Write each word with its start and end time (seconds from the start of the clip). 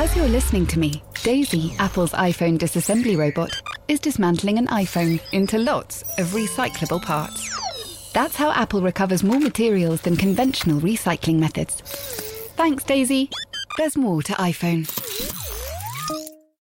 As 0.00 0.14
you're 0.14 0.28
listening 0.28 0.64
to 0.68 0.78
me, 0.78 1.02
Daisy, 1.24 1.74
Apple's 1.80 2.12
iPhone 2.12 2.56
disassembly 2.56 3.18
robot, 3.18 3.50
is 3.88 3.98
dismantling 3.98 4.56
an 4.56 4.68
iPhone 4.68 5.20
into 5.32 5.58
lots 5.58 6.02
of 6.18 6.28
recyclable 6.28 7.02
parts. 7.02 8.12
That's 8.12 8.36
how 8.36 8.52
Apple 8.52 8.80
recovers 8.80 9.24
more 9.24 9.40
materials 9.40 10.02
than 10.02 10.16
conventional 10.16 10.80
recycling 10.80 11.40
methods. 11.40 11.80
Thanks, 12.54 12.84
Daisy. 12.84 13.28
There's 13.76 13.96
more 13.96 14.22
to 14.22 14.34
iPhone. 14.34 14.86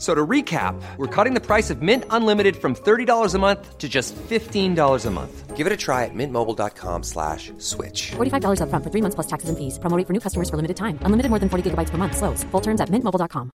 F- 0.00 0.04
So 0.04 0.14
to 0.14 0.26
recap, 0.26 0.80
we're 0.96 1.06
cutting 1.14 1.34
the 1.34 1.44
price 1.46 1.68
of 1.68 1.82
Mint 1.82 2.04
Unlimited 2.08 2.56
from 2.56 2.74
$30 2.74 3.34
a 3.34 3.38
month 3.38 3.76
to 3.76 3.86
just 3.86 4.16
$15 4.16 5.06
a 5.06 5.10
month. 5.10 5.56
Give 5.58 5.66
it 5.66 5.72
a 5.74 5.76
try 5.76 6.06
at 6.06 6.14
mintmobile.com 6.14 7.02
slash 7.02 7.52
switch. 7.58 8.12
$45 8.16 8.60
upfront 8.62 8.82
for 8.82 8.90
three 8.90 9.02
months 9.02 9.14
plus 9.14 9.26
taxes 9.26 9.50
and 9.50 9.58
fees. 9.58 9.78
Promo 9.78 9.98
rate 9.98 10.06
for 10.06 10.14
new 10.14 10.20
customers 10.20 10.48
for 10.48 10.56
limited 10.56 10.78
time. 10.78 10.98
Unlimited 11.04 11.28
more 11.28 11.38
than 11.38 11.50
40 11.50 11.70
gigabytes 11.70 11.90
per 11.90 11.98
month. 11.98 12.16
Slows. 12.16 12.44
Full 12.44 12.62
terms 12.62 12.80
at 12.80 12.88
mintmobile.com. 12.88 13.50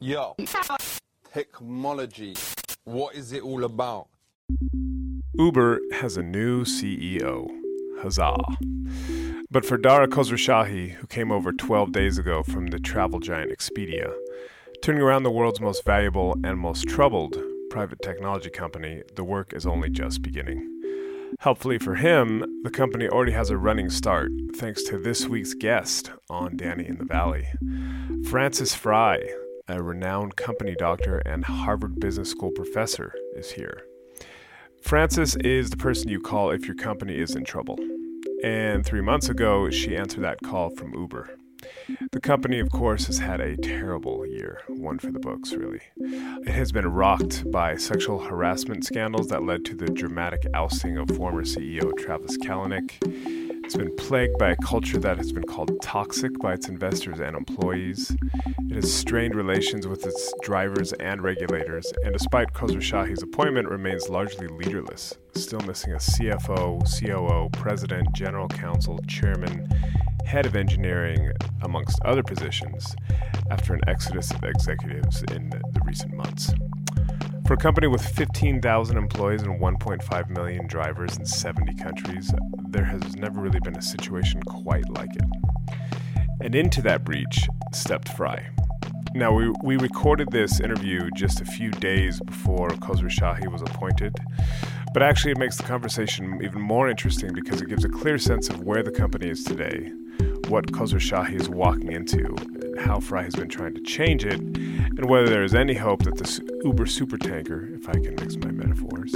Yo, 0.00 0.36
technology. 1.34 2.34
What 2.84 3.14
is 3.14 3.32
it 3.32 3.42
all 3.42 3.64
about? 3.64 4.08
Uber 5.38 5.80
has 5.92 6.16
a 6.16 6.22
new 6.22 6.64
CEO. 6.64 7.48
Huzzah. 8.04 8.36
But 9.50 9.64
for 9.64 9.78
Dara 9.78 10.06
Khosrowshahi, 10.06 10.90
who 10.90 11.06
came 11.06 11.32
over 11.32 11.52
12 11.52 11.90
days 11.90 12.18
ago 12.18 12.42
from 12.42 12.66
the 12.66 12.78
travel 12.78 13.18
giant 13.18 13.50
Expedia, 13.50 14.12
turning 14.82 15.00
around 15.00 15.22
the 15.22 15.30
world's 15.30 15.60
most 15.60 15.86
valuable 15.86 16.36
and 16.44 16.58
most 16.58 16.86
troubled 16.86 17.38
private 17.70 18.02
technology 18.02 18.50
company, 18.50 19.02
the 19.16 19.24
work 19.24 19.54
is 19.54 19.64
only 19.64 19.88
just 19.88 20.20
beginning. 20.20 20.70
Helpfully 21.40 21.78
for 21.78 21.94
him, 21.94 22.44
the 22.62 22.70
company 22.70 23.08
already 23.08 23.32
has 23.32 23.48
a 23.48 23.56
running 23.56 23.88
start 23.88 24.30
thanks 24.54 24.82
to 24.84 24.98
this 24.98 25.26
week's 25.26 25.54
guest 25.54 26.10
on 26.28 26.58
Danny 26.58 26.86
in 26.86 26.98
the 26.98 27.06
Valley. 27.06 27.46
Frances 28.28 28.74
Frei, 28.74 29.30
a 29.66 29.82
renowned 29.82 30.36
company 30.36 30.74
doctor 30.78 31.20
and 31.20 31.46
Harvard 31.46 31.98
Business 31.98 32.28
School 32.28 32.50
professor, 32.50 33.14
is 33.34 33.52
here. 33.52 33.86
Frances 34.84 35.34
is 35.36 35.70
the 35.70 35.78
person 35.78 36.10
you 36.10 36.20
call 36.20 36.50
if 36.50 36.66
your 36.66 36.76
company 36.76 37.16
is 37.18 37.34
in 37.34 37.42
trouble. 37.42 37.78
And 38.44 38.84
three 38.84 39.00
months 39.00 39.30
ago, 39.30 39.70
she 39.70 39.96
answered 39.96 40.20
that 40.24 40.42
call 40.44 40.68
from 40.68 40.92
Uber. 40.92 41.38
The 42.12 42.20
company, 42.20 42.60
of 42.60 42.70
course, 42.70 43.06
has 43.06 43.18
had 43.18 43.40
a 43.40 43.56
terrible 43.56 44.26
year, 44.26 44.60
one 44.68 44.98
for 44.98 45.10
the 45.10 45.18
books, 45.18 45.54
really. 45.54 45.80
It 45.96 46.52
has 46.52 46.70
been 46.70 46.86
rocked 46.86 47.50
by 47.50 47.76
sexual 47.76 48.24
harassment 48.24 48.84
scandals 48.84 49.28
that 49.28 49.42
led 49.42 49.64
to 49.64 49.74
the 49.74 49.86
dramatic 49.86 50.46
ousting 50.52 50.98
of 50.98 51.08
former 51.16 51.44
CEO 51.44 51.96
Travis 51.96 52.36
Kalanick. 52.36 53.43
It's 53.64 53.76
been 53.76 53.96
plagued 53.96 54.36
by 54.36 54.50
a 54.50 54.56
culture 54.56 54.98
that 54.98 55.16
has 55.16 55.32
been 55.32 55.42
called 55.42 55.80
toxic 55.80 56.38
by 56.38 56.52
its 56.52 56.68
investors 56.68 57.18
and 57.18 57.34
employees. 57.34 58.14
It 58.68 58.74
has 58.74 58.92
strained 58.92 59.34
relations 59.34 59.86
with 59.86 60.04
its 60.04 60.34
drivers 60.42 60.92
and 60.92 61.22
regulators, 61.22 61.90
and 62.04 62.12
despite 62.12 62.52
Khosrowshahi's 62.52 63.22
appointment, 63.22 63.70
remains 63.70 64.10
largely 64.10 64.48
leaderless, 64.48 65.14
still 65.34 65.60
missing 65.60 65.94
a 65.94 65.96
CFO, 65.96 66.82
COO, 67.00 67.48
president, 67.58 68.06
general 68.14 68.48
counsel, 68.48 69.00
chairman, 69.08 69.66
head 70.26 70.44
of 70.44 70.56
engineering, 70.56 71.32
amongst 71.62 71.98
other 72.04 72.22
positions, 72.22 72.94
after 73.50 73.72
an 73.72 73.80
exodus 73.86 74.30
of 74.30 74.44
executives 74.44 75.22
in 75.32 75.48
the 75.48 75.80
recent 75.86 76.12
months. 76.12 76.52
For 77.46 77.52
a 77.52 77.58
company 77.58 77.88
with 77.88 78.02
15,000 78.02 78.96
employees 78.96 79.42
and 79.42 79.60
1.5 79.60 80.30
million 80.30 80.66
drivers 80.66 81.18
in 81.18 81.26
70 81.26 81.74
countries, 81.74 82.32
there 82.70 82.86
has 82.86 83.16
never 83.16 83.38
really 83.38 83.60
been 83.60 83.76
a 83.76 83.82
situation 83.82 84.42
quite 84.44 84.88
like 84.88 85.10
it. 85.14 85.28
And 86.40 86.54
into 86.54 86.80
that 86.82 87.04
breach 87.04 87.46
stepped 87.74 88.08
Frei. 88.16 88.48
Now, 89.14 89.34
we, 89.34 89.52
we 89.62 89.76
recorded 89.76 90.30
this 90.30 90.58
interview 90.58 91.10
just 91.14 91.42
a 91.42 91.44
few 91.44 91.70
days 91.70 92.18
before 92.18 92.70
Khosrowshahi 92.70 93.52
was 93.52 93.60
appointed, 93.60 94.16
but 94.94 95.02
actually 95.02 95.32
it 95.32 95.38
makes 95.38 95.58
the 95.58 95.64
conversation 95.64 96.40
even 96.42 96.62
more 96.62 96.88
interesting 96.88 97.34
because 97.34 97.60
it 97.60 97.68
gives 97.68 97.84
a 97.84 97.90
clear 97.90 98.16
sense 98.16 98.48
of 98.48 98.60
where 98.60 98.82
the 98.82 98.90
company 98.90 99.28
is 99.28 99.44
today, 99.44 99.92
what 100.48 100.72
Khosrowshahi 100.72 101.38
is 101.38 101.50
walking 101.50 101.92
into, 101.92 102.34
how 102.78 103.00
Frei 103.00 103.24
has 103.24 103.34
been 103.34 103.48
trying 103.48 103.74
to 103.74 103.80
change 103.80 104.24
it, 104.24 104.40
and 104.40 105.08
whether 105.08 105.28
there 105.28 105.42
is 105.42 105.54
any 105.54 105.74
hope 105.74 106.02
that 106.04 106.16
this 106.16 106.40
Uber 106.62 106.86
supertanker, 106.86 107.74
if 107.76 107.88
I 107.88 107.92
can 107.92 108.14
mix 108.16 108.36
my 108.36 108.50
metaphors, 108.50 109.12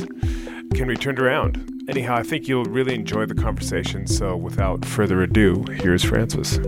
can 0.74 0.88
be 0.88 0.96
turned 0.96 1.19
around. 1.19 1.70
Anyhow, 1.88 2.16
I 2.16 2.22
think 2.22 2.48
you'll 2.48 2.64
really 2.64 2.94
enjoy 2.94 3.26
the 3.26 3.34
conversation, 3.34 4.06
so 4.06 4.36
without 4.36 4.84
further 4.84 5.22
ado, 5.22 5.64
here's 5.70 6.04
Frances. 6.04 6.58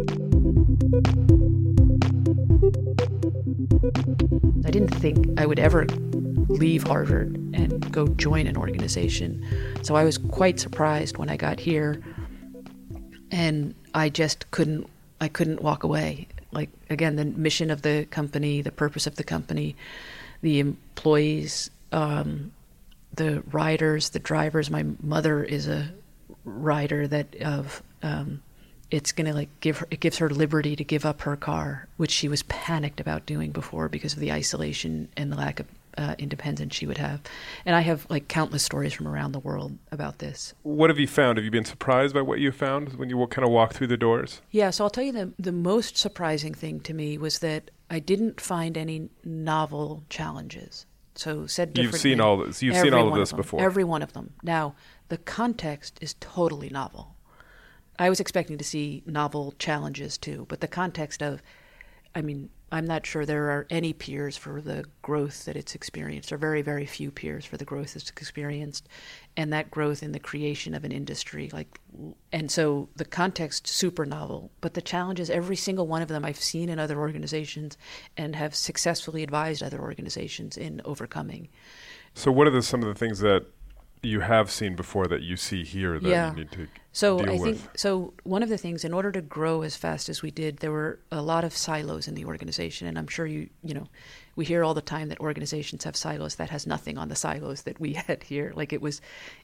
I 4.65 4.71
didn't 4.71 4.95
think 4.95 5.39
I 5.39 5.47
would 5.47 5.59
ever 5.59 5.87
leave 6.49 6.83
Harvard 6.85 7.37
and 7.55 7.91
go 7.93 8.09
join 8.09 8.47
an 8.47 8.57
organization. 8.57 9.45
So 9.83 9.95
I 9.95 10.05
was 10.05 10.19
quite 10.19 10.61
surprised 10.61 11.17
when 11.19 11.29
I 11.29 11.37
got 11.37 11.61
here 11.61 12.03
and 13.31 13.75
I 13.95 14.09
just 14.09 14.51
couldn't 14.51 14.89
I 15.21 15.29
couldn't 15.29 15.63
walk 15.63 15.83
away. 15.83 16.29
Like 16.53 16.71
again, 16.89 17.17
the 17.17 17.25
mission 17.25 17.71
of 17.71 17.83
the 17.83 18.07
company, 18.11 18.63
the 18.63 18.73
purpose 18.73 19.07
of 19.07 19.17
the 19.17 19.25
company, 19.25 19.77
the 20.43 20.59
employees, 20.59 21.71
um, 21.93 22.53
the 23.15 23.43
riders, 23.53 24.11
the 24.11 24.19
drivers. 24.19 24.71
My 24.71 24.85
mother 25.03 25.45
is 25.45 25.69
a 25.69 25.93
rider 26.45 27.07
that 27.07 27.37
of 27.43 27.83
um, 28.03 28.43
it's 28.91 29.13
to 29.27 29.35
like 29.35 29.49
give 29.61 29.79
her 29.79 29.87
it 29.91 30.01
gives 30.01 30.19
her 30.19 30.31
liberty 30.31 30.75
to 30.77 30.85
give 30.85 31.05
up 31.05 31.23
her 31.23 31.37
car 31.37 31.87
which 31.97 32.11
she 32.11 32.29
was 32.29 32.43
panicked 32.45 33.01
about 33.01 33.27
doing 33.27 33.51
before 33.51 33.89
because 33.89 34.15
of 34.15 34.19
the 34.21 34.33
isolation 34.33 35.09
and 35.17 35.31
the 35.31 35.37
lack 35.37 35.61
of 35.61 35.67
uh, 35.99 36.15
independence 36.19 36.75
she 36.75 36.87
would 36.87 36.99
have 36.99 37.21
and 37.65 37.75
i 37.77 37.81
have 37.81 38.07
like 38.11 38.29
countless 38.29 38.63
stories 38.63 38.93
from 38.93 39.07
around 39.09 39.33
the 39.33 39.39
world 39.41 39.79
about 39.91 40.19
this 40.19 40.55
What 40.63 40.91
have 40.91 40.99
you 40.99 41.07
found? 41.07 41.39
Have 41.39 41.45
you 41.45 41.51
been 41.51 41.65
surprised 41.65 42.15
by 42.15 42.23
what 42.23 42.39
you 42.41 42.53
found 42.53 42.95
when 42.95 43.09
you 43.11 43.27
kind 43.27 43.45
of 43.47 43.51
walk 43.53 43.73
through 43.75 43.89
the 43.89 43.97
doors? 43.97 44.41
yeah 44.51 44.71
so 44.71 44.85
i'll 44.85 44.91
tell 44.91 45.05
you 45.05 45.13
the, 45.13 45.33
the 45.39 45.53
most 45.53 45.97
surprising 45.97 46.55
thing 46.55 46.81
to 46.81 46.95
me 46.95 47.19
was 47.19 47.39
that 47.41 47.71
i 47.91 47.99
didn't 47.99 48.41
find 48.41 48.77
any 48.77 49.09
novel 49.25 50.05
challenges 50.09 50.87
so 51.15 51.47
said 51.47 51.77
You've 51.77 51.95
seen 51.97 52.21
all 52.21 52.39
this- 52.39 52.63
you've 52.63 52.77
seen 52.77 52.95
all 52.95 53.09
of 53.09 53.15
this 53.19 53.31
them, 53.31 53.37
before. 53.39 53.61
every 53.61 53.85
one 53.85 54.03
of 54.03 54.13
them 54.13 54.33
now 54.43 54.75
the 55.09 55.19
context 55.19 55.99
is 56.01 56.15
totally 56.21 56.69
novel 56.71 57.17
I 57.99 58.09
was 58.09 58.19
expecting 58.19 58.57
to 58.57 58.65
see 58.65 59.03
novel 59.05 59.53
challenges 59.59 60.17
too, 60.17 60.47
but 60.49 60.63
the 60.63 60.69
context 60.69 61.23
of, 61.23 61.43
I 62.15 62.23
mean, 62.23 62.49
I'm 62.73 62.87
not 62.87 63.05
sure 63.05 63.27
there 63.27 63.51
are 63.51 63.67
any 63.69 63.93
peers 63.93 64.37
for 64.37 64.61
the 64.61 64.85
growth 65.03 65.45
that 65.45 65.57
it's 65.57 65.75
experienced, 65.75 66.31
or 66.31 66.37
very, 66.37 66.63
very 66.63 66.87
few 66.87 67.11
peers 67.11 67.45
for 67.45 67.57
the 67.57 67.65
growth 67.65 67.97
it's 67.97 68.11
experienced, 68.11 68.89
and 69.37 69.53
that 69.53 69.71
growth 69.73 70.03
in 70.03 70.13
the 70.13 70.21
creation 70.21 70.75
of 70.75 70.85
an 70.85 70.93
industry. 70.93 71.51
Like, 71.53 71.81
and 72.33 72.49
so 72.49 72.89
the 72.95 73.05
context 73.05 73.67
super 73.67 74.07
novel, 74.07 74.53
but 74.61 74.75
the 74.75 74.83
challenges, 74.83 75.31
every 75.31 75.57
single 75.57 75.89
one 75.89 76.01
of 76.03 76.09
them, 76.09 76.25
I've 76.25 76.41
seen 76.41 76.69
in 76.69 76.79
other 76.79 76.99
organizations, 76.99 77.77
and 78.17 78.37
have 78.37 78.55
successfully 78.55 79.25
advised 79.25 79.63
other 79.63 79.81
organizations 79.81 80.57
in 80.57 80.81
overcoming. 80.85 81.49
So, 82.15 82.31
what 82.31 82.47
are 82.47 82.51
the, 82.51 82.63
some 82.63 82.83
of 82.83 82.89
the 82.89 82.95
things 82.95 83.19
that 83.21 83.47
you 84.03 84.21
have 84.21 84.51
seen 84.51 84.75
before 84.75 85.07
that 85.09 85.23
you 85.23 85.37
see 85.37 85.63
here 85.65 85.99
that 86.01 86.09
Yeah. 86.09 86.31
you 86.31 86.37
need 86.37 86.51
to 86.53 86.69
So 86.93 87.21
I 87.25 87.33
with? 87.39 87.43
think 87.61 87.79
so. 87.79 88.15
One 88.25 88.43
of 88.43 88.49
the 88.49 88.57
things, 88.59 88.85
in 88.85 88.93
order 88.93 89.13
to 89.13 89.21
grow 89.21 89.63
as 89.63 89.77
fast 89.77 90.09
as 90.09 90.23
we 90.23 90.31
did, 90.31 90.57
there 90.59 90.73
were 90.73 90.99
a 91.13 91.23
lot 91.23 91.45
of 91.45 91.53
silos 91.57 92.09
in 92.09 92.15
the 92.15 92.25
organization, 92.25 92.89
and 92.89 92.99
I'm 92.99 93.07
sure 93.07 93.27
you 93.27 93.49
you 93.63 93.75
know, 93.75 93.87
we 94.37 94.45
hear 94.45 94.65
all 94.65 94.75
the 94.75 94.81
time 94.81 95.09
that 95.11 95.21
organizations 95.21 95.85
have 95.85 95.95
silos. 95.97 96.37
That 96.37 96.51
has 96.51 96.67
nothing 96.67 96.97
on 96.99 97.09
the 97.09 97.15
silos 97.15 97.63
that 97.63 97.79
we 97.79 97.93
had 98.07 98.23
here. 98.25 98.53
Like 98.57 98.73
it 98.73 98.81
was 98.81 99.01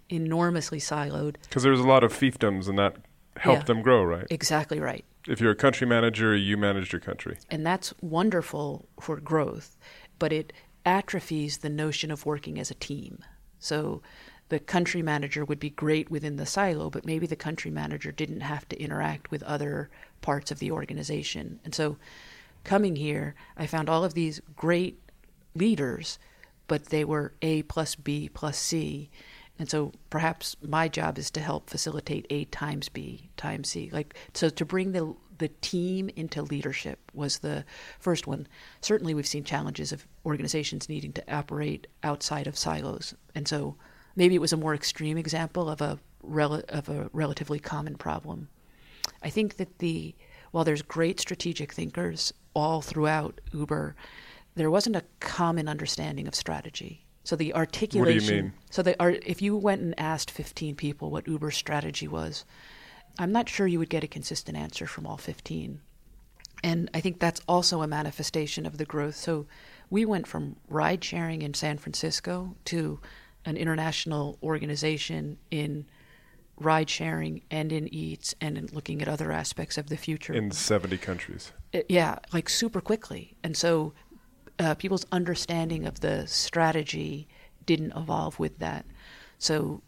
enormously 0.09 0.79
siloed. 0.81 1.37
Because 1.43 1.63
there 1.63 1.73
was 1.73 1.81
a 1.81 1.87
lot 1.87 2.03
of 2.03 2.13
fiefdoms 2.13 2.69
and 2.69 2.79
that 2.79 2.97
helped 3.37 3.63
Yeah. 3.63 3.75
them 3.75 3.83
grow, 3.83 4.03
right? 4.03 4.27
Exactly 4.31 4.81
right. 4.81 5.05
If 5.29 5.41
you're 5.41 5.51
a 5.53 5.57
country 5.57 5.87
manager, 5.87 6.35
you 6.35 6.57
managed 6.57 6.93
your 6.93 7.01
country. 7.01 7.37
and 7.51 7.67
that's 7.67 7.93
wonderful 8.01 8.89
for 9.01 9.21
growth, 9.21 9.77
but 10.19 10.33
it 10.33 10.53
atrophies 10.85 11.59
the 11.59 11.69
notion 11.69 12.11
of 12.11 12.25
working 12.25 12.59
as 12.59 12.71
a 12.71 12.75
team. 12.75 13.19
So 13.59 14.03
the 14.49 14.59
country 14.59 15.03
manager 15.03 15.45
would 15.45 15.59
be 15.59 15.71
great 15.71 16.11
within 16.11 16.37
the 16.37 16.47
silo, 16.47 16.89
but 16.91 17.05
maybe 17.05 17.27
the 17.27 17.37
country 17.37 17.71
manager 17.71 18.13
didn't 18.13 18.41
have 18.41 18.69
to 18.69 18.81
interact 18.81 19.31
with 19.31 19.43
other 19.43 19.91
parts 20.21 20.51
of 20.51 20.59
the 20.59 20.71
organization. 20.71 21.59
And 21.65 21.75
so 21.75 21.97
coming 22.65 22.97
here, 22.97 23.35
I 23.57 23.67
found 23.67 23.89
all 23.89 24.05
of 24.05 24.15
these 24.15 24.41
great 24.55 25.01
leaders, 25.55 26.19
but 26.69 26.87
they 26.87 27.05
were 27.05 27.33
A 27.43 27.63
plus 27.63 27.95
B 27.95 28.29
plus 28.33 28.59
C. 28.59 29.11
And 29.59 29.71
so 29.71 29.93
perhaps 30.11 30.55
my 30.61 30.87
job 30.87 31.19
is 31.19 31.31
to 31.33 31.41
help 31.41 31.71
facilitate 31.71 32.27
A 32.31 32.45
times 32.47 32.89
B 32.89 33.31
times 33.37 33.71
C. 33.71 33.91
Like 33.93 34.15
so 34.35 34.49
to 34.49 34.65
bring 34.65 34.93
the 34.93 35.15
the 35.39 35.49
team 35.49 36.09
into 36.17 36.43
leadership 36.43 36.99
was 37.13 37.39
the 37.39 37.65
first 37.99 38.27
one. 38.27 38.47
Certainly 38.81 39.13
we've 39.13 39.27
seen 39.27 39.45
challenges 39.45 39.93
of 39.93 40.07
organizations 40.25 40.89
needing 40.89 41.13
to 41.13 41.35
operate 41.35 41.87
outside 42.03 42.47
of 42.47 42.57
silos. 42.57 43.15
And 43.35 43.47
so 43.47 43.77
maybe 44.17 44.35
it 44.35 44.41
was 44.41 44.53
a 44.53 44.57
more 44.57 44.75
extreme 44.75 45.19
example 45.19 45.69
of 45.69 45.81
a 45.81 45.99
rel- 46.23 46.65
of 46.69 46.89
a 46.89 47.09
relatively 47.13 47.59
common 47.59 47.97
problem. 47.97 48.49
I 49.23 49.31
think 49.31 49.57
that 49.57 49.79
the 49.79 50.15
while 50.51 50.65
there's 50.65 50.83
great 50.83 51.21
strategic 51.21 51.73
thinkers 51.73 52.33
all 52.55 52.81
throughout 52.81 53.41
Uber, 53.53 53.95
there 54.55 54.71
wasn't 54.71 54.97
a 54.97 55.05
common 55.21 55.69
understanding 55.69 56.27
of 56.27 56.35
strategy. 56.35 57.05
So 57.25 57.37
the 57.37 57.55
articulation. 57.55 58.15
What 58.15 58.29
do 58.29 58.35
you 58.35 58.43
mean? 58.43 58.53
So 58.71 58.83
the 58.83 59.01
art, 59.01 59.23
if 59.27 59.43
you 59.43 59.57
went 59.57 59.83
and 59.83 59.99
asked 59.99 60.31
15 60.31 60.77
people 60.77 61.11
what 61.11 61.29
Uber's 61.29 61.57
strategy 61.57 62.09
was, 62.09 62.45
I'm 63.19 63.33
not 63.33 63.49
sure 63.49 63.67
you 63.67 63.79
would 63.79 63.91
get 63.91 64.05
a 64.05 64.09
consistent 64.09 64.57
answer 64.57 64.87
from 64.87 65.07
all 65.07 65.17
15. 65.17 65.81
And 66.63 66.91
I 66.95 67.01
think 67.01 67.19
that's 67.19 67.41
also 67.49 67.83
a 67.83 67.87
manifestation 67.87 68.65
of 68.65 68.79
the 68.79 68.85
growth. 68.85 69.17
So 69.17 69.47
we 69.91 70.05
went 70.05 70.27
from 70.27 70.57
ride 70.69 71.03
sharing 71.05 71.43
in 71.43 71.53
San 71.55 71.79
Francisco 71.79 72.57
to 72.67 73.01
an 73.47 73.57
international 73.57 74.39
organization 74.43 75.39
in 75.51 75.87
ride 76.59 76.91
sharing 76.91 77.43
and 77.51 77.71
in 77.73 77.93
eats 77.95 78.35
and 78.41 78.59
in 78.59 78.67
looking 78.73 79.01
at 79.03 79.09
other 79.09 79.31
aspects 79.31 79.79
of 79.79 79.89
the 79.89 79.97
future 79.97 80.33
In 80.33 80.51
70 80.51 80.99
countries. 80.99 81.53
it- 81.73 81.87
yeah, 81.89 82.19
like 82.33 82.49
super 82.49 82.81
quickly. 82.81 83.37
And 83.45 83.57
so 83.57 83.93
uh, 84.59 84.75
people's 84.75 85.07
understanding 85.13 85.87
of 85.87 86.01
the 86.01 86.27
strategy 86.27 87.29
didn't 87.67 87.93
evolve 87.95 88.39
with 88.39 88.59
that. 88.59 88.87
So 89.39 89.83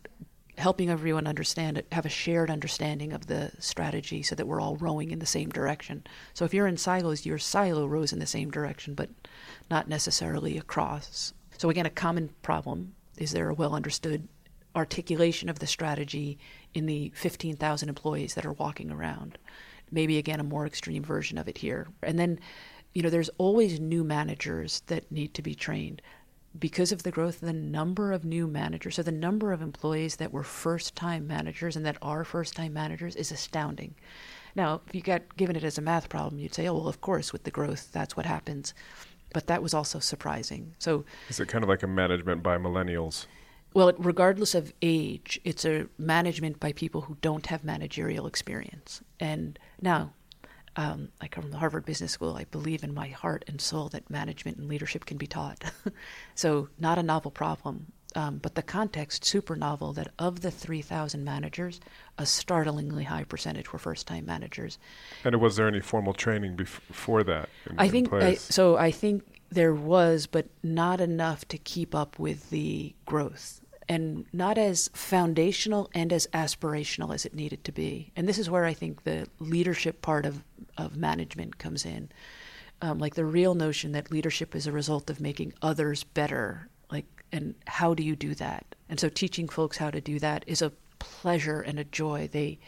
helping 0.58 0.90
everyone 0.90 1.26
understand 1.26 1.78
it, 1.78 1.86
have 1.92 2.04
a 2.04 2.08
shared 2.10 2.50
understanding 2.50 3.12
of 3.14 3.28
the 3.28 3.50
strategy 3.60 4.22
so 4.22 4.34
that 4.34 4.46
we're 4.46 4.60
all 4.60 4.76
rowing 4.76 5.10
in 5.10 5.20
the 5.20 5.26
same 5.26 5.48
direction. 5.48 6.04
So 6.34 6.44
if 6.44 6.52
you're 6.52 6.66
in 6.66 6.76
silos, 6.76 7.24
your 7.24 7.38
silo 7.38 7.86
rows 7.86 8.12
in 8.12 8.18
the 8.18 8.26
same 8.26 8.50
direction, 8.50 8.94
but 8.94 9.08
not 9.70 9.88
necessarily 9.88 10.58
across. 10.58 11.32
So 11.56 11.70
again, 11.70 11.86
a 11.86 11.90
common 11.90 12.30
problem 12.42 12.94
is 13.18 13.32
there 13.32 13.48
a 13.48 13.54
well 13.54 13.74
understood 13.74 14.28
articulation 14.74 15.48
of 15.48 15.58
the 15.58 15.66
strategy 15.66 16.38
in 16.74 16.86
the 16.86 17.12
15,000 17.14 17.88
employees 17.88 18.34
that 18.34 18.46
are 18.46 18.52
walking 18.52 18.90
around. 18.90 19.38
Maybe 19.90 20.18
again 20.18 20.40
a 20.40 20.44
more 20.44 20.66
extreme 20.66 21.02
version 21.02 21.38
of 21.38 21.48
it 21.48 21.58
here. 21.58 21.88
And 22.02 22.18
then, 22.18 22.38
you 22.94 23.02
know, 23.02 23.10
there's 23.10 23.30
always 23.38 23.80
new 23.80 24.04
managers 24.04 24.82
that 24.86 25.10
need 25.10 25.34
to 25.34 25.42
be 25.42 25.54
trained 25.54 26.02
because 26.58 26.92
of 26.92 27.02
the 27.02 27.10
growth 27.10 27.40
the 27.40 27.52
number 27.52 28.12
of 28.12 28.24
new 28.24 28.46
managers. 28.46 28.96
So 28.96 29.02
the 29.02 29.12
number 29.12 29.52
of 29.52 29.62
employees 29.62 30.16
that 30.16 30.32
were 30.32 30.42
first 30.42 30.94
time 30.94 31.26
managers 31.26 31.76
and 31.76 31.84
that 31.86 31.98
are 32.02 32.24
first 32.24 32.54
time 32.54 32.72
managers 32.72 33.16
is 33.16 33.32
astounding. 33.32 33.94
Now, 34.54 34.80
if 34.86 34.94
you 34.94 35.02
got 35.02 35.36
given 35.36 35.56
it 35.56 35.64
as 35.64 35.78
a 35.78 35.82
math 35.82 36.08
problem, 36.08 36.40
you'd 36.40 36.54
say, 36.54 36.66
oh, 36.68 36.74
well, 36.74 36.88
of 36.88 37.00
course, 37.00 37.32
with 37.32 37.44
the 37.44 37.50
growth, 37.50 37.92
that's 37.92 38.16
what 38.16 38.26
happens. 38.26 38.74
But 39.32 39.46
that 39.46 39.62
was 39.62 39.74
also 39.74 39.98
surprising. 39.98 40.74
So 40.78 41.04
Is 41.28 41.38
it 41.40 41.48
kind 41.48 41.62
of 41.62 41.68
like 41.68 41.82
a 41.82 41.86
management 41.86 42.42
by 42.42 42.56
millennials? 42.58 43.26
well, 43.74 43.92
regardless 43.98 44.54
of 44.54 44.72
age, 44.80 45.38
it's 45.44 45.64
a 45.64 45.86
management 45.98 46.58
by 46.58 46.72
people 46.72 47.02
who 47.02 47.16
don't 47.20 47.46
have 47.46 47.62
managerial 47.64 48.26
experience. 48.26 49.02
And 49.20 49.58
now, 49.80 50.12
um, 50.76 51.08
I 51.20 51.28
come 51.28 51.42
from 51.42 51.50
the 51.50 51.58
Harvard 51.58 51.84
Business 51.84 52.12
School. 52.12 52.36
I 52.36 52.44
believe 52.44 52.82
in 52.82 52.94
my 52.94 53.08
heart 53.08 53.44
and 53.48 53.60
soul 53.60 53.88
that 53.90 54.08
management 54.08 54.58
and 54.58 54.68
leadership 54.68 55.04
can 55.04 55.18
be 55.18 55.26
taught. 55.26 55.64
so, 56.34 56.68
not 56.78 56.98
a 56.98 57.02
novel 57.02 57.30
problem, 57.30 57.92
um, 58.14 58.38
but 58.38 58.54
the 58.54 58.62
context 58.62 59.24
super 59.24 59.56
novel. 59.56 59.92
That 59.92 60.08
of 60.18 60.40
the 60.40 60.50
three 60.50 60.82
thousand 60.82 61.24
managers, 61.24 61.80
a 62.16 62.24
startlingly 62.24 63.04
high 63.04 63.24
percentage 63.24 63.72
were 63.72 63.78
first-time 63.78 64.24
managers. 64.24 64.78
And 65.24 65.40
was 65.40 65.56
there 65.56 65.68
any 65.68 65.80
formal 65.80 66.14
training 66.14 66.56
bef- 66.56 66.86
before 66.88 67.22
that? 67.24 67.48
In, 67.68 67.78
I 67.78 67.84
in 67.84 67.90
think 67.90 68.12
I, 68.12 68.34
so. 68.34 68.76
I 68.76 68.90
think 68.90 69.40
there 69.50 69.74
was, 69.74 70.26
but 70.26 70.46
not 70.62 71.00
enough 71.00 71.46
to 71.48 71.58
keep 71.58 71.94
up 71.94 72.18
with 72.18 72.50
the 72.50 72.94
growth, 73.06 73.60
and 73.88 74.26
not 74.32 74.58
as 74.58 74.90
foundational 74.92 75.90
and 75.94 76.12
as 76.12 76.26
aspirational 76.34 77.14
as 77.14 77.24
it 77.24 77.34
needed 77.34 77.64
to 77.64 77.72
be. 77.72 78.12
And 78.16 78.28
this 78.28 78.38
is 78.38 78.50
where 78.50 78.64
I 78.64 78.74
think 78.74 79.04
the 79.04 79.26
leadership 79.38 80.02
part 80.02 80.26
of 80.26 80.44
of 80.76 80.96
management 80.96 81.58
comes 81.58 81.84
in, 81.84 82.10
um, 82.82 82.98
like 82.98 83.16
the 83.16 83.24
real 83.24 83.54
notion 83.54 83.92
that 83.92 84.10
leadership 84.10 84.54
is 84.54 84.66
a 84.66 84.72
result 84.72 85.10
of 85.10 85.20
making 85.20 85.52
others 85.60 86.04
better. 86.04 86.68
Like, 86.90 87.17
and 87.32 87.54
how 87.66 87.94
do 87.94 88.02
you 88.02 88.16
do 88.16 88.34
that? 88.36 88.64
And 88.88 88.98
so, 88.98 89.08
teaching 89.08 89.48
folks 89.48 89.76
how 89.78 89.90
to 89.90 90.00
do 90.00 90.18
that 90.18 90.44
is 90.46 90.62
a 90.62 90.72
pleasure 90.98 91.60
and 91.60 91.78
a 91.78 91.84
joy. 91.84 92.28
They, 92.30 92.58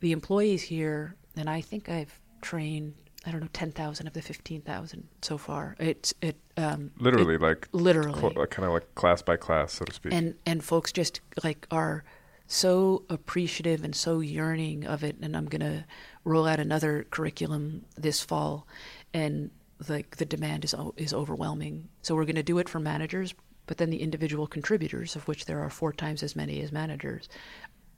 the 0.00 0.12
employees 0.12 0.62
here, 0.62 1.14
and 1.36 1.48
I 1.50 1.60
think 1.60 1.88
I've 1.88 2.18
trained 2.40 2.94
I 3.26 3.30
don't 3.32 3.40
know 3.42 3.48
ten 3.52 3.70
thousand 3.70 4.06
of 4.06 4.14
the 4.14 4.22
fifteen 4.22 4.62
thousand 4.62 5.06
so 5.20 5.36
far. 5.36 5.76
It's 5.78 6.14
it 6.22 6.36
um, 6.56 6.90
literally 6.98 7.34
it- 7.34 7.42
like 7.42 7.68
literally 7.72 8.18
kind 8.46 8.66
of 8.66 8.72
like 8.72 8.94
class 8.94 9.20
by 9.22 9.36
class, 9.36 9.74
so 9.74 9.84
to 9.84 9.92
speak. 9.92 10.12
and 10.14 10.34
and 10.46 10.64
folks 10.64 10.90
just 10.92 11.20
like 11.44 11.66
are 11.70 12.02
so 12.46 13.04
appreciative 13.08 13.84
and 13.84 13.94
so 13.94 14.18
yearning 14.18 14.84
of 14.84 15.04
it 15.04 15.14
and 15.22 15.36
i'm 15.36 15.44
going 15.46 15.60
to 15.60 15.84
roll 16.24 16.48
out 16.48 16.58
another 16.58 17.06
curriculum 17.10 17.84
this 17.96 18.20
fall 18.20 18.66
and 19.14 19.52
like 19.88 20.16
the 20.16 20.24
demand 20.24 20.64
is 20.64 20.74
is 20.96 21.14
overwhelming 21.14 21.88
so 22.02 22.12
we're 22.12 22.24
going 22.24 22.34
to 22.34 22.42
do 22.42 22.58
it 22.58 22.68
for 22.68 22.80
managers 22.80 23.34
but 23.70 23.78
then 23.78 23.90
the 23.90 24.02
individual 24.02 24.48
contributors 24.48 25.14
of 25.14 25.28
which 25.28 25.44
there 25.44 25.60
are 25.60 25.70
four 25.70 25.92
times 25.92 26.24
as 26.24 26.34
many 26.34 26.60
as 26.60 26.72
managers 26.72 27.28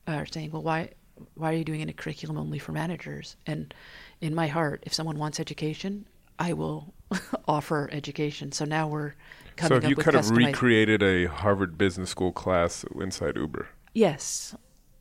are 0.06 0.26
saying 0.26 0.50
well 0.50 0.62
why 0.62 0.90
why 1.34 1.50
are 1.50 1.56
you 1.56 1.64
doing 1.64 1.88
a 1.88 1.92
curriculum 1.94 2.36
only 2.36 2.58
for 2.58 2.72
managers 2.72 3.36
and 3.46 3.72
in 4.20 4.34
my 4.34 4.48
heart 4.48 4.82
if 4.84 4.92
someone 4.92 5.18
wants 5.18 5.40
education 5.40 6.04
i 6.38 6.52
will 6.52 6.92
offer 7.48 7.88
education 7.90 8.52
so 8.52 8.66
now 8.66 8.86
we're 8.86 9.14
coming 9.56 9.80
so 9.80 9.80
have 9.80 9.88
you 9.88 9.96
kind 9.96 10.14
of 10.14 10.30
recreated 10.30 11.02
a 11.02 11.24
Harvard 11.24 11.78
Business 11.78 12.10
School 12.10 12.32
class 12.32 12.84
inside 12.98 13.36
Uber? 13.36 13.68
Yes, 13.92 14.54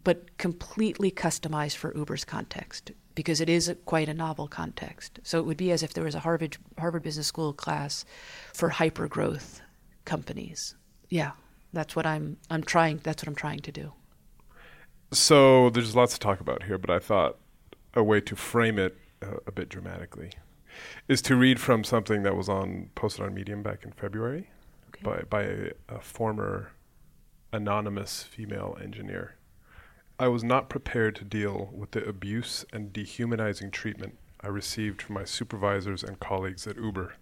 but 0.03 0.37
completely 0.37 1.09
customized 1.09 1.77
for 1.77 1.95
Uber's 1.95 2.25
context 2.25 2.91
because 3.15 3.39
it 3.39 3.49
is 3.49 3.69
a, 3.69 3.75
quite 3.75 4.09
a 4.09 4.13
novel 4.13 4.49
context. 4.49 5.21
So 5.23 5.39
it 5.39 5.45
would 5.45 5.55
be 5.55 5.71
as 5.71 5.83
if 5.83 5.93
there 5.93 6.03
was 6.03 6.15
a 6.15 6.19
Harvard 6.19 6.57
Harvard 6.77 7.03
Business 7.03 7.27
School 7.27 7.53
class 7.53 8.03
for 8.53 8.67
hyper 8.67 9.07
growth 9.07 9.61
companies. 10.15 10.75
Yeah, 11.09 11.31
that's 11.73 11.95
what 11.95 12.05
I'm 12.05 12.25
I'm 12.53 12.63
trying. 12.63 12.99
That's 13.05 13.21
what 13.23 13.29
I'm 13.31 13.35
trying 13.45 13.61
to 13.69 13.71
do. 13.71 13.93
So 15.13 15.69
there's 15.69 15.95
lots 15.95 16.13
to 16.13 16.19
talk 16.19 16.39
about 16.41 16.63
here, 16.63 16.77
but 16.77 16.89
I 16.89 16.99
thought 16.99 17.37
a 17.93 18.03
way 18.03 18.19
to 18.21 18.35
frame 18.35 18.77
it 18.79 18.97
uh, 19.21 19.37
a 19.47 19.51
bit 19.51 19.67
dramatically 19.69 20.31
is 21.07 21.21
to 21.21 21.35
read 21.35 21.59
from 21.59 21.83
something 21.83 22.23
that 22.23 22.35
was 22.35 22.49
on 22.49 22.89
posted 22.95 23.25
on 23.25 23.33
Medium 23.33 23.61
back 23.63 23.83
in 23.85 23.91
February 23.91 24.49
Okay. 24.89 25.03
by 25.03 25.17
by 25.35 25.41
a, 25.43 25.71
a 25.97 25.99
former 26.01 26.71
anonymous 27.53 28.23
female 28.23 28.77
engineer. 28.81 29.35
I 30.19 30.27
was 30.27 30.43
not 30.43 30.69
prepared 30.69 31.15
to 31.17 31.23
deal 31.23 31.69
with 31.73 31.91
the 31.91 32.03
abuse 32.07 32.65
and 32.73 32.93
dehumanizing 32.93 33.71
treatment 33.71 34.17
I 34.41 34.47
received 34.47 35.01
from 35.01 35.15
my 35.15 35.25
supervisors 35.25 36.03
and 36.03 36.19
colleagues 36.19 36.67
at 36.67 36.75
Uber. 36.77 37.13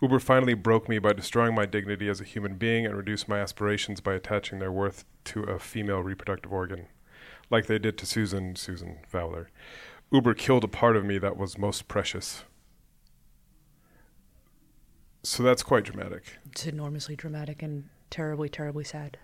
Uber 0.00 0.18
finally 0.18 0.54
broke 0.54 0.88
me 0.88 0.98
by 0.98 1.12
destroying 1.12 1.54
my 1.54 1.66
dignity 1.66 2.08
as 2.08 2.20
a 2.20 2.24
human 2.24 2.54
being 2.54 2.86
and 2.86 2.96
reduced 2.96 3.28
my 3.28 3.38
aspirations 3.38 4.00
by 4.00 4.14
attaching 4.14 4.58
their 4.58 4.72
worth 4.72 5.04
to 5.24 5.42
a 5.42 5.58
female 5.58 6.00
reproductive 6.00 6.52
organ, 6.52 6.86
like 7.50 7.66
they 7.66 7.78
did 7.78 7.98
to 7.98 8.06
Susan, 8.06 8.56
Susan 8.56 8.98
Fowler. 9.06 9.50
Uber 10.10 10.34
killed 10.34 10.64
a 10.64 10.68
part 10.68 10.96
of 10.96 11.04
me 11.04 11.18
that 11.18 11.36
was 11.36 11.58
most 11.58 11.86
precious. 11.86 12.44
So 15.22 15.42
that's 15.42 15.62
quite 15.62 15.84
dramatic. 15.84 16.38
It's 16.50 16.66
enormously 16.66 17.14
dramatic 17.14 17.62
and 17.62 17.90
terribly, 18.08 18.48
terribly 18.48 18.84
sad. 18.84 19.18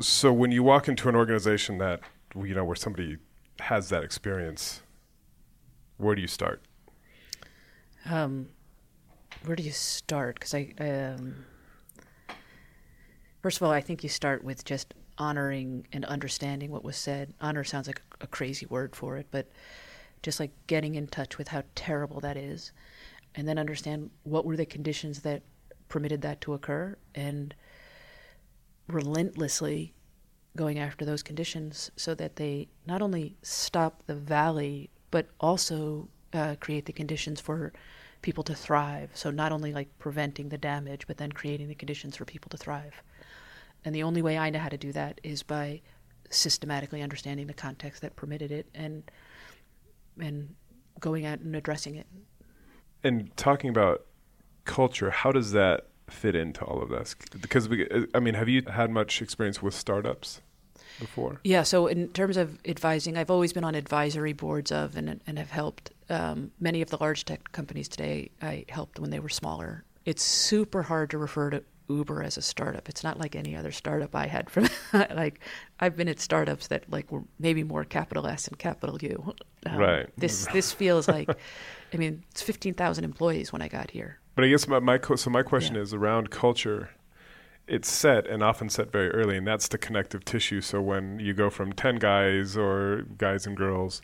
So 0.00 0.32
when 0.32 0.50
you 0.50 0.64
walk 0.64 0.88
into 0.88 1.08
an 1.08 1.14
organization 1.14 1.78
that 1.78 2.00
you 2.34 2.54
know 2.54 2.64
where 2.64 2.74
somebody 2.74 3.18
has 3.60 3.88
that 3.90 4.02
experience, 4.02 4.82
where 5.96 6.16
do 6.16 6.20
you 6.20 6.26
start? 6.26 6.60
Um, 8.04 8.48
where 9.44 9.56
do 9.56 9.62
you 9.62 9.72
start? 9.72 10.36
Because 10.36 10.54
I, 10.54 10.72
um, 10.78 11.44
first 13.42 13.58
of 13.58 13.62
all, 13.62 13.72
I 13.72 13.80
think 13.80 14.02
you 14.02 14.08
start 14.08 14.44
with 14.44 14.64
just 14.64 14.94
honoring 15.18 15.86
and 15.92 16.04
understanding 16.06 16.70
what 16.70 16.84
was 16.84 16.96
said. 16.96 17.34
Honor 17.40 17.64
sounds 17.64 17.86
like 17.86 18.02
a, 18.20 18.26
crazy 18.26 18.66
word 18.66 18.96
for 18.96 19.16
it, 19.16 19.26
but 19.30 19.48
just 20.22 20.40
like 20.40 20.50
getting 20.66 20.94
in 20.94 21.06
touch 21.06 21.38
with 21.38 21.48
how 21.48 21.62
terrible 21.74 22.20
that 22.20 22.36
is, 22.36 22.72
and 23.34 23.46
then 23.46 23.58
understand 23.58 24.10
what 24.22 24.44
were 24.44 24.56
the 24.56 24.66
conditions 24.66 25.20
that 25.20 25.42
permitted 25.88 26.22
that 26.22 26.40
to 26.40 26.54
occur, 26.54 26.96
and 27.14 27.54
relentlessly 28.88 29.92
going 30.56 30.78
after 30.78 31.04
those 31.04 31.22
conditions 31.22 31.90
so 31.96 32.14
that 32.14 32.36
they 32.36 32.68
not 32.86 33.02
only 33.02 33.36
stop 33.42 34.02
the 34.06 34.14
valley 34.14 34.88
but 35.10 35.28
also 35.40 36.08
uh, 36.32 36.54
create 36.60 36.86
the 36.86 36.92
conditions 36.92 37.40
for 37.40 37.72
people 38.24 38.42
to 38.42 38.54
thrive. 38.54 39.10
So 39.12 39.30
not 39.30 39.52
only 39.52 39.74
like 39.74 39.98
preventing 39.98 40.48
the 40.48 40.56
damage, 40.56 41.06
but 41.06 41.18
then 41.18 41.30
creating 41.30 41.68
the 41.68 41.74
conditions 41.74 42.16
for 42.16 42.24
people 42.24 42.48
to 42.48 42.56
thrive. 42.56 43.02
And 43.84 43.94
the 43.94 44.02
only 44.02 44.22
way 44.22 44.38
I 44.38 44.48
know 44.48 44.60
how 44.60 44.70
to 44.70 44.78
do 44.78 44.92
that 44.92 45.20
is 45.22 45.42
by 45.42 45.82
systematically 46.30 47.02
understanding 47.02 47.46
the 47.46 47.52
context 47.54 48.00
that 48.00 48.16
permitted 48.16 48.50
it 48.50 48.66
and 48.74 49.02
and 50.18 50.54
going 51.00 51.26
out 51.26 51.40
and 51.40 51.54
addressing 51.54 51.96
it. 51.96 52.06
And 53.02 53.36
talking 53.36 53.68
about 53.68 54.06
culture, 54.64 55.10
how 55.10 55.30
does 55.30 55.52
that 55.52 55.88
fit 56.08 56.34
into 56.34 56.64
all 56.64 56.82
of 56.82 56.88
this? 56.88 57.14
Because 57.42 57.68
we, 57.68 57.86
I 58.14 58.20
mean, 58.20 58.34
have 58.34 58.48
you 58.48 58.62
had 58.62 58.90
much 58.90 59.20
experience 59.20 59.60
with 59.60 59.74
startups 59.74 60.40
before? 60.98 61.40
Yeah. 61.44 61.62
So 61.62 61.88
in 61.88 62.08
terms 62.08 62.38
of 62.38 62.58
advising, 62.64 63.18
I've 63.18 63.30
always 63.30 63.52
been 63.52 63.64
on 63.64 63.74
advisory 63.74 64.32
boards 64.32 64.72
of 64.72 64.96
and 64.96 65.20
and 65.26 65.38
have 65.38 65.50
helped 65.50 65.90
um, 66.10 66.50
many 66.60 66.82
of 66.82 66.90
the 66.90 66.98
large 66.98 67.24
tech 67.24 67.52
companies 67.52 67.88
today. 67.88 68.30
I 68.42 68.64
helped 68.68 68.98
when 68.98 69.10
they 69.10 69.20
were 69.20 69.28
smaller. 69.28 69.84
It's 70.04 70.22
super 70.22 70.82
hard 70.82 71.10
to 71.10 71.18
refer 71.18 71.50
to 71.50 71.62
Uber 71.88 72.22
as 72.22 72.36
a 72.36 72.42
startup. 72.42 72.88
It's 72.88 73.04
not 73.04 73.18
like 73.18 73.36
any 73.36 73.56
other 73.56 73.72
startup 73.72 74.14
I 74.14 74.26
had 74.26 74.48
from 74.48 74.68
like 74.92 75.40
I've 75.80 75.96
been 75.96 76.08
at 76.08 76.20
startups 76.20 76.68
that 76.68 76.90
like 76.90 77.10
were 77.12 77.22
maybe 77.38 77.62
more 77.62 77.84
capital 77.84 78.26
S 78.26 78.48
and 78.48 78.58
capital 78.58 78.98
U. 79.02 79.34
Um, 79.66 79.76
right. 79.76 80.08
This 80.16 80.46
this 80.46 80.72
feels 80.72 81.08
like, 81.08 81.28
I 81.92 81.96
mean, 81.96 82.22
it's 82.30 82.42
fifteen 82.42 82.74
thousand 82.74 83.04
employees 83.04 83.52
when 83.52 83.62
I 83.62 83.68
got 83.68 83.90
here. 83.90 84.18
But 84.34 84.44
I 84.44 84.48
guess 84.48 84.66
my, 84.66 84.80
my 84.80 84.98
so 85.16 85.30
my 85.30 85.42
question 85.42 85.76
yeah. 85.76 85.82
is 85.82 85.94
around 85.94 86.30
culture. 86.30 86.90
It's 87.66 87.90
set 87.90 88.26
and 88.26 88.42
often 88.42 88.68
set 88.68 88.92
very 88.92 89.10
early, 89.10 89.38
and 89.38 89.46
that's 89.46 89.68
the 89.68 89.78
connective 89.78 90.24
tissue. 90.24 90.60
So 90.60 90.82
when 90.82 91.18
you 91.18 91.32
go 91.32 91.48
from 91.48 91.72
ten 91.72 91.96
guys 91.96 92.56
or 92.56 93.02
guys 93.16 93.46
and 93.46 93.56
girls 93.56 94.02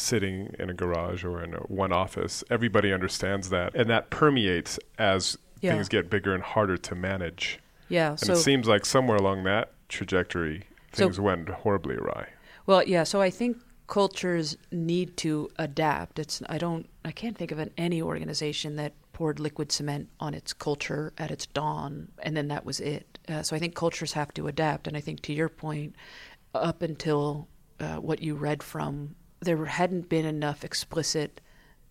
sitting 0.00 0.54
in 0.58 0.70
a 0.70 0.74
garage 0.74 1.24
or 1.24 1.42
in 1.42 1.54
a 1.54 1.58
one 1.60 1.92
office, 1.92 2.42
everybody 2.50 2.92
understands 2.92 3.50
that, 3.50 3.74
and 3.74 3.88
that 3.90 4.10
permeates 4.10 4.78
as 4.98 5.38
yeah. 5.60 5.72
things 5.72 5.88
get 5.88 6.10
bigger 6.10 6.34
and 6.34 6.42
harder 6.42 6.76
to 6.76 6.94
manage. 6.94 7.58
Yeah. 7.88 8.10
And 8.10 8.20
so 8.20 8.32
it 8.34 8.36
seems 8.36 8.68
like 8.68 8.86
somewhere 8.86 9.16
along 9.16 9.44
that 9.44 9.72
trajectory, 9.88 10.64
things 10.92 11.16
so, 11.16 11.22
went 11.22 11.48
horribly 11.48 11.96
awry. 11.96 12.28
Well, 12.66 12.82
yeah. 12.84 13.02
So 13.04 13.20
I 13.20 13.30
think 13.30 13.58
cultures 13.86 14.56
need 14.70 15.16
to 15.18 15.50
adapt. 15.58 16.18
It's 16.18 16.42
I 16.48 16.58
don't 16.58 16.88
I 17.04 17.10
can't 17.10 17.36
think 17.36 17.50
of 17.50 17.58
an, 17.58 17.70
any 17.76 18.00
organization 18.00 18.76
that 18.76 18.92
poured 19.12 19.40
liquid 19.40 19.72
cement 19.72 20.08
on 20.20 20.32
its 20.32 20.52
culture 20.52 21.12
at 21.18 21.30
its 21.30 21.44
dawn 21.46 22.08
and 22.22 22.36
then 22.36 22.48
that 22.48 22.64
was 22.64 22.80
it. 22.80 23.18
Uh, 23.28 23.42
so 23.42 23.54
I 23.54 23.58
think 23.58 23.74
cultures 23.74 24.12
have 24.12 24.32
to 24.34 24.46
adapt. 24.46 24.86
And 24.86 24.96
I 24.96 25.00
think 25.00 25.20
to 25.22 25.32
your 25.32 25.48
point, 25.48 25.94
up 26.54 26.82
until 26.82 27.48
uh, 27.78 27.96
what 27.96 28.22
you 28.22 28.34
read 28.34 28.62
from, 28.62 29.14
there 29.40 29.64
hadn't 29.64 30.08
been 30.08 30.26
enough 30.26 30.64
explicit 30.64 31.40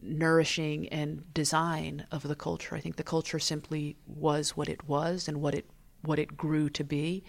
nourishing 0.01 0.87
and 0.89 1.33
design 1.33 2.05
of 2.11 2.23
the 2.23 2.35
culture. 2.35 2.75
I 2.75 2.79
think 2.79 2.95
the 2.95 3.03
culture 3.03 3.39
simply 3.39 3.97
was 4.07 4.51
what 4.55 4.69
it 4.69 4.87
was 4.87 5.27
and 5.27 5.41
what 5.41 5.55
it 5.55 5.69
what 6.01 6.19
it 6.19 6.37
grew 6.37 6.69
to 6.69 6.83
be. 6.83 7.23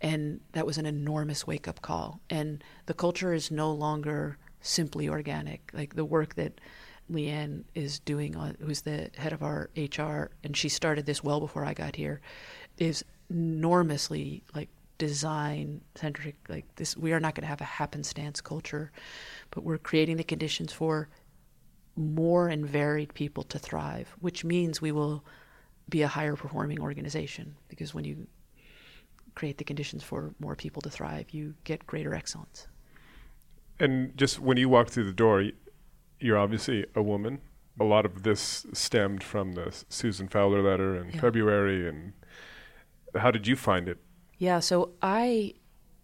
And 0.00 0.40
that 0.52 0.66
was 0.66 0.78
an 0.78 0.86
enormous 0.86 1.46
wake 1.46 1.68
up 1.68 1.80
call. 1.80 2.20
And 2.28 2.64
the 2.86 2.94
culture 2.94 3.32
is 3.32 3.50
no 3.52 3.70
longer 3.72 4.36
simply 4.60 5.08
organic. 5.08 5.70
Like 5.72 5.94
the 5.94 6.04
work 6.04 6.34
that 6.34 6.60
Liane 7.08 7.64
is 7.74 8.00
doing, 8.00 8.36
on, 8.36 8.56
who's 8.60 8.82
the 8.82 9.10
head 9.16 9.32
of 9.32 9.42
our 9.42 9.70
HR, 9.76 10.30
and 10.42 10.56
she 10.56 10.68
started 10.68 11.06
this 11.06 11.22
well 11.22 11.40
before 11.40 11.64
I 11.64 11.74
got 11.74 11.96
here, 11.96 12.20
is 12.78 13.04
enormously 13.28 14.42
like 14.54 14.70
design 15.00 15.80
centric. 15.94 16.36
Like 16.48 16.66
this, 16.76 16.96
we 16.96 17.12
are 17.12 17.20
not 17.20 17.34
going 17.34 17.42
to 17.42 17.48
have 17.48 17.62
a 17.62 17.72
happenstance 17.80 18.40
culture, 18.40 18.92
but 19.50 19.64
we're 19.64 19.78
creating 19.78 20.18
the 20.18 20.24
conditions 20.24 20.72
for 20.72 21.08
more 21.96 22.48
and 22.48 22.66
varied 22.66 23.12
people 23.14 23.42
to 23.44 23.58
thrive, 23.58 24.14
which 24.20 24.44
means 24.44 24.80
we 24.80 24.92
will 24.92 25.24
be 25.88 26.02
a 26.02 26.08
higher 26.08 26.36
performing 26.36 26.80
organization 26.80 27.56
because 27.68 27.94
when 27.94 28.04
you 28.04 28.26
create 29.34 29.56
the 29.56 29.64
conditions 29.64 30.04
for 30.04 30.34
more 30.38 30.54
people 30.54 30.82
to 30.82 30.90
thrive, 30.90 31.30
you 31.30 31.54
get 31.64 31.86
greater 31.86 32.14
excellence. 32.14 32.68
And 33.80 34.14
just 34.18 34.38
when 34.38 34.58
you 34.58 34.68
walk 34.68 34.90
through 34.90 35.04
the 35.04 35.14
door, 35.14 35.50
you're 36.20 36.38
obviously 36.38 36.86
a 36.94 37.02
woman. 37.02 37.40
A 37.80 37.84
lot 37.84 38.04
of 38.04 38.22
this 38.22 38.66
stemmed 38.74 39.22
from 39.22 39.52
the 39.52 39.72
Susan 39.88 40.28
Fowler 40.28 40.62
letter 40.62 40.94
in 40.96 41.10
yeah. 41.10 41.20
February. 41.20 41.88
And 41.88 42.12
how 43.16 43.30
did 43.30 43.46
you 43.46 43.56
find 43.56 43.88
it? 43.88 43.98
Yeah, 44.40 44.60
so 44.60 44.92
I 45.02 45.52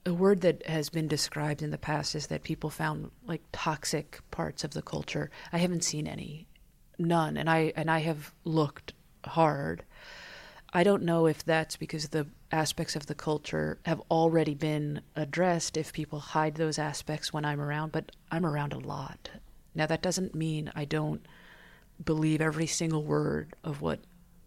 a 0.04 0.12
word 0.12 0.42
that 0.42 0.64
has 0.66 0.90
been 0.90 1.08
described 1.08 1.62
in 1.62 1.70
the 1.70 1.78
past 1.78 2.14
is 2.14 2.26
that 2.26 2.44
people 2.44 2.68
found 2.68 3.10
like 3.26 3.42
toxic 3.50 4.20
parts 4.30 4.62
of 4.62 4.72
the 4.72 4.82
culture. 4.82 5.30
I 5.54 5.58
haven't 5.58 5.82
seen 5.82 6.06
any, 6.06 6.46
none, 6.98 7.38
and 7.38 7.48
I 7.48 7.72
and 7.76 7.90
I 7.90 8.00
have 8.00 8.34
looked 8.44 8.92
hard. 9.24 9.84
I 10.74 10.84
don't 10.84 11.04
know 11.04 11.24
if 11.26 11.46
that's 11.46 11.76
because 11.76 12.10
the 12.10 12.26
aspects 12.52 12.94
of 12.94 13.06
the 13.06 13.14
culture 13.14 13.78
have 13.86 14.02
already 14.10 14.54
been 14.54 15.00
addressed. 15.16 15.78
If 15.78 15.94
people 15.94 16.20
hide 16.20 16.56
those 16.56 16.78
aspects 16.78 17.32
when 17.32 17.46
I'm 17.46 17.60
around, 17.60 17.90
but 17.90 18.12
I'm 18.30 18.44
around 18.44 18.74
a 18.74 18.78
lot. 18.78 19.30
Now 19.74 19.86
that 19.86 20.02
doesn't 20.02 20.34
mean 20.34 20.70
I 20.76 20.84
don't 20.84 21.26
believe 22.04 22.42
every 22.42 22.66
single 22.66 23.02
word 23.02 23.54
of 23.64 23.80
what 23.80 24.00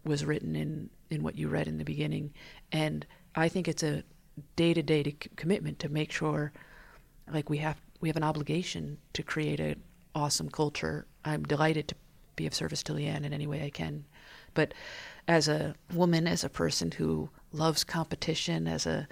was 0.04 0.24
written 0.24 0.54
in 0.54 0.90
in 1.10 1.24
what 1.24 1.36
you 1.36 1.48
read 1.48 1.66
in 1.66 1.78
the 1.78 1.84
beginning, 1.84 2.32
and 2.70 3.04
I 3.34 3.48
think 3.48 3.68
it's 3.68 3.82
a 3.82 4.02
day 4.56 4.74
to 4.74 4.82
day 4.82 5.16
commitment 5.36 5.78
to 5.80 5.88
make 5.88 6.12
sure, 6.12 6.52
like 7.32 7.50
we 7.50 7.58
have 7.58 7.80
we 8.00 8.08
have 8.08 8.16
an 8.16 8.24
obligation 8.24 8.98
to 9.12 9.22
create 9.22 9.60
an 9.60 9.82
awesome 10.14 10.48
culture. 10.50 11.06
I'm 11.24 11.44
delighted 11.44 11.88
to 11.88 11.94
be 12.36 12.46
of 12.46 12.54
service 12.54 12.82
to 12.84 12.94
Liane 12.94 13.24
in 13.24 13.32
any 13.32 13.46
way 13.46 13.64
I 13.64 13.70
can, 13.70 14.04
but 14.54 14.74
as 15.28 15.48
a 15.48 15.74
woman, 15.92 16.26
as 16.26 16.42
a 16.44 16.48
person 16.48 16.90
who 16.90 17.28
loves 17.52 17.84
competition, 17.84 18.66
as 18.66 18.86
a 18.86 19.06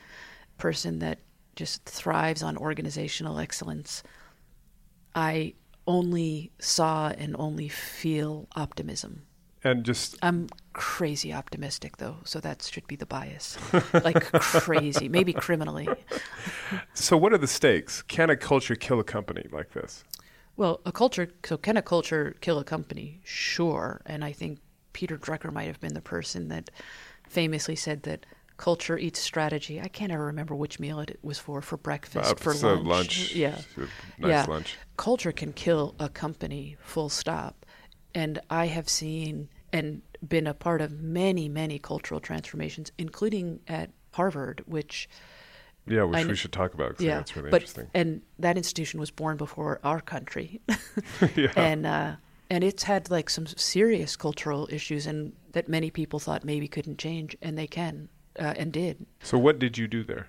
person 0.56 0.98
that 1.00 1.18
just 1.54 1.84
thrives 1.84 2.42
on 2.42 2.56
organizational 2.56 3.38
excellence, 3.38 4.02
I 5.14 5.54
only 5.86 6.52
saw 6.58 7.08
and 7.08 7.34
only 7.38 7.68
feel 7.68 8.48
optimism 8.56 9.27
and 9.64 9.84
just 9.84 10.16
I'm 10.22 10.48
crazy 10.72 11.32
optimistic 11.32 11.96
though, 11.96 12.16
so 12.24 12.40
that 12.40 12.62
should 12.62 12.86
be 12.86 12.96
the 12.96 13.06
bias. 13.06 13.58
like 13.92 14.30
crazy, 14.32 15.08
maybe 15.08 15.32
criminally. 15.32 15.88
So 16.94 17.16
what 17.16 17.32
are 17.32 17.38
the 17.38 17.46
stakes? 17.46 18.02
Can 18.02 18.30
a 18.30 18.36
culture 18.36 18.74
kill 18.76 19.00
a 19.00 19.04
company 19.04 19.46
like 19.50 19.72
this? 19.72 20.04
Well, 20.56 20.80
a 20.84 20.92
culture 20.92 21.28
so 21.44 21.56
can 21.56 21.76
a 21.76 21.82
culture 21.82 22.36
kill 22.40 22.58
a 22.58 22.64
company? 22.64 23.20
Sure. 23.24 24.00
And 24.06 24.24
I 24.24 24.32
think 24.32 24.58
Peter 24.92 25.16
Drucker 25.16 25.52
might 25.52 25.66
have 25.66 25.80
been 25.80 25.94
the 25.94 26.00
person 26.00 26.48
that 26.48 26.70
famously 27.28 27.76
said 27.76 28.02
that 28.04 28.26
culture 28.56 28.98
eats 28.98 29.20
strategy. 29.20 29.80
I 29.80 29.88
can't 29.88 30.12
ever 30.12 30.26
remember 30.26 30.54
which 30.54 30.80
meal 30.80 31.00
it 31.00 31.18
was 31.22 31.38
for 31.38 31.62
for 31.62 31.76
breakfast, 31.76 32.32
uh, 32.32 32.34
for 32.34 32.54
so 32.54 32.74
lunch. 32.74 32.86
lunch. 32.86 33.34
Yeah. 33.34 33.58
Nice 33.76 33.88
yeah. 34.18 34.44
lunch. 34.48 34.76
Culture 34.96 35.32
can 35.32 35.52
kill 35.52 35.94
a 35.98 36.08
company, 36.08 36.76
full 36.80 37.08
stop. 37.08 37.64
And 38.14 38.40
I 38.50 38.66
have 38.66 38.88
seen 38.88 39.48
and 39.72 40.02
been 40.26 40.46
a 40.46 40.54
part 40.54 40.80
of 40.80 41.00
many, 41.00 41.48
many 41.48 41.78
cultural 41.78 42.20
transformations, 42.20 42.90
including 42.98 43.60
at 43.68 43.90
Harvard, 44.12 44.62
which 44.66 45.08
yeah, 45.86 46.02
which 46.02 46.26
we 46.26 46.34
should 46.34 46.52
talk 46.52 46.74
about. 46.74 47.00
yeah, 47.00 47.16
that's 47.16 47.34
really 47.36 47.50
but, 47.50 47.62
interesting. 47.62 47.90
And 47.94 48.22
that 48.38 48.56
institution 48.56 49.00
was 49.00 49.10
born 49.10 49.36
before 49.36 49.80
our 49.84 50.00
country, 50.00 50.60
yeah. 51.36 51.52
and 51.56 51.86
uh, 51.86 52.16
and 52.50 52.64
it's 52.64 52.82
had 52.82 53.10
like 53.10 53.30
some 53.30 53.46
serious 53.46 54.16
cultural 54.16 54.68
issues, 54.70 55.06
and 55.06 55.32
that 55.52 55.68
many 55.68 55.90
people 55.90 56.18
thought 56.18 56.44
maybe 56.44 56.68
couldn't 56.68 56.98
change, 56.98 57.36
and 57.42 57.56
they 57.56 57.66
can, 57.66 58.08
uh, 58.38 58.54
and 58.56 58.72
did. 58.72 59.06
So, 59.22 59.38
what 59.38 59.58
did 59.58 59.78
you 59.78 59.88
do 59.88 60.04
there? 60.04 60.28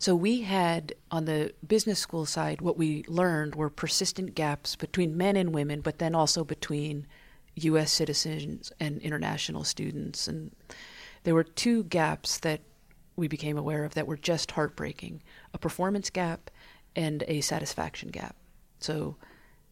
So 0.00 0.16
we 0.16 0.40
had 0.40 0.94
on 1.10 1.26
the 1.26 1.52
business 1.66 1.98
school 1.98 2.24
side, 2.24 2.62
what 2.62 2.78
we 2.78 3.04
learned 3.06 3.54
were 3.54 3.68
persistent 3.68 4.34
gaps 4.34 4.74
between 4.74 5.14
men 5.14 5.36
and 5.36 5.54
women, 5.54 5.82
but 5.82 5.98
then 5.98 6.14
also 6.14 6.42
between 6.42 7.06
U.S. 7.56 7.92
citizens 7.92 8.72
and 8.80 8.98
international 9.02 9.62
students. 9.62 10.26
And 10.26 10.52
there 11.24 11.34
were 11.34 11.44
two 11.44 11.84
gaps 11.84 12.38
that 12.38 12.62
we 13.16 13.28
became 13.28 13.58
aware 13.58 13.84
of 13.84 13.92
that 13.92 14.06
were 14.06 14.16
just 14.16 14.52
heartbreaking 14.52 15.22
a 15.52 15.58
performance 15.58 16.08
gap 16.08 16.50
and 16.96 17.22
a 17.28 17.42
satisfaction 17.42 18.08
gap. 18.08 18.36
So 18.78 19.16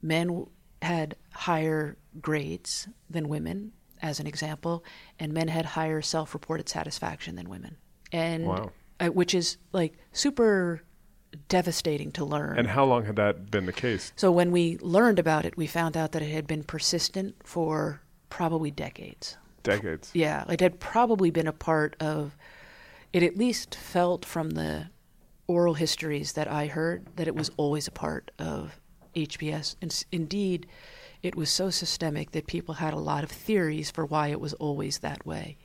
men 0.02 0.46
had 0.82 1.16
higher 1.32 1.96
grades 2.20 2.86
than 3.08 3.30
women, 3.30 3.72
as 4.02 4.20
an 4.20 4.26
example, 4.26 4.84
and 5.18 5.32
men 5.32 5.48
had 5.48 5.64
higher 5.64 6.02
self 6.02 6.34
reported 6.34 6.68
satisfaction 6.68 7.34
than 7.36 7.48
women. 7.48 7.78
And 8.12 8.44
wow. 8.44 8.72
Uh, 9.00 9.06
which 9.06 9.34
is 9.34 9.56
like 9.72 9.94
super 10.12 10.82
devastating 11.48 12.12
to 12.12 12.24
learn. 12.24 12.58
And 12.58 12.68
how 12.68 12.84
long 12.84 13.04
had 13.04 13.16
that 13.16 13.50
been 13.50 13.66
the 13.66 13.72
case? 13.72 14.12
So 14.16 14.30
when 14.30 14.50
we 14.50 14.78
learned 14.78 15.18
about 15.18 15.44
it, 15.44 15.56
we 15.56 15.66
found 15.66 15.96
out 15.96 16.12
that 16.12 16.22
it 16.22 16.30
had 16.30 16.46
been 16.46 16.64
persistent 16.64 17.36
for 17.44 18.00
probably 18.30 18.70
decades. 18.70 19.36
Decades. 19.62 20.10
Yeah, 20.14 20.44
it 20.48 20.60
had 20.60 20.80
probably 20.80 21.30
been 21.30 21.46
a 21.46 21.52
part 21.52 21.96
of 22.00 22.36
it 23.12 23.22
at 23.22 23.36
least 23.36 23.74
felt 23.74 24.24
from 24.24 24.50
the 24.50 24.88
oral 25.46 25.74
histories 25.74 26.32
that 26.32 26.48
I 26.48 26.66
heard 26.66 27.06
that 27.16 27.26
it 27.26 27.34
was 27.34 27.50
always 27.56 27.88
a 27.88 27.92
part 27.92 28.30
of 28.38 28.78
HBS. 29.14 29.76
And 29.80 30.04
indeed, 30.12 30.66
it 31.22 31.34
was 31.34 31.50
so 31.50 31.70
systemic 31.70 32.32
that 32.32 32.46
people 32.46 32.74
had 32.74 32.94
a 32.94 32.98
lot 32.98 33.24
of 33.24 33.30
theories 33.30 33.90
for 33.90 34.04
why 34.04 34.28
it 34.28 34.40
was 34.40 34.54
always 34.54 34.98
that 34.98 35.26
way. 35.26 35.56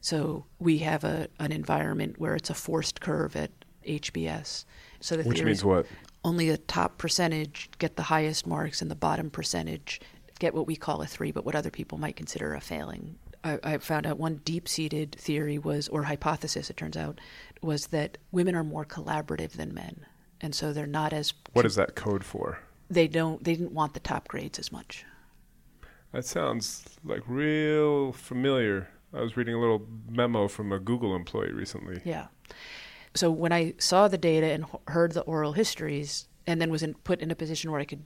So 0.00 0.46
we 0.58 0.78
have 0.78 1.04
a 1.04 1.28
an 1.38 1.52
environment 1.52 2.18
where 2.18 2.34
it's 2.34 2.50
a 2.50 2.54
forced 2.54 3.00
curve 3.00 3.36
at 3.36 3.50
HBS. 3.86 4.64
So 5.00 5.16
the 5.16 5.24
Which 5.24 5.38
theory 5.38 5.46
means 5.46 5.58
is 5.58 5.64
what? 5.64 5.86
Only 6.24 6.50
the 6.50 6.58
top 6.58 6.98
percentage 6.98 7.70
get 7.78 7.96
the 7.96 8.02
highest 8.04 8.46
marks, 8.46 8.82
and 8.82 8.90
the 8.90 8.96
bottom 8.96 9.30
percentage 9.30 10.00
get 10.38 10.54
what 10.54 10.66
we 10.66 10.76
call 10.76 11.02
a 11.02 11.06
three, 11.06 11.32
but 11.32 11.44
what 11.44 11.54
other 11.54 11.70
people 11.70 11.98
might 11.98 12.16
consider 12.16 12.54
a 12.54 12.60
failing. 12.60 13.16
I, 13.44 13.58
I 13.62 13.78
found 13.78 14.06
out 14.06 14.18
one 14.18 14.40
deep-seated 14.44 15.14
theory 15.16 15.58
was, 15.58 15.88
or 15.88 16.02
hypothesis, 16.04 16.70
it 16.70 16.76
turns 16.76 16.96
out, 16.96 17.20
was 17.62 17.88
that 17.88 18.18
women 18.32 18.54
are 18.54 18.64
more 18.64 18.84
collaborative 18.84 19.52
than 19.52 19.72
men, 19.72 20.04
and 20.40 20.54
so 20.54 20.72
they're 20.72 20.86
not 20.86 21.12
as 21.12 21.32
What 21.52 21.66
is 21.66 21.76
that 21.76 21.94
code 21.94 22.24
for? 22.24 22.58
they 22.90 23.06
don't 23.06 23.44
they 23.44 23.54
didn't 23.54 23.72
want 23.72 23.94
the 23.94 24.00
top 24.00 24.28
grades 24.28 24.58
as 24.58 24.72
much. 24.72 25.04
That 26.12 26.24
sounds 26.24 26.84
like 27.04 27.22
real 27.26 28.12
familiar. 28.12 28.88
I 29.14 29.20
was 29.20 29.36
reading 29.36 29.54
a 29.54 29.60
little 29.60 29.86
memo 30.08 30.48
from 30.48 30.72
a 30.72 30.78
Google 30.78 31.16
employee 31.16 31.52
recently. 31.52 32.00
Yeah. 32.04 32.26
So 33.14 33.30
when 33.30 33.52
I 33.52 33.74
saw 33.78 34.08
the 34.08 34.18
data 34.18 34.46
and 34.46 34.66
heard 34.88 35.12
the 35.12 35.22
oral 35.22 35.52
histories, 35.52 36.28
and 36.46 36.60
then 36.60 36.70
was 36.70 36.82
in, 36.82 36.94
put 36.94 37.20
in 37.20 37.30
a 37.30 37.34
position 37.34 37.70
where 37.70 37.80
I 37.80 37.84
could 37.84 38.02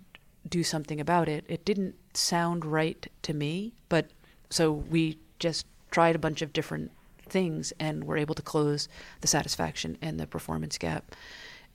do 0.48 0.62
something 0.62 1.00
about 1.00 1.28
it, 1.28 1.44
it 1.48 1.64
didn't 1.64 1.94
sound 2.14 2.64
right 2.64 3.06
to 3.22 3.34
me. 3.34 3.72
But 3.88 4.10
so 4.50 4.72
we 4.72 5.18
just 5.38 5.66
tried 5.90 6.16
a 6.16 6.20
bunch 6.20 6.42
of 6.42 6.52
different 6.52 6.92
things 7.28 7.72
and 7.78 8.04
were 8.04 8.16
able 8.16 8.34
to 8.34 8.42
close 8.42 8.88
the 9.20 9.28
satisfaction 9.28 9.96
and 10.02 10.18
the 10.18 10.26
performance 10.26 10.78
gap 10.78 11.14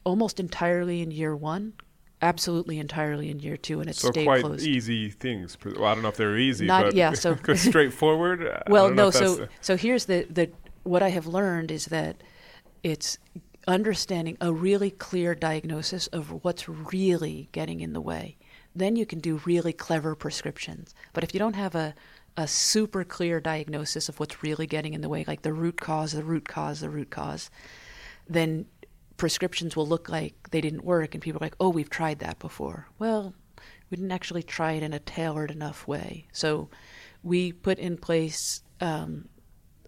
almost 0.07 0.39
entirely 0.39 1.01
in 1.01 1.11
year 1.11 1.35
one, 1.35 1.73
absolutely 2.21 2.79
entirely 2.79 3.29
in 3.29 3.39
year 3.39 3.57
two, 3.57 3.79
and 3.79 3.89
it 3.89 3.95
So 3.95 4.09
stayed 4.09 4.25
quite 4.25 4.41
closed. 4.43 4.65
easy 4.65 5.09
things. 5.09 5.57
Well, 5.63 5.85
I 5.85 5.93
don't 5.93 6.03
know 6.03 6.09
if 6.09 6.17
they're 6.17 6.37
easy, 6.37 6.65
Not- 6.65 6.85
but 6.85 6.95
yeah, 6.95 7.13
so- 7.13 7.37
straightforward. 7.55 8.63
Well, 8.67 8.89
no. 8.91 9.11
So, 9.11 9.35
the- 9.35 9.49
so 9.61 9.77
here's 9.77 10.05
the 10.05 10.25
the 10.29 10.49
what 10.83 11.03
I 11.03 11.09
have 11.09 11.27
learned 11.27 11.69
is 11.71 11.85
that 11.85 12.23
it's 12.83 13.17
understanding 13.67 14.37
a 14.39 14.51
really 14.53 14.89
clear 14.89 15.35
diagnosis 15.35 16.07
of 16.07 16.43
what's 16.43 16.69
really 16.69 17.49
getting 17.51 17.81
in 17.81 17.93
the 17.93 18.01
way. 18.01 18.37
Then 18.75 18.95
you 18.95 19.05
can 19.05 19.19
do 19.19 19.41
really 19.45 19.73
clever 19.73 20.15
prescriptions. 20.15 20.95
But 21.13 21.23
if 21.23 21.33
you 21.33 21.39
don't 21.39 21.55
have 21.55 21.75
a 21.75 21.93
a 22.39 22.47
super 22.47 23.03
clear 23.03 23.39
diagnosis 23.39 24.07
of 24.09 24.19
what's 24.19 24.43
really 24.43 24.67
getting 24.67 24.93
in 24.93 25.01
the 25.01 25.09
way, 25.09 25.23
like 25.27 25.41
the 25.41 25.51
root 25.53 25.81
cause, 25.81 26.11
the 26.11 26.23
root 26.23 26.47
cause, 26.47 26.81
the 26.81 26.89
root 26.89 27.09
cause, 27.09 27.49
then 28.29 28.65
prescriptions 29.17 29.75
will 29.75 29.87
look 29.87 30.09
like 30.09 30.49
they 30.51 30.61
didn't 30.61 30.83
work, 30.83 31.13
and 31.15 31.21
people 31.21 31.41
are 31.41 31.45
like, 31.45 31.55
"Oh, 31.59 31.69
we've 31.69 31.89
tried 31.89 32.19
that 32.19 32.39
before." 32.39 32.87
Well, 32.99 33.33
we 33.89 33.97
didn't 33.97 34.11
actually 34.11 34.43
try 34.43 34.73
it 34.73 34.83
in 34.83 34.93
a 34.93 34.99
tailored 34.99 35.51
enough 35.51 35.87
way. 35.87 36.27
So, 36.31 36.69
we 37.23 37.51
put 37.51 37.79
in 37.79 37.97
place 37.97 38.61
um, 38.79 39.27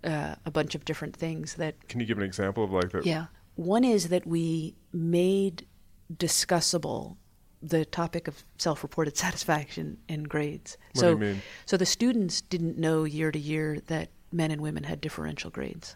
uh, 0.04 0.36
a 0.46 0.52
bunch 0.52 0.76
of 0.76 0.86
different 0.86 1.16
things 1.16 1.56
that 1.56 1.88
Can 1.88 2.00
you 2.00 2.06
give 2.06 2.18
an 2.18 2.24
example 2.24 2.64
of 2.64 2.72
like 2.72 2.92
that? 2.92 3.06
yeah. 3.06 3.28
One 3.56 3.84
is 3.84 4.08
that 4.10 4.26
we 4.26 4.76
made 4.94 5.68
discussable 6.16 7.18
the 7.62 7.84
topic 7.86 8.28
of 8.28 8.44
self-reported 8.58 9.18
satisfaction 9.26 9.98
in 10.08 10.24
grades. 10.24 10.78
What 10.94 11.02
do 11.02 11.08
so, 11.08 11.10
you 11.12 11.18
mean? 11.18 11.42
so 11.66 11.78
the 11.78 11.86
students 11.86 12.42
didn't 12.42 12.78
know 12.78 13.04
year 13.04 13.32
to 13.32 13.40
year 13.40 13.80
that 13.88 14.10
men 14.32 14.52
and 14.52 14.62
women 14.62 14.84
had 14.86 15.02
differential 15.02 15.50
grades. 15.50 15.96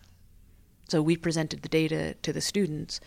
So 0.93 1.01
we 1.01 1.17
presented 1.17 1.63
the 1.63 1.69
data 1.69 2.13
to 2.21 2.31
the 2.31 2.39
students. 2.39 2.99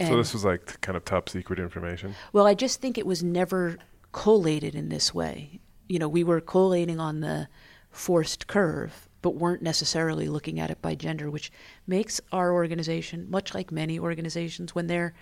So 0.00 0.16
this 0.16 0.32
was 0.32 0.42
like 0.42 0.80
kind 0.80 0.96
of 0.96 1.04
top 1.04 1.28
secret 1.28 1.58
information. 1.58 2.14
well, 2.32 2.46
I 2.46 2.54
just 2.54 2.80
think 2.80 2.96
it 2.96 3.04
was 3.04 3.22
never 3.22 3.76
collated 4.12 4.74
in 4.74 4.88
this 4.88 5.12
way. 5.12 5.60
You 5.86 5.98
know, 5.98 6.08
we 6.08 6.24
were 6.24 6.40
collating 6.40 6.98
on 6.98 7.20
the 7.20 7.48
forced 7.90 8.46
curve, 8.46 9.10
but 9.20 9.34
weren't 9.34 9.60
necessarily 9.60 10.28
looking 10.30 10.58
at 10.58 10.70
it 10.70 10.80
by 10.80 10.94
gender, 10.94 11.30
which 11.30 11.52
makes 11.86 12.22
our 12.32 12.54
organization, 12.54 13.26
much 13.28 13.52
like 13.52 13.70
many 13.70 13.98
organizations, 13.98 14.74
when 14.74 14.86
they're 14.86 15.12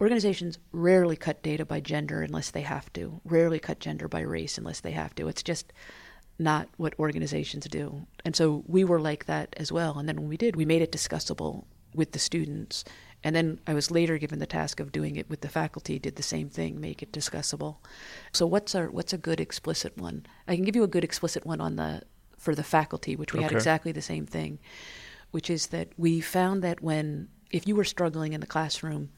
organizations 0.00 0.60
rarely 0.70 1.16
cut 1.16 1.42
data 1.42 1.66
by 1.66 1.80
gender 1.80 2.22
unless 2.22 2.52
they 2.52 2.62
have 2.62 2.92
to, 2.92 3.20
rarely 3.24 3.58
cut 3.58 3.80
gender 3.80 4.06
by 4.06 4.20
race 4.20 4.58
unless 4.58 4.78
they 4.78 4.92
have 4.92 5.12
to. 5.16 5.26
It's 5.26 5.42
just 5.42 5.72
not 6.42 6.68
what 6.76 6.98
organizations 6.98 7.66
do. 7.66 8.06
And 8.24 8.34
so 8.34 8.64
we 8.66 8.84
were 8.84 9.00
like 9.00 9.26
that 9.26 9.54
as 9.56 9.72
well. 9.72 9.98
And 9.98 10.08
then 10.08 10.16
when 10.16 10.28
we 10.28 10.36
did, 10.36 10.56
we 10.56 10.64
made 10.64 10.82
it 10.82 10.92
discussable 10.92 11.64
with 11.94 12.12
the 12.12 12.18
students. 12.18 12.84
And 13.24 13.36
then 13.36 13.60
I 13.66 13.74
was 13.74 13.90
later 13.90 14.18
given 14.18 14.38
the 14.38 14.46
task 14.46 14.80
of 14.80 14.92
doing 14.92 15.16
it 15.16 15.30
with 15.30 15.42
the 15.42 15.48
faculty, 15.48 15.98
did 15.98 16.16
the 16.16 16.22
same 16.22 16.48
thing, 16.48 16.80
make 16.80 17.02
it 17.02 17.12
discussable. 17.12 17.76
So 18.32 18.46
what's 18.46 18.74
our 18.74 18.90
what's 18.90 19.12
a 19.12 19.18
good 19.18 19.40
explicit 19.40 19.96
one? 19.96 20.26
I 20.48 20.56
can 20.56 20.64
give 20.64 20.76
you 20.76 20.82
a 20.82 20.88
good 20.88 21.04
explicit 21.04 21.46
one 21.46 21.60
on 21.60 21.76
the 21.76 22.02
for 22.36 22.54
the 22.54 22.64
faculty, 22.64 23.14
which 23.14 23.32
we 23.32 23.42
had 23.42 23.52
exactly 23.52 23.92
the 23.92 24.02
same 24.02 24.26
thing, 24.26 24.58
which 25.30 25.48
is 25.48 25.68
that 25.68 25.90
we 25.96 26.20
found 26.20 26.62
that 26.62 26.82
when 26.82 27.28
if 27.50 27.68
you 27.68 27.76
were 27.76 27.84
struggling 27.84 28.32
in 28.32 28.40
the 28.40 28.46
classroom, 28.46 29.10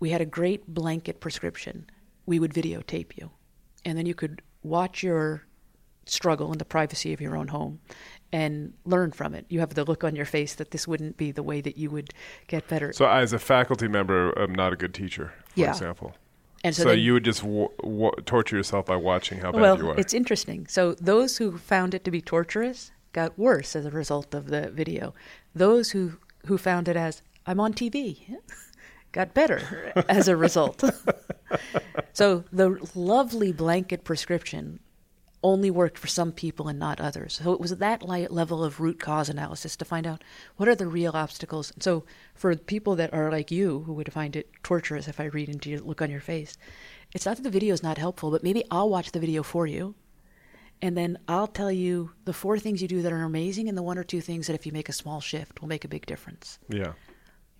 we 0.00 0.10
had 0.10 0.20
a 0.20 0.26
great 0.26 0.66
blanket 0.66 1.20
prescription. 1.20 1.88
We 2.26 2.40
would 2.40 2.52
videotape 2.52 3.16
you. 3.16 3.30
And 3.84 3.96
then 3.96 4.06
you 4.06 4.14
could 4.14 4.42
watch 4.62 5.02
your 5.02 5.46
struggle 6.06 6.52
in 6.52 6.58
the 6.58 6.64
privacy 6.64 7.12
of 7.12 7.20
your 7.20 7.36
own 7.36 7.48
home 7.48 7.80
and 8.32 8.72
learn 8.84 9.12
from 9.12 9.34
it. 9.34 9.46
You 9.48 9.60
have 9.60 9.74
the 9.74 9.84
look 9.84 10.02
on 10.04 10.16
your 10.16 10.24
face 10.26 10.54
that 10.54 10.70
this 10.72 10.88
wouldn't 10.88 11.16
be 11.16 11.30
the 11.30 11.42
way 11.42 11.60
that 11.60 11.76
you 11.76 11.90
would 11.90 12.12
get 12.48 12.66
better. 12.68 12.92
So 12.92 13.06
as 13.08 13.32
a 13.32 13.38
faculty 13.38 13.86
member, 13.88 14.30
I'm 14.32 14.54
not 14.54 14.72
a 14.72 14.76
good 14.76 14.92
teacher, 14.94 15.32
for 15.54 15.60
Yeah. 15.60 15.70
example. 15.70 16.14
and 16.64 16.74
So, 16.74 16.84
then- 16.84 16.98
you 16.98 17.12
would 17.12 17.24
just 17.26 17.42
w- 17.42 17.68
w- 17.82 18.10
torture 18.24 18.56
yourself 18.56 18.86
by 18.86 18.96
watching 18.96 19.38
how 19.40 19.52
bad 19.52 19.60
well, 19.60 19.76
you 19.78 19.90
are. 19.90 19.98
it's 20.00 20.14
interesting. 20.14 20.66
So 20.66 20.94
those 20.94 21.36
who 21.36 21.58
found 21.58 21.92
it 21.94 22.04
to 22.04 22.10
be 22.10 22.22
torturous 22.22 22.90
got 23.12 23.38
worse 23.38 23.76
as 23.76 23.84
a 23.84 23.90
result 23.90 24.34
of 24.34 24.46
the 24.46 24.70
video. 24.70 25.12
Those 25.54 25.90
who 25.90 26.16
who 26.46 26.56
found 26.58 26.88
it 26.88 26.96
as 26.96 27.20
I'm 27.46 27.60
on 27.60 27.74
TV 27.74 28.36
got 29.12 29.34
better 29.34 29.92
as 30.08 30.26
a 30.26 30.36
result. 30.36 30.82
so 32.12 32.44
the 32.52 32.78
lovely 32.94 33.52
blanket 33.52 34.04
prescription 34.04 34.80
only 35.44 35.70
worked 35.70 35.98
for 35.98 36.08
some 36.08 36.32
people 36.32 36.66
and 36.66 36.78
not 36.78 37.00
others. 37.00 37.40
So 37.42 37.52
it 37.52 37.60
was 37.60 37.76
that 37.76 38.02
level 38.02 38.64
of 38.64 38.80
root 38.80 38.98
cause 38.98 39.28
analysis 39.28 39.76
to 39.76 39.84
find 39.84 40.06
out 40.06 40.24
what 40.56 40.68
are 40.68 40.74
the 40.74 40.86
real 40.86 41.12
obstacles. 41.14 41.72
So 41.78 42.04
for 42.34 42.56
people 42.56 42.96
that 42.96 43.12
are 43.12 43.30
like 43.30 43.50
you, 43.50 43.80
who 43.80 43.92
would 43.92 44.12
find 44.12 44.34
it 44.34 44.50
torturous 44.62 45.06
if 45.06 45.20
I 45.20 45.26
read 45.26 45.50
into 45.50 45.70
your 45.70 45.80
look 45.80 46.00
on 46.00 46.10
your 46.10 46.20
face, 46.20 46.56
it's 47.12 47.26
not 47.26 47.36
that 47.36 47.42
the 47.42 47.50
video 47.50 47.74
is 47.74 47.82
not 47.82 47.98
helpful, 47.98 48.30
but 48.30 48.42
maybe 48.42 48.64
I'll 48.70 48.88
watch 48.88 49.12
the 49.12 49.20
video 49.20 49.42
for 49.42 49.66
you. 49.66 49.94
And 50.80 50.96
then 50.96 51.18
I'll 51.28 51.46
tell 51.46 51.70
you 51.70 52.10
the 52.24 52.32
four 52.32 52.58
things 52.58 52.82
you 52.82 52.88
do 52.88 53.02
that 53.02 53.12
are 53.12 53.22
amazing 53.22 53.68
and 53.68 53.78
the 53.78 53.82
one 53.82 53.98
or 53.98 54.04
two 54.04 54.20
things 54.20 54.46
that 54.46 54.54
if 54.54 54.66
you 54.66 54.72
make 54.72 54.88
a 54.88 54.92
small 54.92 55.20
shift 55.20 55.60
will 55.60 55.68
make 55.68 55.84
a 55.84 55.88
big 55.88 56.04
difference 56.06 56.58
yeah. 56.68 56.92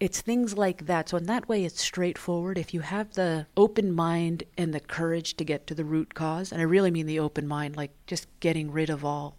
It's 0.00 0.20
things 0.20 0.56
like 0.56 0.86
that. 0.86 1.08
So 1.08 1.16
in 1.16 1.26
that 1.26 1.48
way, 1.48 1.64
it's 1.64 1.80
straightforward. 1.80 2.58
If 2.58 2.74
you 2.74 2.80
have 2.80 3.14
the 3.14 3.46
open 3.56 3.92
mind 3.92 4.44
and 4.58 4.74
the 4.74 4.80
courage 4.80 5.36
to 5.36 5.44
get 5.44 5.66
to 5.68 5.74
the 5.74 5.84
root 5.84 6.14
cause, 6.14 6.52
and 6.52 6.60
I 6.60 6.64
really 6.64 6.90
mean 6.90 7.06
the 7.06 7.20
open 7.20 7.46
mind, 7.46 7.76
like 7.76 7.92
just 8.06 8.28
getting 8.40 8.70
rid 8.70 8.90
of 8.90 9.04
all 9.04 9.36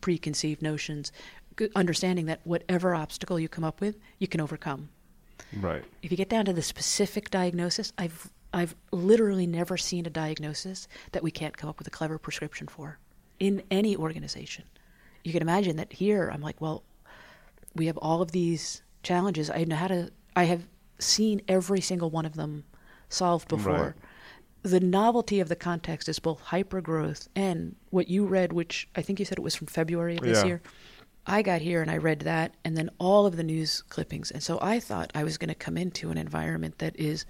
preconceived 0.00 0.62
notions, 0.62 1.12
understanding 1.74 2.26
that 2.26 2.40
whatever 2.44 2.94
obstacle 2.94 3.40
you 3.40 3.48
come 3.48 3.64
up 3.64 3.80
with, 3.80 3.96
you 4.18 4.28
can 4.28 4.40
overcome. 4.40 4.88
Right. 5.60 5.84
If 6.02 6.10
you 6.10 6.16
get 6.16 6.28
down 6.28 6.44
to 6.46 6.52
the 6.52 6.62
specific 6.62 7.30
diagnosis, 7.30 7.92
I've 7.98 8.30
I've 8.52 8.74
literally 8.92 9.46
never 9.46 9.76
seen 9.76 10.06
a 10.06 10.10
diagnosis 10.10 10.88
that 11.12 11.22
we 11.22 11.30
can't 11.30 11.56
come 11.56 11.68
up 11.68 11.78
with 11.78 11.86
a 11.86 11.90
clever 11.90 12.18
prescription 12.18 12.66
for 12.66 12.98
in 13.38 13.62
any 13.70 13.94
organization. 13.96 14.64
You 15.22 15.32
can 15.32 15.42
imagine 15.42 15.76
that 15.76 15.92
here 15.92 16.30
I'm 16.32 16.40
like, 16.40 16.60
well, 16.60 16.82
we 17.74 17.86
have 17.86 17.98
all 17.98 18.22
of 18.22 18.32
these 18.32 18.82
challenges. 19.02 19.50
I 19.50 19.64
know 19.64 19.76
how 19.76 19.88
to 19.88 20.10
I 20.36 20.44
have 20.44 20.66
seen 20.98 21.42
every 21.48 21.80
single 21.80 22.10
one 22.10 22.26
of 22.26 22.34
them 22.34 22.64
solved 23.08 23.48
before. 23.48 23.96
The 24.62 24.80
novelty 24.80 25.40
of 25.40 25.48
the 25.48 25.56
context 25.56 26.08
is 26.08 26.18
both 26.18 26.42
hypergrowth 26.46 27.28
and 27.34 27.76
what 27.90 28.08
you 28.08 28.26
read, 28.26 28.52
which 28.52 28.88
I 28.96 29.02
think 29.02 29.18
you 29.18 29.24
said 29.24 29.38
it 29.38 29.42
was 29.42 29.54
from 29.54 29.68
February 29.68 30.16
of 30.16 30.22
this 30.22 30.38
Yeah. 30.38 30.46
year. 30.46 30.62
I 31.26 31.42
got 31.42 31.60
here 31.60 31.82
and 31.82 31.90
I 31.90 31.96
read 31.96 32.20
that 32.20 32.54
and 32.64 32.76
then 32.76 32.90
all 32.98 33.26
of 33.26 33.36
the 33.36 33.42
news 33.42 33.82
clippings. 33.88 34.30
And 34.30 34.42
so 34.42 34.58
I 34.62 34.80
thought 34.80 35.12
I 35.14 35.24
was 35.24 35.38
going 35.38 35.48
to 35.48 35.54
come 35.54 35.76
into 35.76 36.10
an 36.10 36.18
environment 36.18 36.78
that 36.78 36.98
is 36.98 37.24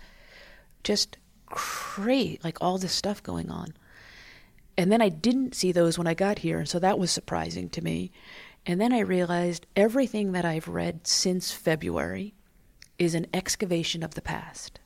just 0.85 1.19
great, 1.47 2.43
like 2.45 2.59
all 2.61 2.79
this 2.79 2.93
stuff 2.93 3.23
going 3.23 3.51
on. 3.51 3.75
And 4.77 4.93
then 4.93 5.03
I 5.03 5.09
didn't 5.09 5.55
see 5.57 5.73
those 5.73 5.99
when 5.99 6.07
I 6.07 6.15
got 6.15 6.39
here, 6.39 6.59
and 6.61 6.69
so 6.69 6.79
that 6.79 6.99
was 6.99 7.11
surprising 7.11 7.69
to 7.71 7.83
me. 7.83 8.13
And 8.69 8.79
then 8.79 8.93
I 8.93 9.01
realized 9.01 9.67
everything 9.75 10.33
that 10.33 10.45
I've 10.45 10.69
read 10.69 11.07
since 11.07 11.53
February 11.53 12.35
is 12.99 13.15
an 13.15 13.27
excavation 13.33 14.03
of 14.03 14.15
the 14.15 14.21
past. 14.21 14.79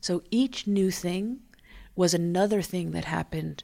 So 0.00 0.22
each 0.30 0.66
new 0.66 0.90
thing 0.90 1.40
was 1.94 2.14
another 2.14 2.62
thing 2.62 2.92
that 2.92 3.04
happened 3.04 3.62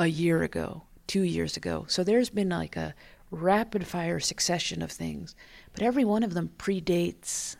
a 0.00 0.08
year 0.08 0.42
ago, 0.42 0.82
two 1.06 1.22
years 1.22 1.56
ago. 1.56 1.84
So 1.86 2.02
there's 2.02 2.28
been 2.28 2.48
like 2.48 2.74
a 2.74 2.96
rapid 3.30 3.86
fire 3.86 4.18
succession 4.18 4.82
of 4.82 4.90
things, 4.90 5.36
but 5.72 5.82
every 5.82 6.04
one 6.04 6.24
of 6.24 6.34
them 6.34 6.50
predates 6.58 7.54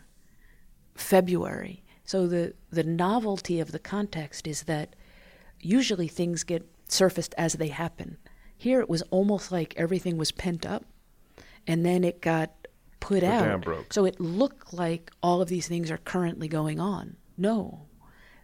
February. 0.93 1.85
So 2.03 2.27
the 2.27 2.53
the 2.69 2.83
novelty 2.83 3.61
of 3.61 3.71
the 3.71 3.79
context 3.79 4.45
is 4.45 4.63
that 4.63 4.93
usually 5.61 6.09
things 6.09 6.43
get 6.43 6.69
surfaced 6.89 7.33
as 7.37 7.53
they 7.53 7.69
happen. 7.69 8.17
Here 8.57 8.81
it 8.81 8.89
was 8.89 9.03
almost 9.03 9.53
like 9.53 9.73
everything 9.77 10.17
was 10.17 10.33
pent 10.33 10.65
up 10.65 10.83
and 11.67 11.85
then 11.85 12.03
it 12.03 12.21
got 12.21 12.51
put 12.99 13.21
The 13.21 13.31
out. 13.31 13.43
dam 13.43 13.61
broke. 13.61 13.93
So 13.93 14.05
it 14.05 14.19
looked 14.19 14.73
like 14.73 15.11
all 15.21 15.41
of 15.41 15.49
these 15.49 15.67
things 15.67 15.91
are 15.91 15.97
currently 15.97 16.47
going 16.47 16.79
on. 16.79 17.17
No, 17.37 17.87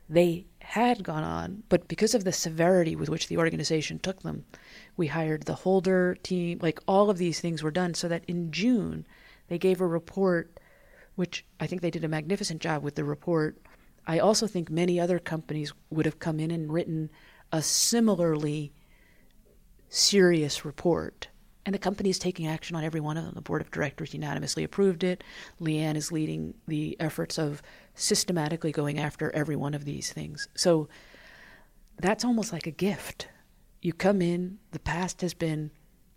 they 0.10 0.46
had 0.62 1.04
gone 1.04 1.24
on, 1.24 1.64
but 1.70 1.88
because 1.88 2.14
of 2.14 2.24
the 2.24 2.32
severity 2.32 2.96
with 2.96 3.10
which 3.10 3.28
the 3.28 3.38
organization 3.38 4.00
took 4.00 4.22
them, 4.22 4.46
we 4.98 5.08
hired 5.08 5.44
the 5.44 5.54
Holder 5.56 6.16
team. 6.22 6.60
Like 6.62 6.80
all 6.88 7.10
of 7.10 7.18
these 7.18 7.40
things 7.40 7.64
were 7.64 7.72
done 7.72 7.94
so 7.94 8.08
that 8.08 8.26
in 8.28 8.52
June, 8.52 9.08
they 9.48 9.58
gave 9.58 9.82
a 9.82 9.88
report, 9.88 10.60
which 11.16 11.46
I 11.60 11.68
think 11.68 11.82
they 11.82 11.92
did 11.92 12.04
a 12.04 12.08
magnificent 12.10 12.62
job 12.62 12.84
with 12.84 12.96
the 12.96 13.04
report. 13.04 13.58
I 14.06 14.20
also 14.20 14.46
think 14.48 14.70
many 14.70 15.00
other 15.00 15.20
companies 15.20 15.72
would 15.90 16.06
have 16.06 16.20
come 16.20 16.40
in 16.40 16.52
and 16.52 16.72
written 16.72 17.10
a 17.52 17.62
similarly 17.62 18.74
serious 19.90 20.66
report. 20.66 21.29
And 21.70 21.74
the 21.76 21.78
company 21.78 22.10
is 22.10 22.18
taking 22.18 22.48
action 22.48 22.76
on 22.76 22.84
every 22.84 23.00
one 23.00 23.16
of 23.16 23.26
them. 23.26 23.36
The 23.36 23.42
board 23.42 23.62
of 23.62 23.70
directors 23.70 24.12
unanimously 24.12 24.64
approved 24.64 25.04
it. 25.04 25.24
Liane 25.60 25.96
is 25.96 26.12
leading 26.12 26.56
the 26.68 26.98
efforts 27.00 27.38
of 27.38 27.62
systematically 27.94 28.72
going 28.72 28.98
after 28.98 29.30
every 29.36 29.56
one 29.56 29.76
of 29.76 29.86
these 29.86 30.12
things. 30.12 30.48
So 30.56 30.90
that's 32.00 32.26
almost 32.26 32.52
like 32.52 32.66
a 32.66 32.72
gift. 32.72 33.28
You 33.84 33.94
come 33.94 34.20
in, 34.20 34.58
the 34.72 34.80
past 34.80 35.22
has 35.22 35.36
been 35.36 35.70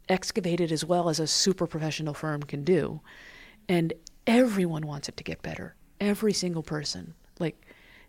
excavated 0.09 0.73
as 0.73 0.87
well 0.87 1.11
as 1.11 1.21
a 1.21 1.27
super 1.27 1.67
professional 1.67 2.15
firm 2.15 2.45
can 2.45 2.65
do, 2.65 3.03
and 3.69 3.93
everyone 4.27 4.87
wants 4.87 5.11
it 5.11 5.19
to 5.19 5.23
get 5.23 5.43
better. 5.43 5.75
Every 6.01 6.33
single 6.33 6.63
person, 6.63 7.13
like 7.39 7.61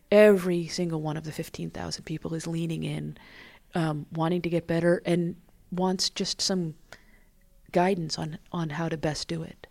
every 0.10 0.68
single 0.68 1.02
one 1.02 1.18
of 1.18 1.26
the 1.26 1.34
15,000 1.34 2.06
people, 2.06 2.36
is 2.36 2.48
leaning 2.48 2.84
in, 2.84 3.18
um, 3.76 4.06
wanting 4.14 4.42
to 4.44 4.50
get 4.50 4.66
better, 4.66 5.02
and 5.06 5.36
wants 5.74 6.10
just 6.10 6.40
some 6.40 6.76
guidance 7.74 8.18
on, 8.18 8.40
on 8.52 8.70
how 8.72 8.88
to 8.88 8.98
best 8.98 9.28
do 9.28 9.44
it. 9.44 9.68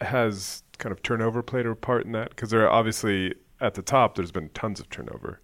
Has 0.00 0.62
kind 0.78 0.92
of 0.92 1.02
turnover 1.02 1.42
played 1.42 1.66
a 1.66 1.74
part 1.74 2.06
in 2.06 2.12
that? 2.12 2.30
Because 2.30 2.48
there 2.50 2.64
are 2.64 2.70
obviously 2.70 3.34
at 3.60 3.74
the 3.74 3.82
top, 3.82 4.14
there's 4.14 4.32
been 4.32 4.48
tons 4.50 4.80
of 4.80 4.88
turnover, 4.88 5.40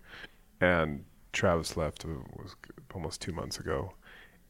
and 0.60 1.04
Travis 1.32 1.76
left 1.76 2.04
uh, 2.04 2.08
was 2.34 2.56
almost 2.94 3.20
two 3.20 3.32
months 3.32 3.58
ago, 3.58 3.92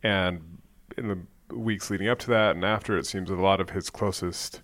and 0.05 0.59
in 0.97 1.09
the 1.09 1.19
weeks 1.55 1.91
leading 1.91 2.09
up 2.09 2.19
to 2.21 2.29
that 2.29 2.55
and 2.55 2.65
after, 2.65 2.97
it 2.97 3.07
seems 3.07 3.31
a 3.31 3.35
lot 3.35 3.61
of 3.61 3.71
his 3.71 3.91
closest 3.91 4.63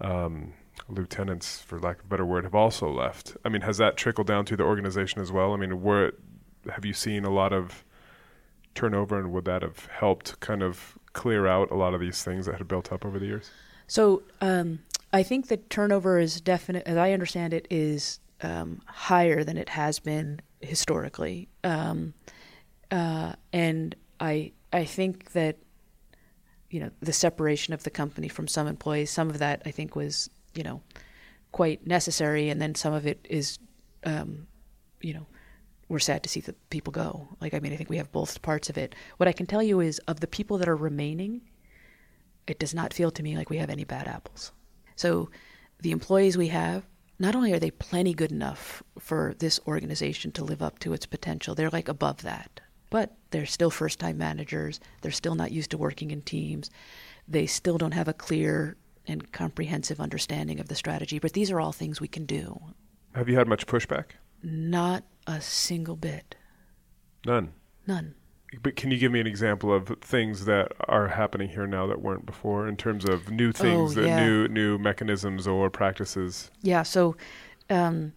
um, 0.00 0.52
lieutenants, 0.88 1.60
for 1.60 1.80
lack 1.80 1.98
of 1.98 2.04
a 2.04 2.08
better 2.08 2.24
word, 2.24 2.44
have 2.44 2.54
also 2.54 2.88
left. 2.88 3.36
I 3.44 3.48
mean, 3.48 3.62
has 3.62 3.78
that 3.78 3.96
trickled 3.96 4.26
down 4.26 4.44
to 4.46 4.56
the 4.56 4.62
organization 4.62 5.20
as 5.20 5.32
well? 5.32 5.52
I 5.52 5.56
mean, 5.56 5.82
where 5.82 6.12
have 6.70 6.84
you 6.84 6.92
seen 6.92 7.24
a 7.24 7.30
lot 7.30 7.52
of 7.52 7.84
turnover, 8.74 9.18
and 9.18 9.32
would 9.32 9.44
that 9.46 9.62
have 9.62 9.86
helped 9.86 10.38
kind 10.40 10.62
of 10.62 10.98
clear 11.16 11.46
out 11.46 11.70
a 11.72 11.74
lot 11.74 11.94
of 11.94 12.00
these 12.00 12.22
things 12.22 12.46
that 12.46 12.58
had 12.58 12.68
built 12.68 12.92
up 12.92 13.04
over 13.04 13.18
the 13.18 13.26
years? 13.26 13.50
So 13.88 14.22
um, 14.40 14.80
I 15.12 15.22
think 15.22 15.48
the 15.48 15.56
turnover 15.56 16.18
is 16.20 16.40
definite, 16.40 16.86
as 16.86 16.96
I 16.96 17.12
understand 17.12 17.54
it, 17.54 17.66
is 17.70 18.20
um, 18.42 18.82
higher 18.86 19.42
than 19.42 19.56
it 19.56 19.70
has 19.70 19.98
been 19.98 20.40
historically, 20.60 21.48
um, 21.64 22.12
uh, 22.90 23.32
and 23.52 23.96
I 24.20 24.52
I 24.72 24.84
think 24.84 25.32
that 25.32 25.56
you 26.70 26.80
know 26.80 26.90
the 27.00 27.12
separation 27.12 27.72
of 27.72 27.82
the 27.82 27.90
company 27.90 28.28
from 28.28 28.46
some 28.46 28.66
employees, 28.66 29.10
some 29.10 29.30
of 29.30 29.38
that 29.38 29.62
I 29.64 29.70
think 29.70 29.96
was 29.96 30.28
you 30.54 30.62
know 30.62 30.82
quite 31.52 31.86
necessary, 31.86 32.50
and 32.50 32.60
then 32.60 32.74
some 32.74 32.92
of 32.92 33.06
it 33.06 33.26
is 33.28 33.58
um, 34.04 34.46
you 35.00 35.14
know 35.14 35.26
we're 35.88 35.98
sad 35.98 36.22
to 36.22 36.28
see 36.28 36.40
the 36.40 36.54
people 36.70 36.92
go. 36.92 37.28
Like 37.40 37.54
I 37.54 37.60
mean, 37.60 37.72
I 37.72 37.76
think 37.76 37.90
we 37.90 37.98
have 37.98 38.12
both 38.12 38.42
parts 38.42 38.68
of 38.68 38.78
it. 38.78 38.94
What 39.16 39.28
I 39.28 39.32
can 39.32 39.46
tell 39.46 39.62
you 39.62 39.80
is 39.80 39.98
of 40.00 40.20
the 40.20 40.26
people 40.26 40.58
that 40.58 40.68
are 40.68 40.76
remaining, 40.76 41.42
it 42.46 42.58
does 42.58 42.74
not 42.74 42.92
feel 42.92 43.10
to 43.10 43.22
me 43.22 43.36
like 43.36 43.50
we 43.50 43.58
have 43.58 43.70
any 43.70 43.84
bad 43.84 44.08
apples. 44.08 44.52
So 44.96 45.30
the 45.80 45.92
employees 45.92 46.36
we 46.36 46.48
have, 46.48 46.84
not 47.18 47.34
only 47.34 47.52
are 47.52 47.58
they 47.58 47.70
plenty 47.70 48.14
good 48.14 48.32
enough 48.32 48.82
for 48.98 49.34
this 49.38 49.60
organization 49.66 50.32
to 50.32 50.44
live 50.44 50.62
up 50.62 50.78
to 50.80 50.92
its 50.92 51.06
potential, 51.06 51.54
they're 51.54 51.70
like 51.70 51.88
above 51.88 52.22
that. 52.22 52.60
But 52.90 53.16
they're 53.30 53.46
still 53.46 53.70
first 53.70 53.98
time 53.98 54.18
managers. 54.18 54.80
They're 55.02 55.10
still 55.10 55.34
not 55.34 55.52
used 55.52 55.70
to 55.72 55.78
working 55.78 56.10
in 56.10 56.22
teams. 56.22 56.70
They 57.26 57.46
still 57.46 57.78
don't 57.78 57.94
have 57.94 58.08
a 58.08 58.12
clear 58.12 58.76
and 59.08 59.32
comprehensive 59.32 60.00
understanding 60.00 60.60
of 60.60 60.68
the 60.68 60.74
strategy. 60.74 61.18
But 61.18 61.32
these 61.32 61.50
are 61.50 61.60
all 61.60 61.72
things 61.72 62.00
we 62.00 62.08
can 62.08 62.26
do. 62.26 62.60
Have 63.14 63.28
you 63.28 63.36
had 63.36 63.48
much 63.48 63.66
pushback? 63.66 64.04
Not 64.42 65.04
a 65.26 65.40
single 65.40 65.96
bit. 65.96 66.36
None. 67.24 67.52
None. 67.86 68.14
But 68.62 68.76
can 68.76 68.90
you 68.90 68.98
give 68.98 69.10
me 69.12 69.20
an 69.20 69.26
example 69.26 69.72
of 69.74 69.88
things 70.00 70.44
that 70.44 70.72
are 70.88 71.08
happening 71.08 71.48
here 71.50 71.66
now 71.66 71.86
that 71.88 72.00
weren't 72.00 72.24
before, 72.24 72.68
in 72.68 72.76
terms 72.76 73.04
of 73.04 73.30
new 73.30 73.52
things, 73.52 73.98
Oh, 73.98 74.00
yeah. 74.00 74.24
new 74.24 74.48
new 74.48 74.78
mechanisms 74.78 75.46
or 75.46 75.68
practices? 75.68 76.50
Yeah. 76.62 76.82
So, 76.84 77.16
um, 77.68 78.12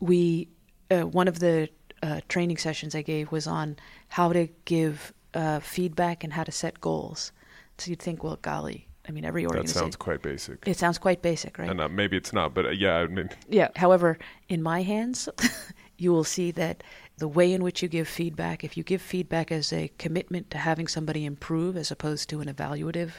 we 0.00 0.48
uh, 0.90 1.02
one 1.02 1.28
of 1.28 1.40
the 1.40 1.68
uh, 2.02 2.20
training 2.28 2.56
sessions 2.58 2.94
I 2.94 3.02
gave 3.02 3.32
was 3.32 3.46
on 3.46 3.76
how 4.08 4.32
to 4.32 4.48
give 4.64 5.12
uh, 5.34 5.58
feedback 5.60 6.22
and 6.22 6.32
how 6.32 6.44
to 6.44 6.52
set 6.52 6.80
goals. 6.80 7.32
So 7.78 7.90
you'd 7.90 8.00
think, 8.00 8.22
well, 8.22 8.38
golly, 8.40 8.86
I 9.06 9.12
mean, 9.12 9.24
every 9.24 9.44
organization. 9.44 9.74
That 9.74 9.80
sounds 9.80 9.96
quite 9.96 10.22
basic. 10.22 10.66
it 10.66 10.76
sounds 10.76 10.98
quite 10.98 11.20
basic, 11.20 11.58
right? 11.58 11.70
And 11.70 11.80
uh, 11.80 11.88
maybe 11.88 12.16
it's 12.16 12.32
not, 12.32 12.54
but 12.54 12.66
uh, 12.66 12.70
yeah, 12.70 12.96
I 12.96 13.06
mean, 13.06 13.28
Yeah. 13.48 13.68
However, 13.76 14.18
in 14.48 14.62
my 14.62 14.82
hands, 14.82 15.28
you 15.98 16.12
will 16.12 16.24
see 16.24 16.50
that 16.52 16.82
the 17.18 17.28
way 17.28 17.52
in 17.52 17.62
which 17.62 17.82
you 17.82 17.88
give 17.88 18.08
feedback, 18.08 18.64
if 18.64 18.76
you 18.76 18.82
give 18.82 19.02
feedback 19.02 19.52
as 19.52 19.72
a 19.72 19.90
commitment 19.98 20.50
to 20.50 20.58
having 20.58 20.88
somebody 20.88 21.24
improve 21.24 21.76
as 21.76 21.90
opposed 21.90 22.28
to 22.30 22.40
an 22.40 22.52
evaluative, 22.52 23.12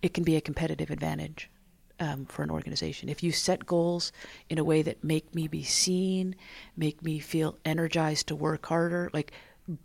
it 0.00 0.14
can 0.14 0.24
be 0.24 0.36
a 0.36 0.40
competitive 0.40 0.90
advantage 0.90 1.50
um, 1.98 2.24
for 2.26 2.42
an 2.42 2.50
organization. 2.50 3.08
If 3.08 3.22
you 3.22 3.32
set 3.32 3.66
goals 3.66 4.12
in 4.48 4.58
a 4.58 4.64
way 4.64 4.82
that 4.82 5.04
make 5.04 5.34
me 5.34 5.48
be 5.48 5.62
seen, 5.64 6.34
make 6.76 7.02
me 7.02 7.18
feel 7.18 7.58
energized 7.64 8.28
to 8.28 8.36
work 8.36 8.66
harder, 8.66 9.10
like 9.12 9.32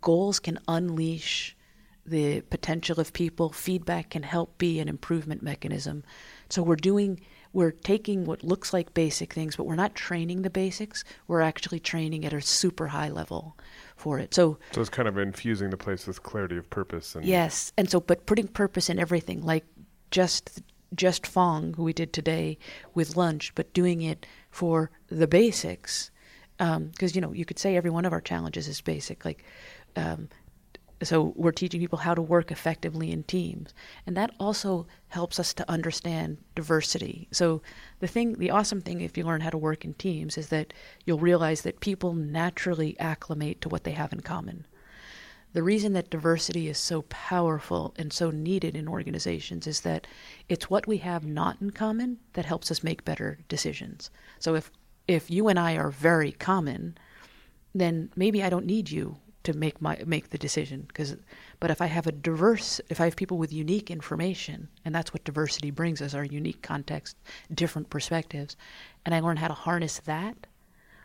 goals 0.00 0.40
can 0.40 0.58
unleash 0.68 1.55
the 2.06 2.40
potential 2.42 3.00
of 3.00 3.12
people. 3.12 3.50
Feedback 3.50 4.10
can 4.10 4.22
help 4.22 4.56
be 4.58 4.78
an 4.78 4.88
improvement 4.88 5.42
mechanism. 5.42 6.04
So 6.48 6.62
we're 6.62 6.76
doing, 6.76 7.20
we're 7.52 7.72
taking 7.72 8.24
what 8.24 8.44
looks 8.44 8.72
like 8.72 8.94
basic 8.94 9.32
things, 9.32 9.56
but 9.56 9.64
we're 9.64 9.74
not 9.74 9.94
training 9.94 10.42
the 10.42 10.50
basics. 10.50 11.04
We're 11.26 11.40
actually 11.40 11.80
training 11.80 12.24
at 12.24 12.32
a 12.32 12.40
super 12.40 12.86
high 12.86 13.08
level 13.08 13.56
for 13.96 14.18
it. 14.18 14.34
So 14.34 14.58
so 14.72 14.80
it's 14.80 14.90
kind 14.90 15.08
of 15.08 15.18
infusing 15.18 15.70
the 15.70 15.76
place 15.76 16.06
with 16.06 16.22
clarity 16.22 16.56
of 16.56 16.68
purpose. 16.70 17.14
And 17.14 17.24
Yes, 17.24 17.72
and 17.76 17.90
so 17.90 18.00
but 18.00 18.26
putting 18.26 18.48
purpose 18.48 18.88
in 18.88 18.98
everything, 18.98 19.42
like 19.42 19.64
just 20.10 20.62
just 20.94 21.26
Fong, 21.26 21.74
who 21.74 21.82
we 21.82 21.92
did 21.92 22.12
today 22.12 22.58
with 22.94 23.16
lunch, 23.16 23.52
but 23.56 23.72
doing 23.74 24.02
it 24.02 24.24
for 24.50 24.90
the 25.08 25.26
basics, 25.26 26.10
because 26.58 27.14
you 27.16 27.20
know 27.20 27.32
you 27.32 27.44
could 27.44 27.58
say 27.58 27.76
every 27.76 27.90
one 27.90 28.04
of 28.04 28.12
our 28.12 28.20
challenges 28.20 28.68
is 28.68 28.80
basic, 28.80 29.24
like. 29.24 29.44
Um, 29.96 30.28
so 31.02 31.34
we're 31.36 31.52
teaching 31.52 31.80
people 31.80 31.98
how 31.98 32.14
to 32.14 32.22
work 32.22 32.50
effectively 32.50 33.12
in 33.12 33.22
teams. 33.24 33.74
And 34.06 34.16
that 34.16 34.30
also 34.40 34.86
helps 35.08 35.38
us 35.38 35.52
to 35.54 35.70
understand 35.70 36.38
diversity. 36.54 37.28
So 37.32 37.60
the 38.00 38.06
thing 38.06 38.34
the 38.34 38.50
awesome 38.50 38.80
thing 38.80 39.00
if 39.00 39.16
you 39.16 39.24
learn 39.24 39.42
how 39.42 39.50
to 39.50 39.58
work 39.58 39.84
in 39.84 39.94
teams 39.94 40.38
is 40.38 40.48
that 40.48 40.72
you'll 41.04 41.18
realize 41.18 41.62
that 41.62 41.80
people 41.80 42.14
naturally 42.14 42.98
acclimate 42.98 43.60
to 43.60 43.68
what 43.68 43.84
they 43.84 43.92
have 43.92 44.12
in 44.12 44.20
common. 44.20 44.66
The 45.52 45.62
reason 45.62 45.92
that 45.94 46.10
diversity 46.10 46.68
is 46.68 46.78
so 46.78 47.02
powerful 47.02 47.94
and 47.96 48.12
so 48.12 48.30
needed 48.30 48.74
in 48.74 48.88
organizations 48.88 49.66
is 49.66 49.80
that 49.82 50.06
it's 50.48 50.68
what 50.70 50.86
we 50.86 50.98
have 50.98 51.24
not 51.24 51.60
in 51.60 51.70
common 51.70 52.18
that 52.34 52.44
helps 52.44 52.70
us 52.70 52.82
make 52.82 53.04
better 53.04 53.38
decisions. 53.48 54.10
So 54.38 54.54
if 54.54 54.70
if 55.06 55.30
you 55.30 55.48
and 55.48 55.58
I 55.58 55.76
are 55.76 55.90
very 55.90 56.32
common, 56.32 56.96
then 57.74 58.10
maybe 58.16 58.42
I 58.42 58.50
don't 58.50 58.66
need 58.66 58.90
you 58.90 59.18
to 59.46 59.56
make 59.56 59.80
my 59.80 59.98
make 60.04 60.30
the 60.30 60.38
decision 60.38 60.84
because 60.88 61.16
but 61.60 61.70
if 61.70 61.80
I 61.80 61.86
have 61.86 62.06
a 62.06 62.12
diverse 62.12 62.80
if 62.88 63.00
I 63.00 63.04
have 63.04 63.16
people 63.16 63.38
with 63.38 63.52
unique 63.52 63.90
information 63.90 64.68
and 64.84 64.94
that's 64.94 65.12
what 65.12 65.24
diversity 65.24 65.70
brings 65.70 66.02
us 66.02 66.14
our 66.14 66.24
unique 66.24 66.62
context, 66.62 67.16
different 67.52 67.88
perspectives, 67.88 68.56
and 69.04 69.14
I 69.14 69.20
learn 69.20 69.38
how 69.38 69.48
to 69.48 69.54
harness 69.54 70.00
that, 70.00 70.46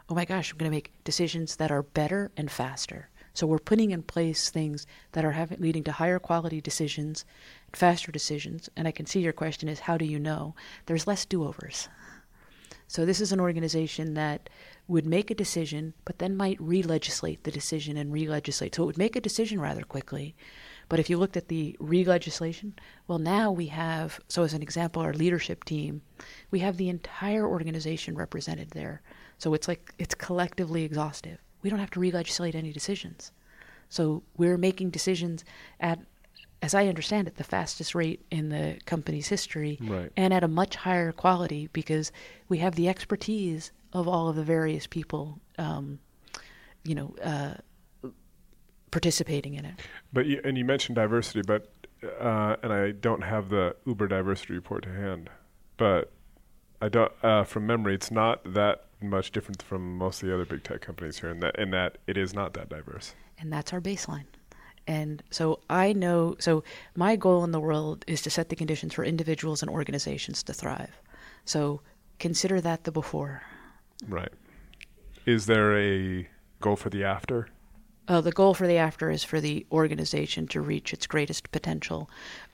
oh 0.10 0.16
my 0.16 0.26
gosh, 0.26 0.52
I'm 0.52 0.58
going 0.58 0.70
to 0.70 0.76
make 0.76 0.92
decisions 1.04 1.56
that 1.58 1.72
are 1.72 1.84
better 1.84 2.32
and 2.36 2.52
faster. 2.52 3.10
So 3.34 3.48
we're 3.48 3.60
putting 3.60 3.92
in 3.92 4.04
place 4.04 4.50
things 4.50 4.86
that 5.14 5.24
are 5.24 5.32
having, 5.32 5.62
leading 5.62 5.84
to 5.86 5.92
higher 5.92 6.20
quality 6.20 6.60
decisions, 6.60 7.24
faster 7.72 8.12
decisions. 8.12 8.70
And 8.76 8.88
I 8.88 8.92
can 8.92 9.06
see 9.06 9.22
your 9.22 9.34
question 9.34 9.70
is 9.70 9.80
how 9.80 9.98
do 9.98 10.06
you 10.06 10.20
know? 10.20 10.54
There's 10.88 11.08
less 11.08 11.26
do-overs. 11.26 11.88
So 12.88 13.06
this 13.06 13.22
is 13.22 13.32
an 13.32 13.40
organization 13.40 14.16
that 14.16 14.50
would 14.92 15.06
make 15.06 15.32
a 15.32 15.36
decision, 15.36 15.94
but 16.04 16.20
then 16.20 16.36
might 16.36 16.60
re-legislate 16.60 17.46
the 17.46 17.52
decision 17.52 17.96
and 17.96 18.12
re-legislate. 18.12 18.76
So 18.76 18.84
it 18.84 18.88
would 18.88 18.98
make 18.98 19.16
a 19.16 19.22
decision 19.22 19.60
rather 19.62 19.84
quickly. 19.84 20.36
But 20.90 21.00
if 21.00 21.10
you 21.10 21.18
looked 21.18 21.38
at 21.38 21.48
the 21.48 21.78
re-legislation, 21.80 22.74
well, 23.08 23.18
now 23.18 23.54
we 23.54 23.68
have. 23.68 24.20
So 24.28 24.44
as 24.44 24.54
an 24.54 24.62
example, 24.62 25.02
our 25.02 25.14
leadership 25.14 25.64
team, 25.64 26.02
we 26.52 26.60
have 26.60 26.76
the 26.76 26.90
entire 26.90 27.48
organization 27.48 28.16
represented 28.16 28.72
there. 28.72 29.02
So 29.38 29.54
it's 29.54 29.70
like 29.70 29.94
it's 29.98 30.14
collectively 30.14 30.84
exhaustive. 30.84 31.40
We 31.62 31.70
don't 31.70 31.80
have 31.80 31.92
to 31.92 32.02
re-legislate 32.02 32.54
any 32.54 32.74
decisions. 32.74 33.32
So 33.88 34.24
we're 34.36 34.58
making 34.58 34.90
decisions 34.90 35.46
at 35.80 36.00
as 36.62 36.74
I 36.76 36.88
understand 36.88 37.28
it, 37.28 37.38
the 37.38 37.44
fastest 37.44 37.96
rate 37.96 38.24
in 38.30 38.50
the 38.50 38.78
company's 38.86 39.28
history, 39.28 39.78
Right. 39.82 40.12
and 40.16 40.34
at 40.34 40.44
a 40.44 40.48
much 40.48 40.76
higher 40.76 41.12
quality 41.12 41.70
because 41.74 42.12
we 42.50 42.60
have 42.60 42.76
the 42.76 42.88
expertise 42.88 43.72
of 43.94 44.08
all 44.08 44.30
of 44.30 44.36
the 44.36 44.44
various 44.44 44.86
people, 44.88 45.40
um, 45.58 46.00
you 46.84 46.94
know, 46.96 47.16
uh, 47.24 47.56
participating 48.92 49.56
in 49.56 49.66
it. 49.66 49.76
But 50.14 50.26
you, 50.26 50.42
and 50.44 50.58
you 50.58 50.66
mentioned 50.66 50.96
diversity, 50.96 51.42
but 51.46 51.72
uh, 52.20 52.56
and 52.64 52.74
I 52.74 52.92
don't 52.92 53.22
have 53.24 53.50
the 53.50 53.76
Uber 53.86 54.08
diversity 54.08 54.54
report 54.54 54.84
to 54.84 54.90
hand, 54.94 55.30
but 55.78 56.12
I 56.82 56.90
don't 56.90 57.12
uh, 57.24 57.44
from 57.44 57.66
memory. 57.68 57.94
It's 57.96 58.12
not 58.12 58.54
that 58.54 58.86
much 59.02 59.32
different 59.32 59.62
from 59.64 59.98
most 59.98 60.22
of 60.22 60.28
the 60.30 60.34
other 60.36 60.46
big 60.46 60.64
tech 60.64 60.82
companies 60.82 61.20
here, 61.20 61.30
in 61.30 61.40
that 61.40 61.58
in 61.60 61.72
that 61.72 61.98
it 62.08 62.18
is 62.18 62.34
not 62.34 62.54
that 62.54 62.70
diverse. 62.70 63.14
and 63.40 63.52
that's 63.52 63.72
our 63.74 63.82
baseline. 63.82 64.26
And 64.88 65.24
so 65.30 65.60
I 65.70 65.94
know, 65.94 66.36
so 66.40 66.64
my 66.96 67.16
goal 67.16 67.44
in 67.44 67.52
the 67.52 67.60
world 67.60 68.04
is 68.08 68.22
to 68.24 68.30
set 68.30 68.50
the 68.50 68.56
conditions 68.56 68.94
for 68.94 69.04
individuals 69.04 69.62
and 69.62 69.70
organizations 69.70 70.44
to 70.44 70.54
thrive. 70.54 71.02
So 71.46 71.82
consider 72.20 72.60
that 72.62 72.84
the 72.84 72.92
before. 72.92 73.44
Right. 74.08 74.32
Is 75.26 75.46
there 75.46 75.78
a 75.78 76.28
goal 76.60 76.76
for 76.76 76.90
the 76.90 77.04
after? 77.04 77.48
Uh, 78.08 78.20
the 78.20 78.32
goal 78.32 78.54
for 78.54 78.68
the 78.68 78.78
after 78.78 79.10
is 79.12 79.24
for 79.24 79.40
the 79.40 79.66
organization 79.72 80.48
to 80.48 80.60
reach 80.60 80.92
its 80.92 81.06
greatest 81.06 81.52
potential. 81.52 82.10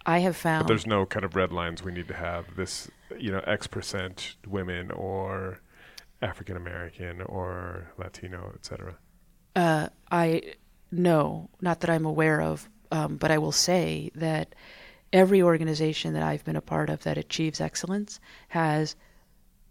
I 0.06 0.20
have 0.20 0.34
But 0.34 0.42
found 0.42 0.68
there's 0.68 0.86
no 0.86 1.06
kind 1.06 1.24
of 1.24 1.36
red 1.36 1.52
lines 1.52 1.82
we 1.82 1.94
need 1.94 2.08
to 2.10 2.13
have. 2.13 2.56
This, 2.56 2.92
you 3.18 3.32
know, 3.32 3.40
X 3.48 3.66
percent 3.66 4.36
women 4.46 4.92
or 4.92 5.62
African 6.22 6.58
American 6.58 7.22
or 7.22 7.92
Latino, 7.98 8.52
et 8.54 8.66
cetera. 8.66 8.98
Uh, 9.56 9.88
I 10.12 10.54
no, 10.91 11.50
not 11.62 11.82
that 11.82 11.89
I'm 11.89 12.06
aware 12.06 12.41
of, 12.41 12.69
um, 12.91 13.17
but 13.17 13.32
I 13.32 13.38
will 13.38 13.52
say 13.52 14.12
that 14.15 14.56
every 15.12 15.41
organization 15.41 16.13
that 16.13 16.23
I've 16.23 16.43
been 16.43 16.56
a 16.56 16.62
part 16.62 16.89
of 16.89 17.04
that 17.04 17.17
achieves 17.17 17.62
excellence 17.62 18.19
has 18.50 18.95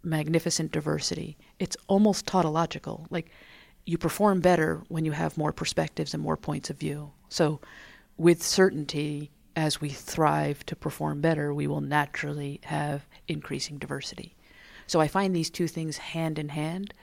magnificent 0.03 0.73
diversity. 0.73 1.37
It's 1.59 1.77
almost 1.89 2.27
tautological. 2.27 3.07
Like 3.11 3.31
you 3.85 3.99
perform 3.99 4.41
better 4.41 4.83
when 4.89 5.05
you 5.05 5.13
have 5.13 5.39
more 5.39 5.53
perspectives 5.53 6.13
and 6.13 6.23
more 6.23 6.37
points 6.37 6.71
of 6.71 6.79
view. 6.79 7.13
So, 7.29 7.61
with 8.17 8.43
certainty, 8.43 9.31
as 9.55 9.81
we 9.81 9.91
thrive 9.91 10.65
to 10.67 10.77
perform 10.77 11.21
better, 11.21 11.53
we 11.53 11.67
will 11.67 11.81
naturally 11.81 12.61
have 12.65 13.07
increasing 13.29 13.79
diversity. 13.79 14.35
So, 14.87 15.01
I 15.01 15.09
find 15.09 15.35
these 15.35 15.51
two 15.51 15.69
things 15.69 15.99
hand 15.99 16.39
in 16.39 16.49
hand. 16.51 16.95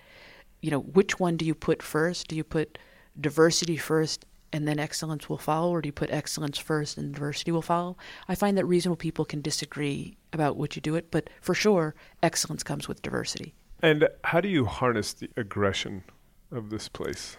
You 0.61 0.71
know, 0.71 0.79
which 0.79 1.19
one 1.19 1.37
do 1.37 1.45
you 1.45 1.55
put 1.55 1.81
first? 1.81 2.27
Do 2.27 2.35
you 2.35 2.43
put 2.43 2.77
diversity 3.19 3.77
first 3.77 4.25
and 4.51 4.67
then 4.67 4.79
excellence 4.79 5.27
will 5.27 5.37
follow, 5.39 5.71
or 5.71 5.81
do 5.81 5.87
you 5.87 5.93
put 5.93 6.11
excellence 6.11 6.59
first 6.59 6.97
and 6.97 7.13
diversity 7.13 7.51
will 7.51 7.63
follow? 7.63 7.97
I 8.27 8.35
find 8.35 8.55
that 8.57 8.65
reasonable 8.65 8.97
people 8.97 9.25
can 9.25 9.41
disagree 9.41 10.15
about 10.31 10.57
which 10.57 10.75
you 10.75 10.81
do 10.81 10.95
it, 10.95 11.09
but 11.09 11.29
for 11.41 11.55
sure, 11.55 11.95
excellence 12.21 12.61
comes 12.61 12.87
with 12.87 13.01
diversity. 13.01 13.55
And 13.81 14.07
how 14.23 14.41
do 14.41 14.47
you 14.49 14.65
harness 14.65 15.13
the 15.13 15.29
aggression 15.37 16.03
of 16.51 16.69
this 16.69 16.87
place? 16.87 17.35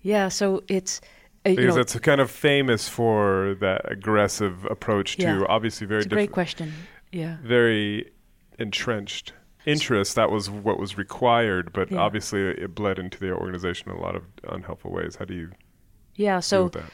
Yeah, 0.00 0.28
so 0.28 0.62
it's 0.68 1.00
uh, 1.46 1.50
you 1.50 1.56
Because 1.56 1.74
know, 1.74 1.80
it's 1.82 1.98
kind 2.00 2.20
of 2.20 2.30
famous 2.30 2.88
for 2.88 3.54
that 3.60 3.82
aggressive 3.90 4.64
approach 4.66 5.16
to 5.16 5.22
Yeah. 5.22 5.44
obviously 5.48 5.86
very 5.86 6.00
it's 6.00 6.06
a 6.06 6.08
great 6.14 6.32
question. 6.32 6.72
Yeah. 7.12 7.36
very 7.42 8.10
entrenched 8.58 9.34
interest. 9.66 10.14
That 10.16 10.30
was 10.30 10.50
what 10.50 10.78
was 10.78 10.96
required, 10.98 11.72
but 11.72 11.88
Yeah. 11.88 11.98
obviously 11.98 12.42
it 12.42 12.74
bled 12.74 12.98
into 12.98 13.18
the 13.18 13.32
organization 13.32 13.90
in 13.90 13.96
a 13.96 14.00
lot 14.00 14.16
of 14.16 14.24
unhelpful 14.48 14.92
ways. 14.92 15.16
How 15.16 15.24
do 15.24 15.34
you 15.34 15.50
Yeah, 16.14 16.40
deal 16.48 16.62
so 16.64 16.64
with 16.64 16.72
that? 16.74 16.92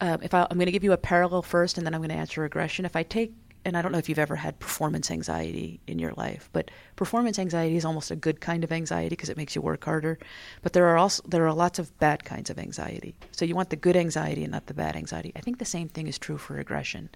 um, 0.00 0.20
if 0.22 0.34
I, 0.34 0.46
I'm 0.50 0.58
going 0.58 0.66
to 0.66 0.72
give 0.72 0.84
you 0.84 0.92
a 0.92 0.96
parallel 0.98 1.42
first, 1.42 1.78
and 1.78 1.86
then 1.86 1.94
I'm 1.94 2.00
going 2.00 2.10
to 2.10 2.16
answer 2.16 2.40
regression. 2.42 2.84
If 2.84 2.96
I 2.96 3.02
take, 3.02 3.34
and 3.64 3.76
I 3.76 3.82
don't 3.82 3.92
know 3.92 3.98
if 3.98 4.08
you've 4.08 4.18
ever 4.18 4.36
had 4.36 4.58
performance 4.58 5.10
anxiety 5.10 5.80
in 5.86 5.98
your 5.98 6.12
life, 6.14 6.50
but 6.52 6.70
performance 6.96 7.38
anxiety 7.38 7.76
is 7.76 7.84
almost 7.84 8.10
a 8.10 8.16
good 8.16 8.40
kind 8.40 8.64
of 8.64 8.72
anxiety 8.72 9.10
because 9.10 9.28
it 9.30 9.36
makes 9.36 9.54
you 9.54 9.62
work 9.62 9.84
harder. 9.84 10.18
But 10.62 10.72
there 10.72 10.86
are 10.88 10.98
also 10.98 11.22
there 11.26 11.46
are 11.46 11.54
lots 11.54 11.78
of 11.78 11.96
bad 11.98 12.24
kinds 12.24 12.50
of 12.50 12.58
anxiety. 12.58 13.14
So 13.32 13.44
you 13.44 13.54
want 13.54 13.70
the 13.70 13.76
good 13.76 13.96
anxiety 13.96 14.42
and 14.42 14.52
not 14.52 14.66
the 14.66 14.74
bad 14.74 14.96
anxiety. 14.96 15.32
I 15.36 15.40
think 15.40 15.58
the 15.58 15.64
same 15.64 15.88
thing 15.88 16.08
is 16.08 16.18
true 16.18 16.38
for 16.38 16.54
regression. 16.54 17.10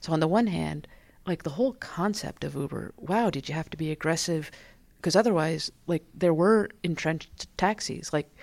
So 0.00 0.12
on 0.12 0.20
the 0.20 0.28
one 0.28 0.46
hand, 0.46 0.86
like 1.26 1.42
the 1.42 1.50
whole 1.50 1.74
concept 1.74 2.44
of 2.44 2.54
Uber, 2.54 2.94
wow, 2.96 3.30
did 3.30 3.48
you 3.48 3.54
have 3.54 3.70
to 3.70 3.76
be 3.76 3.90
aggressive? 3.90 4.50
Because 4.96 5.16
otherwise, 5.16 5.70
like 5.86 6.04
there 6.14 6.34
were 6.34 6.68
entrenched 6.82 7.46
taxis. 7.56 8.12
Like 8.12 8.34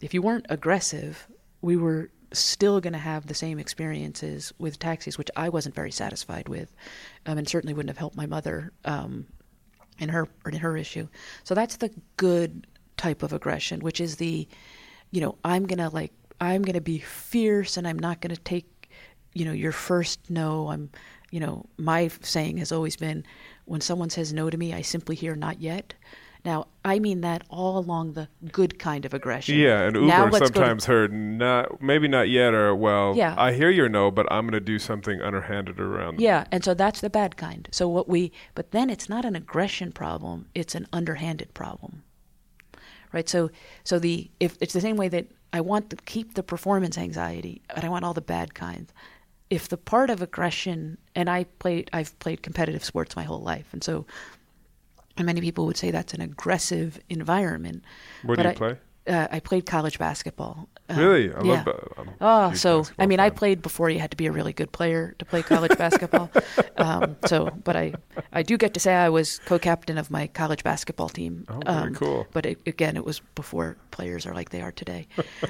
if 0.00 0.14
you 0.14 0.22
weren't 0.22 0.46
aggressive, 0.48 1.26
we 1.60 1.76
were 1.76 2.10
still 2.32 2.80
going 2.80 2.92
to 2.92 2.98
have 2.98 3.26
the 3.26 3.34
same 3.34 3.58
experiences 3.58 4.52
with 4.58 4.78
taxis, 4.78 5.16
which 5.16 5.30
I 5.36 5.48
wasn't 5.48 5.74
very 5.74 5.92
satisfied 5.92 6.48
with, 6.48 6.74
um, 7.26 7.38
and 7.38 7.48
certainly 7.48 7.74
wouldn't 7.74 7.90
have 7.90 7.98
helped 7.98 8.16
my 8.16 8.26
mother 8.26 8.72
um, 8.84 9.26
in 9.98 10.08
her 10.08 10.28
in 10.46 10.54
her 10.54 10.76
issue. 10.76 11.08
So 11.44 11.54
that's 11.54 11.76
the 11.76 11.90
good 12.16 12.66
type 12.96 13.22
of 13.22 13.32
aggression, 13.32 13.80
which 13.80 14.00
is 14.00 14.16
the, 14.16 14.48
you 15.10 15.20
know, 15.20 15.36
I'm 15.44 15.66
gonna 15.66 15.90
like 15.90 16.12
I'm 16.40 16.62
gonna 16.62 16.80
be 16.80 16.98
fierce 16.98 17.76
and 17.76 17.86
I'm 17.86 17.98
not 17.98 18.20
gonna 18.20 18.36
take, 18.36 18.90
you 19.32 19.44
know, 19.44 19.52
your 19.52 19.72
first 19.72 20.28
no. 20.28 20.68
I'm, 20.68 20.90
you 21.34 21.40
know, 21.40 21.66
my 21.76 22.06
saying 22.22 22.58
has 22.58 22.70
always 22.70 22.94
been, 22.94 23.24
when 23.64 23.80
someone 23.80 24.08
says 24.08 24.32
no 24.32 24.50
to 24.50 24.56
me, 24.56 24.72
I 24.72 24.82
simply 24.82 25.16
hear 25.16 25.34
not 25.34 25.60
yet. 25.60 25.92
Now 26.44 26.68
I 26.84 27.00
mean 27.00 27.22
that 27.22 27.42
all 27.50 27.76
along 27.76 28.12
the 28.12 28.28
good 28.52 28.78
kind 28.78 29.04
of 29.04 29.12
aggression. 29.14 29.56
Yeah, 29.58 29.80
and 29.80 29.96
Uber 29.96 30.30
let's 30.30 30.50
to- 30.50 30.54
sometimes 30.54 30.84
heard 30.84 31.12
not 31.12 31.82
maybe 31.82 32.06
not 32.06 32.28
yet 32.28 32.54
or 32.54 32.72
well 32.76 33.14
Yeah. 33.16 33.34
I 33.36 33.52
hear 33.52 33.68
your 33.70 33.88
no, 33.88 34.12
but 34.12 34.30
I'm 34.30 34.46
gonna 34.46 34.60
do 34.60 34.78
something 34.78 35.20
underhanded 35.20 35.80
around. 35.80 36.20
Yeah, 36.20 36.44
and 36.52 36.62
so 36.62 36.72
that's 36.72 37.00
the 37.00 37.10
bad 37.10 37.36
kind. 37.36 37.68
So 37.72 37.88
what 37.88 38.08
we, 38.08 38.30
but 38.54 38.70
then 38.70 38.88
it's 38.88 39.08
not 39.08 39.24
an 39.24 39.34
aggression 39.34 39.90
problem; 39.90 40.46
it's 40.54 40.76
an 40.76 40.86
underhanded 40.92 41.52
problem, 41.52 42.04
right? 43.10 43.28
So, 43.28 43.50
so 43.82 43.98
the 43.98 44.30
if 44.38 44.56
it's 44.60 44.74
the 44.74 44.82
same 44.82 44.96
way 44.96 45.08
that 45.08 45.26
I 45.52 45.62
want 45.62 45.90
to 45.90 45.96
keep 45.96 46.34
the 46.34 46.42
performance 46.42 46.96
anxiety, 46.98 47.62
but 47.74 47.84
I 47.84 47.88
want 47.88 48.04
all 48.04 48.14
the 48.14 48.20
bad 48.20 48.54
kinds. 48.54 48.92
If 49.50 49.68
the 49.68 49.76
part 49.76 50.10
of 50.10 50.22
aggression, 50.22 50.98
and 51.14 51.28
I 51.28 51.44
played, 51.44 51.90
I've 51.92 52.18
played 52.18 52.42
competitive 52.42 52.84
sports 52.84 53.14
my 53.14 53.24
whole 53.24 53.40
life, 53.40 53.66
and 53.72 53.84
so, 53.84 54.06
and 55.16 55.26
many 55.26 55.40
people 55.40 55.66
would 55.66 55.76
say 55.76 55.90
that's 55.90 56.14
an 56.14 56.20
aggressive 56.20 56.98
environment. 57.08 57.84
Where 58.22 58.36
do 58.36 58.42
you 58.42 58.48
I, 58.48 58.54
play? 58.54 58.78
Uh, 59.06 59.28
I 59.30 59.40
played 59.40 59.66
college 59.66 59.98
basketball. 59.98 60.68
Um, 60.88 60.98
Really? 60.98 61.32
I 61.32 61.42
yeah. 61.42 61.64
love 61.66 62.08
Oh, 62.20 62.52
so 62.54 62.84
I 62.98 63.06
mean, 63.06 63.20
I 63.20 63.30
played 63.30 63.60
before 63.60 63.90
you 63.90 63.98
had 63.98 64.10
to 64.10 64.16
be 64.16 64.26
a 64.26 64.32
really 64.32 64.52
good 64.52 64.72
player 64.72 65.14
to 65.18 65.24
play 65.24 65.42
college 65.42 65.76
basketball. 65.76 66.30
Um, 66.76 67.16
so, 67.26 67.50
but 67.62 67.76
I, 67.76 67.94
I 68.32 68.42
do 68.42 68.58
get 68.58 68.74
to 68.74 68.80
say 68.80 68.94
I 68.94 69.08
was 69.08 69.38
co-captain 69.46 69.96
of 69.96 70.10
my 70.10 70.26
college 70.26 70.64
basketball 70.64 71.08
team. 71.08 71.46
Oh, 71.48 71.60
very 71.64 71.76
um, 71.88 71.94
cool. 71.94 72.26
But 72.32 72.46
it, 72.46 72.58
again, 72.66 72.96
it 72.96 73.04
was 73.04 73.20
before 73.36 73.76
players 73.92 74.26
are 74.26 74.34
like 74.34 74.50
they 74.50 74.60
are 74.60 74.72
today. 74.72 75.06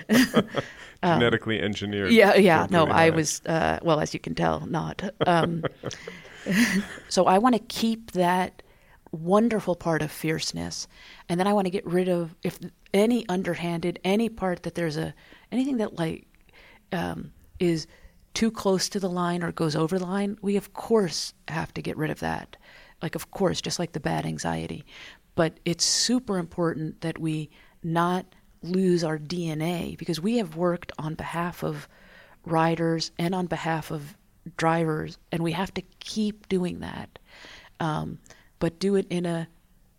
genetically 1.03 1.61
engineered. 1.61 2.09
Um, 2.09 2.15
Yeah, 2.15 2.35
yeah. 2.35 2.67
No, 2.71 2.87
I 2.87 3.09
was. 3.11 3.41
Uh, 3.47 3.79
well, 3.83 4.01
as 4.01 4.13
you 4.13 4.21
can 4.21 4.35
tell, 4.35 4.67
not. 4.67 5.03
Um, 5.27 5.65
so 7.09 7.25
I 7.25 7.39
want 7.39 7.55
to 7.55 7.63
keep 7.69 8.13
that 8.13 8.63
wonderful 9.11 9.75
part 9.75 10.03
of 10.03 10.13
fierceness, 10.13 10.87
and 11.29 11.41
then 11.41 11.47
I 11.47 11.53
want 11.53 11.67
to 11.67 11.71
get 11.71 11.87
rid 11.87 12.09
of 12.09 12.35
if 12.43 12.59
any 12.95 13.29
underhanded, 13.29 13.99
any 14.05 14.29
part 14.29 14.63
that 14.63 14.77
there's 14.77 14.97
a 14.97 15.13
anything 15.53 15.77
that 15.79 15.99
like 15.99 16.27
um, 16.93 17.33
is 17.59 17.87
too 18.33 18.51
close 18.51 18.89
to 18.89 19.01
the 19.01 19.11
line 19.11 19.43
or 19.43 19.53
goes 19.53 19.77
over 19.77 19.99
the 19.99 20.07
line. 20.07 20.39
We 20.41 20.57
of 20.57 20.73
course 20.73 21.35
have 21.49 21.75
to 21.75 21.83
get 21.83 21.97
rid 21.97 22.11
of 22.11 22.21
that. 22.21 22.57
Like 23.03 23.17
of 23.17 23.31
course, 23.33 23.61
just 23.61 23.79
like 23.79 23.93
the 23.93 24.01
bad 24.01 24.25
anxiety, 24.25 24.87
but 25.35 25.59
it's 25.65 25.85
super 25.85 26.39
important 26.39 27.01
that 27.03 27.19
we 27.19 27.51
not 27.83 28.25
lose 28.63 29.05
our 29.05 29.19
DNA 29.19 29.99
because 29.99 30.21
we 30.21 30.39
have 30.39 30.57
worked 30.57 30.93
on 30.99 31.15
behalf 31.15 31.63
of 31.63 31.87
riders 32.47 33.11
and 33.19 33.35
on 33.35 33.47
behalf 33.47 33.91
of 33.91 34.17
drivers, 34.57 35.19
and 35.33 35.43
we 35.43 35.53
have 35.53 35.75
to 35.75 35.83
keep 36.01 36.49
doing 36.49 36.81
that, 36.81 37.19
um, 37.81 38.19
but 38.59 38.79
do 38.79 38.95
it 38.95 39.07
in 39.11 39.27
a 39.27 39.49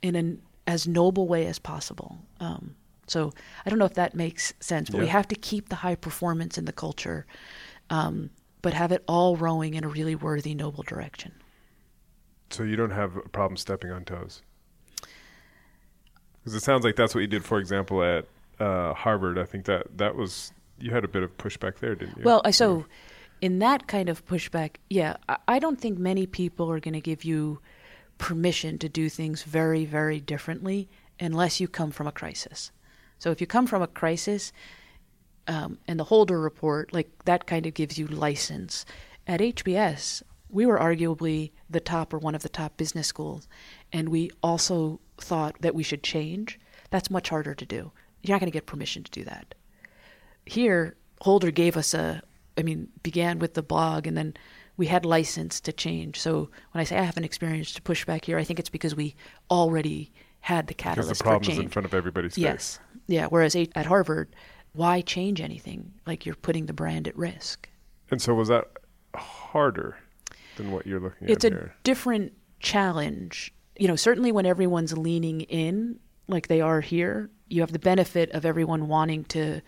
in 0.02 0.16
an 0.16 0.42
as 0.68 0.88
noble 0.88 1.28
way 1.28 1.46
as 1.46 1.60
possible. 1.60 2.18
Um, 2.40 2.76
so 3.08 3.34
I 3.66 3.70
don't 3.70 3.80
know 3.80 3.86
if 3.86 3.96
that 3.96 4.16
makes 4.16 4.54
sense, 4.60 4.90
but 4.90 5.00
we 5.00 5.08
have 5.08 5.28
to 5.30 5.36
keep 5.36 5.70
the 5.70 5.76
high 5.76 5.96
performance 5.96 6.58
in 6.58 6.66
the 6.66 6.74
culture, 6.74 7.26
um, 7.90 8.30
but 8.62 8.74
have 8.74 8.92
it 8.92 9.04
all 9.08 9.36
rowing 9.36 9.74
in 9.76 9.84
a 9.84 9.88
really 9.88 10.16
worthy, 10.16 10.56
noble 10.56 10.84
direction. 10.84 11.34
So 12.50 12.64
you 12.64 12.76
don't 12.76 12.92
have 12.92 13.16
a 13.18 13.22
problem 13.22 13.58
stepping 13.58 13.92
on 13.92 14.06
toes. 14.06 14.42
Because 16.40 16.56
it 16.56 16.64
sounds 16.64 16.84
like 16.84 16.96
that's 16.96 17.16
what 17.16 17.22
you 17.22 17.28
did, 17.28 17.44
for 17.44 17.60
example, 17.60 18.04
at 18.04 18.28
uh, 18.60 18.94
Harvard. 18.94 19.38
I 19.40 19.46
think 19.46 19.66
that 19.66 19.98
that 19.98 20.16
was 20.16 20.52
you 20.80 20.92
had 20.92 21.04
a 21.04 21.08
bit 21.08 21.24
of 21.24 21.36
pushback 21.38 21.80
there, 21.80 21.96
didn't 21.96 22.18
you? 22.18 22.24
Well, 22.24 22.42
I 22.46 22.52
so 22.52 22.86
in 23.42 23.60
that 23.60 23.88
kind 23.88 24.10
of 24.10 24.26
pushback, 24.26 24.76
yeah, 24.90 25.18
I, 25.28 25.38
I 25.48 25.60
don't 25.60 25.80
think 25.80 25.98
many 25.98 26.26
people 26.26 26.72
are 26.72 26.80
going 26.80 26.94
to 26.94 27.02
give 27.02 27.24
you 27.24 27.60
permission 28.18 28.78
to 28.80 28.90
do 28.90 29.10
things 29.10 29.44
very, 29.44 29.86
very 29.86 30.20
differently 30.20 30.90
unless 31.20 31.60
you 31.60 31.68
come 31.68 31.92
from 31.92 32.08
a 32.08 32.12
crisis. 32.12 32.72
So 33.20 33.32
if 33.32 33.42
you 33.42 33.48
come 33.48 33.68
from 33.68 33.82
a 33.82 33.88
crisis, 33.88 34.52
um, 35.48 35.78
and 35.88 36.00
the 36.00 36.06
Holder 36.06 36.40
report, 36.40 36.94
like 36.94 37.10
that 37.26 37.46
kind 37.48 37.66
of 37.66 37.74
gives 37.74 37.98
you 37.98 38.08
license. 38.08 38.86
at 39.28 39.40
HBS, 39.40 40.22
we 40.50 40.66
were 40.66 40.78
arguably 40.78 41.52
the 41.70 41.80
top 41.80 42.14
or 42.14 42.20
one 42.20 42.36
of 42.36 42.44
the 42.44 42.50
top 42.50 42.78
business 42.78 43.08
schools, 43.08 43.48
and 43.92 44.10
we 44.10 44.32
also 44.44 45.00
thought 45.18 45.56
that 45.62 45.76
we 45.76 45.84
should 45.84 46.04
change. 46.04 46.60
That's 46.92 47.10
much 47.10 47.30
harder 47.30 47.56
to 47.56 47.66
do. 47.66 47.92
You're 48.22 48.36
not 48.36 48.40
going 48.40 48.52
to 48.52 48.56
get 48.56 48.66
permission 48.66 49.04
to 49.04 49.12
do 49.12 49.24
that. 49.26 49.56
Here, 50.46 50.96
Holder 51.22 51.52
gave 51.52 51.76
us 51.76 51.94
a, 51.94 52.22
I 52.58 52.62
mean, 52.62 52.90
began 53.04 53.40
with 53.40 53.56
the 53.56 53.64
blog 53.64 54.06
and 54.08 54.16
then 54.16 54.36
we 54.78 54.88
had 54.88 55.06
license 55.06 55.60
to 55.62 55.74
change. 55.74 56.20
So 56.20 56.50
when 56.72 56.82
I 56.82 56.84
say 56.84 56.98
I 56.98 57.04
haven't 57.04 57.24
experienced 57.24 57.84
pushback 57.84 58.26
here, 58.26 58.38
I 58.38 58.44
think 58.44 58.60
it's 58.60 58.70
because 58.70 58.96
we 58.96 59.16
already 59.50 60.12
had 60.42 60.68
the 60.68 60.74
catalyst 60.74 61.10
because 61.10 61.18
the 61.18 61.24
problem 61.24 61.52
is 61.52 61.58
in 61.60 61.70
front 61.70 61.86
of 61.86 61.94
everybody's 61.94 62.38
yes. 62.38 62.78
face. 62.78 62.80
Yeah. 63.08 63.28
Whereas 63.28 63.56
at 63.56 63.86
Harvard, 63.86 64.36
why 64.74 65.02
change 65.02 65.42
anything? 65.42 65.94
Like 66.06 66.26
you're 66.26 66.36
putting 66.36 66.66
the 66.66 66.74
brand 66.74 67.08
at 67.08 67.18
risk. 67.18 67.70
And 68.12 68.22
so 68.22 68.34
was 68.34 68.48
that 68.50 68.66
harder 69.16 69.98
than 70.58 70.72
what 70.72 70.86
you're 70.86 71.00
looking 71.00 71.28
It's 71.30 71.46
at 71.46 71.52
It's 71.52 71.56
a 71.56 71.60
here? 71.60 71.76
different 71.84 72.34
challenge. 72.60 73.54
You 73.78 73.88
know, 73.88 73.96
certainly 73.96 74.32
when 74.32 74.46
everyone's 74.46 74.98
leaning 74.98 75.42
in, 75.42 76.00
like 76.28 76.48
they 76.48 76.62
are 76.62 76.82
here, 76.82 77.30
you 77.48 77.62
have 77.62 77.72
the 77.72 77.80
benefit 77.80 78.32
of 78.32 78.46
everyone 78.46 78.88
wanting 78.88 79.24
to 79.26 79.62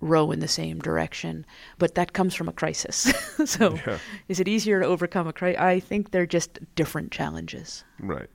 row 0.00 0.30
in 0.30 0.40
the 0.40 0.48
same 0.48 0.78
direction. 0.80 1.44
But 1.78 1.94
that 1.94 2.12
comes 2.14 2.34
from 2.34 2.48
a 2.48 2.52
crisis. 2.52 3.12
so 3.44 3.74
Yeah. 3.86 3.98
is 4.28 4.40
it 4.40 4.48
easier 4.48 4.80
to 4.80 4.86
overcome 4.86 5.26
a 5.28 5.32
crisis? 5.32 5.60
I 5.60 5.78
think 5.80 6.10
they're 6.10 6.26
just 6.26 6.58
different 6.74 7.12
challenges. 7.12 7.84
Right. 7.98 8.28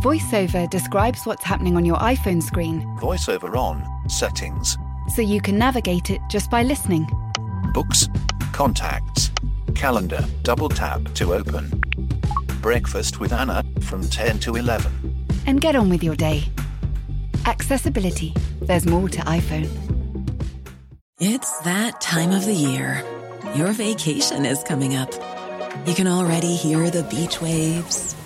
VoiceOver 0.00 0.68
describes 0.68 1.24
what's 1.24 1.42
happening 1.44 1.76
on 1.76 1.84
your 1.84 1.96
iPhone 1.96 2.42
screen 2.42 2.82
VoiceOver 3.00 3.56
on, 3.56 3.84
settings, 4.08 4.76
so 5.14 5.22
you 5.22 5.40
can 5.40 5.58
navigate 5.58 6.10
it 6.10 6.20
just 6.28 6.50
by 6.50 6.62
listening. 6.62 7.06
books, 7.72 8.08
contacts, 8.52 9.30
calendar, 9.74 10.24
double 10.42 10.68
tap 10.68 11.02
to 11.14 11.34
open. 11.34 11.80
Breakfast 12.60 13.20
with 13.20 13.32
Anna 13.32 13.62
from 13.82 14.02
10 14.02 14.38
to 14.40 14.56
11. 14.56 14.92
And 15.46 15.60
get 15.60 15.76
on 15.76 15.88
with 15.88 16.02
your 16.02 16.16
day. 16.16 16.42
Accessibility. 17.46 18.34
There's 18.62 18.86
more 18.86 19.08
to 19.10 19.20
iPhone. 19.20 19.68
It's 21.20 21.58
that 21.60 22.00
time 22.00 22.32
of 22.32 22.44
the 22.44 22.54
year. 22.54 23.02
Your 23.54 23.72
vacation 23.72 24.44
is 24.44 24.62
coming 24.64 24.96
up. 24.96 25.12
You 25.86 25.94
can 25.94 26.08
already 26.08 26.56
hear 26.56 26.90
the 26.90 27.04
beach 27.04 27.40
waves, 27.40 28.15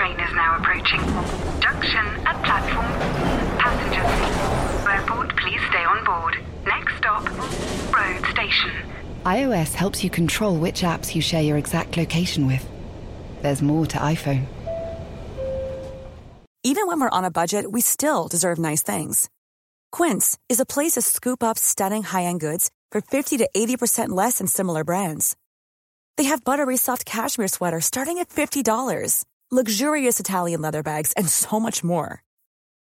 train 0.00 0.18
is 0.20 0.34
now 0.34 0.56
approaching. 0.56 1.00
Junction 1.60 2.06
at 2.24 2.42
platform. 2.42 2.90
Passengers. 3.58 4.88
Airport, 4.88 5.36
please 5.36 5.60
stay 5.68 5.84
on 5.84 6.02
board. 6.04 6.38
Next 6.64 6.96
stop, 6.96 7.24
road 7.94 8.24
station. 8.30 8.70
iOS 9.26 9.74
helps 9.74 10.02
you 10.02 10.08
control 10.08 10.56
which 10.56 10.80
apps 10.82 11.14
you 11.14 11.20
share 11.20 11.42
your 11.42 11.58
exact 11.58 11.98
location 11.98 12.46
with. 12.46 12.66
There's 13.42 13.60
more 13.60 13.84
to 13.86 13.98
iPhone. 13.98 14.46
Even 16.64 16.86
when 16.86 17.00
we're 17.00 17.18
on 17.18 17.26
a 17.26 17.30
budget, 17.30 17.70
we 17.70 17.82
still 17.82 18.26
deserve 18.26 18.58
nice 18.58 18.82
things. 18.82 19.28
Quince 19.92 20.38
is 20.48 20.60
a 20.60 20.66
place 20.74 20.92
to 20.92 21.02
scoop 21.02 21.42
up 21.42 21.58
stunning 21.58 22.04
high-end 22.04 22.40
goods 22.40 22.70
for 22.90 23.02
50 23.02 23.36
to 23.38 23.48
80% 23.54 24.08
less 24.10 24.38
than 24.38 24.46
similar 24.46 24.82
brands. 24.82 25.36
They 26.16 26.24
have 26.24 26.44
buttery 26.44 26.76
soft 26.78 27.04
cashmere 27.04 27.48
sweaters 27.48 27.86
starting 27.86 28.18
at 28.18 28.28
$50, 28.28 29.24
luxurious 29.50 30.20
Italian 30.20 30.60
leather 30.60 30.82
bags, 30.82 31.12
and 31.16 31.28
so 31.28 31.58
much 31.58 31.82
more. 31.82 32.22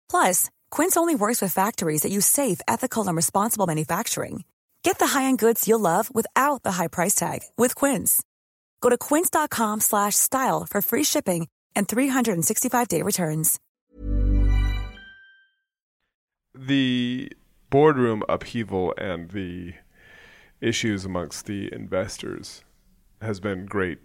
Plus, 0.10 0.50
Quince 0.72 0.96
only 0.96 1.16
works 1.16 1.42
with 1.42 1.54
factories 1.54 2.04
that 2.04 2.12
use 2.12 2.26
safe, 2.26 2.62
ethical, 2.68 3.08
and 3.08 3.16
responsible 3.18 3.68
manufacturing. 3.68 4.44
Get 4.84 5.00
the 5.00 5.08
high-end 5.08 5.40
goods 5.40 5.68
you'll 5.68 5.80
love 5.80 6.14
without 6.14 6.62
the 6.64 6.74
high 6.74 6.88
price 6.88 7.16
tag 7.16 7.40
with 7.58 7.74
Quince. 7.74 8.22
Go 8.82 8.90
to 8.90 8.98
quince.com 8.98 9.80
slash 9.80 10.16
style 10.16 10.68
for 10.70 10.82
free 10.82 11.04
shipping 11.04 11.48
and 11.74 11.88
365-day 11.88 13.02
returns. 13.02 13.60
The 16.54 17.32
boardroom 17.70 18.24
upheaval 18.30 18.94
and 18.98 19.32
the 19.32 19.74
issues 20.62 21.06
amongst 21.06 21.46
the 21.46 21.74
investors 21.74 22.64
has 23.22 23.40
been 23.40 23.66
great 23.66 24.00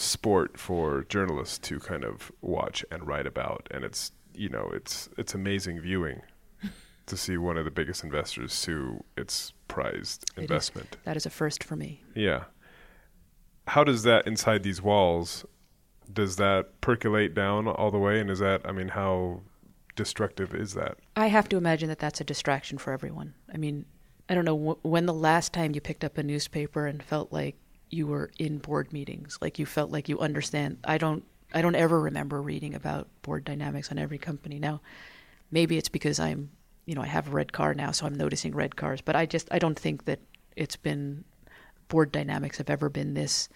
sport 0.00 0.58
for 0.58 1.04
journalists 1.08 1.58
to 1.58 1.78
kind 1.78 2.04
of 2.04 2.32
watch 2.40 2.84
and 2.90 3.06
write 3.06 3.26
about 3.26 3.68
and 3.70 3.84
it's 3.84 4.12
you 4.34 4.48
know 4.48 4.70
it's 4.72 5.08
it's 5.18 5.34
amazing 5.34 5.78
viewing 5.80 6.22
to 7.06 7.16
see 7.16 7.36
one 7.36 7.58
of 7.58 7.64
the 7.66 7.70
biggest 7.70 8.02
investors 8.02 8.52
sue 8.54 9.04
its 9.16 9.52
prized 9.68 10.24
It 10.36 10.38
is- 10.38 10.42
investment. 10.44 10.96
That 11.04 11.16
is 11.18 11.26
a 11.26 11.30
first 11.30 11.62
for 11.62 11.76
me. 11.76 12.02
yeah. 12.14 12.44
How 13.66 13.84
does 13.84 14.02
that 14.04 14.26
inside 14.26 14.62
these 14.62 14.80
walls 14.82 15.44
does 16.12 16.36
that 16.36 16.80
percolate 16.80 17.34
down 17.34 17.68
all 17.68 17.90
the 17.92 17.98
way? 17.98 18.18
And 18.20 18.30
is 18.30 18.38
that 18.40 18.62
i 18.64 18.72
mean 18.72 18.88
how 18.88 19.42
destructive 19.96 20.54
is 20.54 20.74
that? 20.74 20.96
I 21.14 21.26
have 21.26 21.48
to 21.50 21.56
imagine 21.56 21.88
that 21.90 21.98
that's 21.98 22.20
a 22.20 22.24
distraction 22.24 22.78
for 22.78 22.92
everyone. 22.92 23.34
I 23.52 23.58
mean, 23.58 23.84
I 24.30 24.34
don't 24.34 24.44
know 24.46 24.56
wh- 24.80 24.84
when 24.84 25.04
the 25.06 25.12
last 25.14 25.52
time 25.52 25.74
you 25.74 25.80
picked 25.82 26.04
up 26.04 26.16
a 26.16 26.22
newspaper 26.22 26.86
and 26.86 27.02
felt 27.02 27.32
like 27.32 27.56
you 27.90 28.06
were 28.06 28.30
in 28.38 28.58
board 28.58 28.92
meetings, 28.92 29.38
like 29.40 29.58
you 29.58 29.66
felt 29.66 29.90
like 29.90 30.08
you 30.08 30.18
understand. 30.18 30.78
I 30.84 30.98
don't. 30.98 31.24
I 31.52 31.62
don't 31.62 31.74
ever 31.74 32.00
remember 32.00 32.40
reading 32.40 32.74
about 32.74 33.08
board 33.22 33.44
dynamics 33.44 33.90
on 33.90 33.98
every 33.98 34.18
company. 34.18 34.60
Now, 34.60 34.80
maybe 35.50 35.76
it's 35.76 35.88
because 35.88 36.20
I'm, 36.20 36.50
you 36.86 36.94
know, 36.94 37.02
I 37.02 37.06
have 37.06 37.26
a 37.26 37.32
red 37.32 37.52
car 37.52 37.74
now, 37.74 37.90
so 37.90 38.06
I'm 38.06 38.14
noticing 38.14 38.54
red 38.54 38.76
cars. 38.76 39.00
But 39.00 39.16
I 39.16 39.26
just 39.26 39.48
I 39.50 39.58
don't 39.58 39.78
think 39.78 40.04
that 40.04 40.20
it's 40.56 40.76
been 40.76 41.24
board 41.88 42.12
dynamics 42.12 42.58
have 42.58 42.70
ever 42.70 42.88
been 42.88 43.14
this 43.14 43.48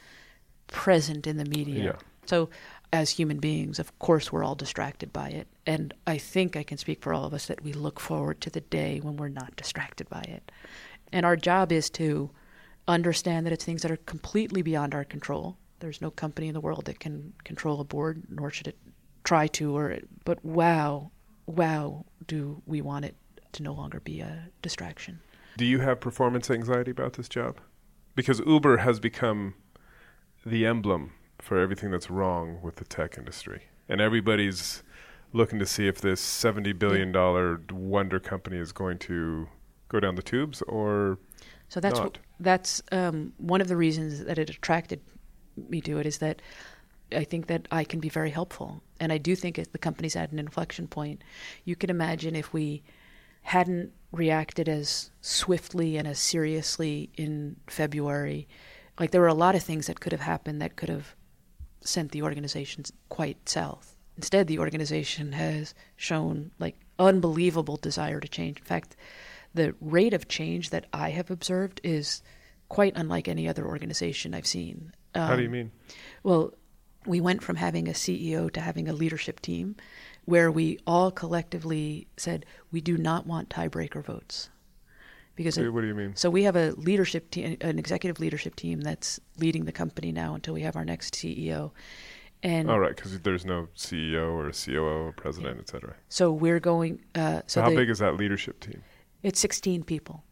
present 0.66 1.27
in 1.27 1.37
the 1.37 1.44
media. 1.44 1.85
Yeah. 1.85 1.97
So, 2.27 2.51
as 2.92 3.11
human 3.11 3.38
beings, 3.38 3.79
of 3.79 3.97
course, 3.99 4.33
we're 4.33 4.44
all 4.44 4.55
distracted 4.55 5.12
by 5.12 5.29
it. 5.29 5.47
And 5.66 5.94
I 6.07 6.18
think 6.18 6.57
I 6.57 6.62
can 6.62 6.79
speak 6.79 7.03
for 7.03 7.12
all 7.12 7.25
of 7.25 7.35
us 7.35 7.47
that 7.47 7.62
we 7.62 7.73
look 7.73 8.01
forward 8.01 8.40
to 8.42 8.51
the 8.51 8.61
day 8.61 9.01
when 9.01 9.16
we're 9.16 9.29
not 9.29 9.57
distracted 9.57 10.09
by 10.09 10.23
it. 10.23 10.51
And 11.12 11.27
our 11.27 11.37
job 11.37 11.73
is 11.73 11.90
to 11.90 12.31
understand 12.87 13.47
that 13.47 13.53
it's 13.53 13.64
things 13.64 13.83
that 13.83 13.90
are 13.90 13.97
completely 13.97 14.62
beyond 14.62 14.94
our 14.94 15.05
control. 15.05 15.57
There's 15.81 16.01
no 16.01 16.11
company 16.11 16.49
in 16.49 16.55
the 16.55 16.61
world 16.61 16.85
that 16.87 17.01
can 17.01 17.33
control 17.44 17.81
a 17.81 17.85
board, 17.85 18.23
nor 18.29 18.51
should 18.51 18.68
it 18.68 18.79
try 19.25 19.47
to. 19.49 19.77
Or, 19.77 19.99
but 20.25 20.44
wow, 20.44 21.11
wow, 21.47 22.05
do 22.26 22.62
we 22.66 22.80
want 22.80 23.05
it 23.05 23.16
to 23.53 23.62
no 23.62 23.72
longer 23.72 24.01
be 24.01 24.20
a 24.20 24.49
distraction? 24.62 25.20
Do 25.57 25.64
you 25.64 25.80
have 25.80 26.01
performance 26.01 26.51
anxiety 26.51 26.91
about 26.91 27.14
this 27.14 27.28
job? 27.28 27.61
Because 28.14 28.41
Uber 28.47 28.78
has 28.78 29.01
become 29.01 29.55
the 30.45 30.66
emblem 30.66 31.12
for 31.41 31.59
everything 31.59 31.91
that's 31.91 32.11
wrong 32.11 32.61
with 32.62 32.76
the 32.76 32.85
tech 32.85 33.16
industry. 33.18 33.64
And 33.89 34.01
everybody's 34.01 34.82
looking 35.32 35.59
to 35.59 35.66
see 35.66 35.89
if 35.89 36.01
this 36.01 36.22
$70 36.22 36.78
billion 36.78 37.12
wonder 37.72 38.20
company 38.20 38.57
is 38.57 38.72
going 38.72 38.99
to 39.01 39.49
go 39.89 40.01
down 40.01 40.14
the 40.14 40.22
tubes 40.22 40.62
or 40.62 41.18
So 41.68 41.80
that's 41.80 41.99
not. 41.99 42.16
wh- 42.16 42.20
that's 42.41 42.82
um, 42.93 43.32
one 43.39 43.61
of 43.61 43.68
the 43.68 43.76
reasons 43.76 44.24
that 44.24 44.39
it 44.39 44.51
attracted 44.51 45.01
me 45.68 45.80
to 45.82 45.99
it 45.99 46.07
is 46.07 46.18
that 46.18 46.43
I 47.12 47.24
think 47.24 47.47
that 47.47 47.68
I 47.70 47.85
can 47.85 48.01
be 48.01 48.09
very 48.09 48.30
helpful, 48.30 48.82
and 48.99 49.12
I 49.12 49.18
do 49.18 49.37
think 49.37 49.57
the 49.57 49.78
company's 49.78 50.16
at 50.16 50.32
an 50.32 50.39
inflection 50.39 50.89
point. 50.89 51.22
You 51.64 51.76
can 51.76 51.91
imagine 51.91 52.35
if 52.35 52.53
we 52.53 52.82
hadn't 53.43 53.93
reacted 54.11 54.68
as 54.68 55.11
swiftly 55.20 55.97
and 55.97 56.09
as 56.09 56.18
seriously 56.18 57.11
in 57.16 57.57
February, 57.66 58.49
like 58.99 59.11
there 59.11 59.20
were 59.20 59.26
a 59.26 59.35
lot 59.35 59.55
of 59.55 59.62
things 59.62 59.87
that 59.87 60.01
could 60.01 60.12
have 60.12 60.20
happened 60.22 60.62
that 60.62 60.76
could 60.76 60.89
have 60.89 61.14
sent 61.80 62.12
the 62.12 62.22
organization 62.22 62.85
quite 63.09 63.49
south. 63.49 63.97
Instead, 64.16 64.47
the 64.47 64.59
organization 64.59 65.32
has 65.32 65.74
shown 65.97 66.53
like 66.59 66.76
unbelievable 66.99 67.76
desire 67.76 68.20
to 68.20 68.28
change. 68.28 68.59
In 68.59 68.64
fact, 68.64 68.97
the 69.55 69.74
rate 69.80 70.12
of 70.12 70.28
change 70.28 70.70
that 70.70 70.86
I 70.92 71.11
have 71.11 71.30
observed 71.30 71.80
is 71.84 72.22
quite 72.68 72.92
unlike 72.96 73.28
any 73.28 73.48
other 73.48 73.66
organization 73.66 74.34
I've 74.34 74.46
seen. 74.46 74.92
Um, 75.14 75.28
How 75.28 75.36
do 75.36 75.42
you 75.42 75.50
mean? 75.50 75.70
Well, 76.22 76.52
we 77.07 77.20
went 77.20 77.42
from 77.42 77.57
having 77.57 77.86
a 77.88 77.92
CEO 77.92 78.50
to 78.52 78.61
having 78.61 78.88
a 78.88 78.92
leadership 78.92 79.40
team 79.40 79.76
where 80.24 80.50
we 80.50 80.78
all 80.86 81.11
collectively 81.11 82.09
said 82.16 82.46
we 82.72 82.80
do 82.80 82.96
not 82.96 83.26
want 83.26 83.48
tiebreaker 83.50 84.02
votes. 84.05 84.48
Because 85.36 85.57
Wait, 85.57 85.66
it- 85.66 85.70
what 85.70 85.82
do 85.82 85.86
you 85.86 85.94
mean? 85.94 86.16
So 86.16 86.30
we 86.30 86.44
have 86.44 86.57
a 86.57 86.70
leadership 86.72 87.30
team, 87.30 87.57
an 87.61 87.78
executive 87.78 88.18
leadership 88.20 88.57
team 88.57 88.80
that's 88.80 89.20
leading 89.38 89.64
the 89.66 89.72
company 89.72 90.12
now 90.12 90.34
until 90.34 90.55
we 90.55 90.62
have 90.62 90.76
our 90.76 90.84
next 90.84 91.14
CEO. 91.14 91.72
And 92.42 92.70
All 92.70 92.78
right, 92.78 92.94
because 92.94 93.18
there's 93.20 93.44
no 93.44 93.68
CEO 93.74 94.32
or 94.32 94.50
COO 94.52 95.07
or 95.07 95.12
president, 95.12 95.59
et 95.61 95.68
cetera. 95.68 95.94
so 96.09 96.30
we're 96.32 96.61
going. 96.61 97.00
Uh, 97.14 97.38
So, 97.40 97.42
so 97.46 97.62
how 97.62 97.70
they- 97.70 97.76
big 97.76 97.90
is 97.90 97.98
that 98.00 98.16
leadership 98.16 98.61
team? 98.61 98.82
It's 99.25 99.41
16 99.41 99.85
people, 99.85 100.22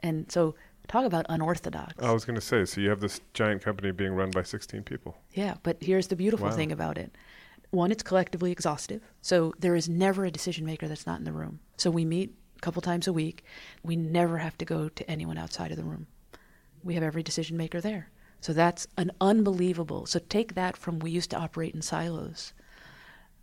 and 0.00 0.30
so 0.30 0.54
talk 0.86 1.06
about 1.06 1.24
unorthodox. 1.30 1.94
I 2.02 2.12
was 2.12 2.26
going 2.26 2.34
to 2.34 2.40
say, 2.42 2.66
so 2.66 2.82
you 2.82 2.90
have 2.90 3.00
this 3.00 3.18
giant 3.32 3.62
company 3.62 3.92
being 3.92 4.12
run 4.12 4.30
by 4.30 4.42
16 4.42 4.82
people. 4.82 5.16
Yeah, 5.32 5.54
but 5.62 5.78
here's 5.80 6.08
the 6.08 6.16
beautiful 6.16 6.48
Wow. 6.48 6.54
thing 6.54 6.70
about 6.70 6.98
it. 6.98 7.16
One, 7.70 7.90
it's 7.90 8.02
collectively 8.02 8.52
exhaustive. 8.52 9.00
So 9.22 9.54
there 9.58 9.74
is 9.74 9.88
never 9.88 10.26
a 10.26 10.30
decision 10.30 10.66
maker 10.66 10.86
that's 10.86 11.06
not 11.06 11.18
in 11.18 11.24
the 11.24 11.32
room. 11.32 11.60
So 11.78 11.90
we 11.90 12.04
meet 12.04 12.34
a 12.56 12.60
couple 12.60 12.82
times 12.82 13.06
a 13.08 13.12
week. 13.12 13.42
We 13.82 13.96
never 13.96 14.36
have 14.36 14.58
to 14.58 14.66
go 14.66 14.90
to 14.90 15.10
anyone 15.10 15.38
outside 15.38 15.70
of 15.70 15.78
the 15.78 15.84
room. 15.84 16.06
We 16.84 16.92
have 16.92 17.02
every 17.02 17.22
decision 17.22 17.56
maker 17.56 17.80
there. 17.80 18.10
So 18.42 18.52
that's 18.52 18.86
an 18.98 19.12
unbelievable. 19.18 20.04
So 20.04 20.18
take 20.18 20.54
that 20.56 20.76
from 20.76 20.98
we 20.98 21.10
used 21.10 21.30
to 21.30 21.38
operate 21.38 21.74
in 21.74 21.80
silos. 21.80 22.52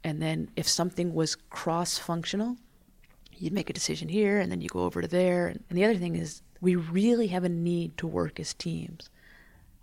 And 0.04 0.22
then 0.22 0.52
if 0.56 0.68
something 0.68 1.16
was 1.16 1.36
cross 1.36 1.98
functional, 1.98 2.58
you'd 3.40 3.54
make 3.54 3.70
a 3.70 3.74
decision 3.74 4.10
here 4.10 4.40
and 4.40 4.52
then 4.52 4.62
you 4.62 4.70
go 4.70 4.84
over 4.84 5.02
to 5.02 5.08
there. 5.08 5.48
And 5.48 5.64
the 5.78 5.86
other 5.86 5.96
thing 5.96 6.16
is, 6.16 6.42
we 6.62 6.76
really 6.76 7.28
have 7.28 7.44
a 7.44 7.50
need 7.50 7.98
to 7.98 8.08
work 8.08 8.40
as 8.40 8.54
teams. 8.54 9.10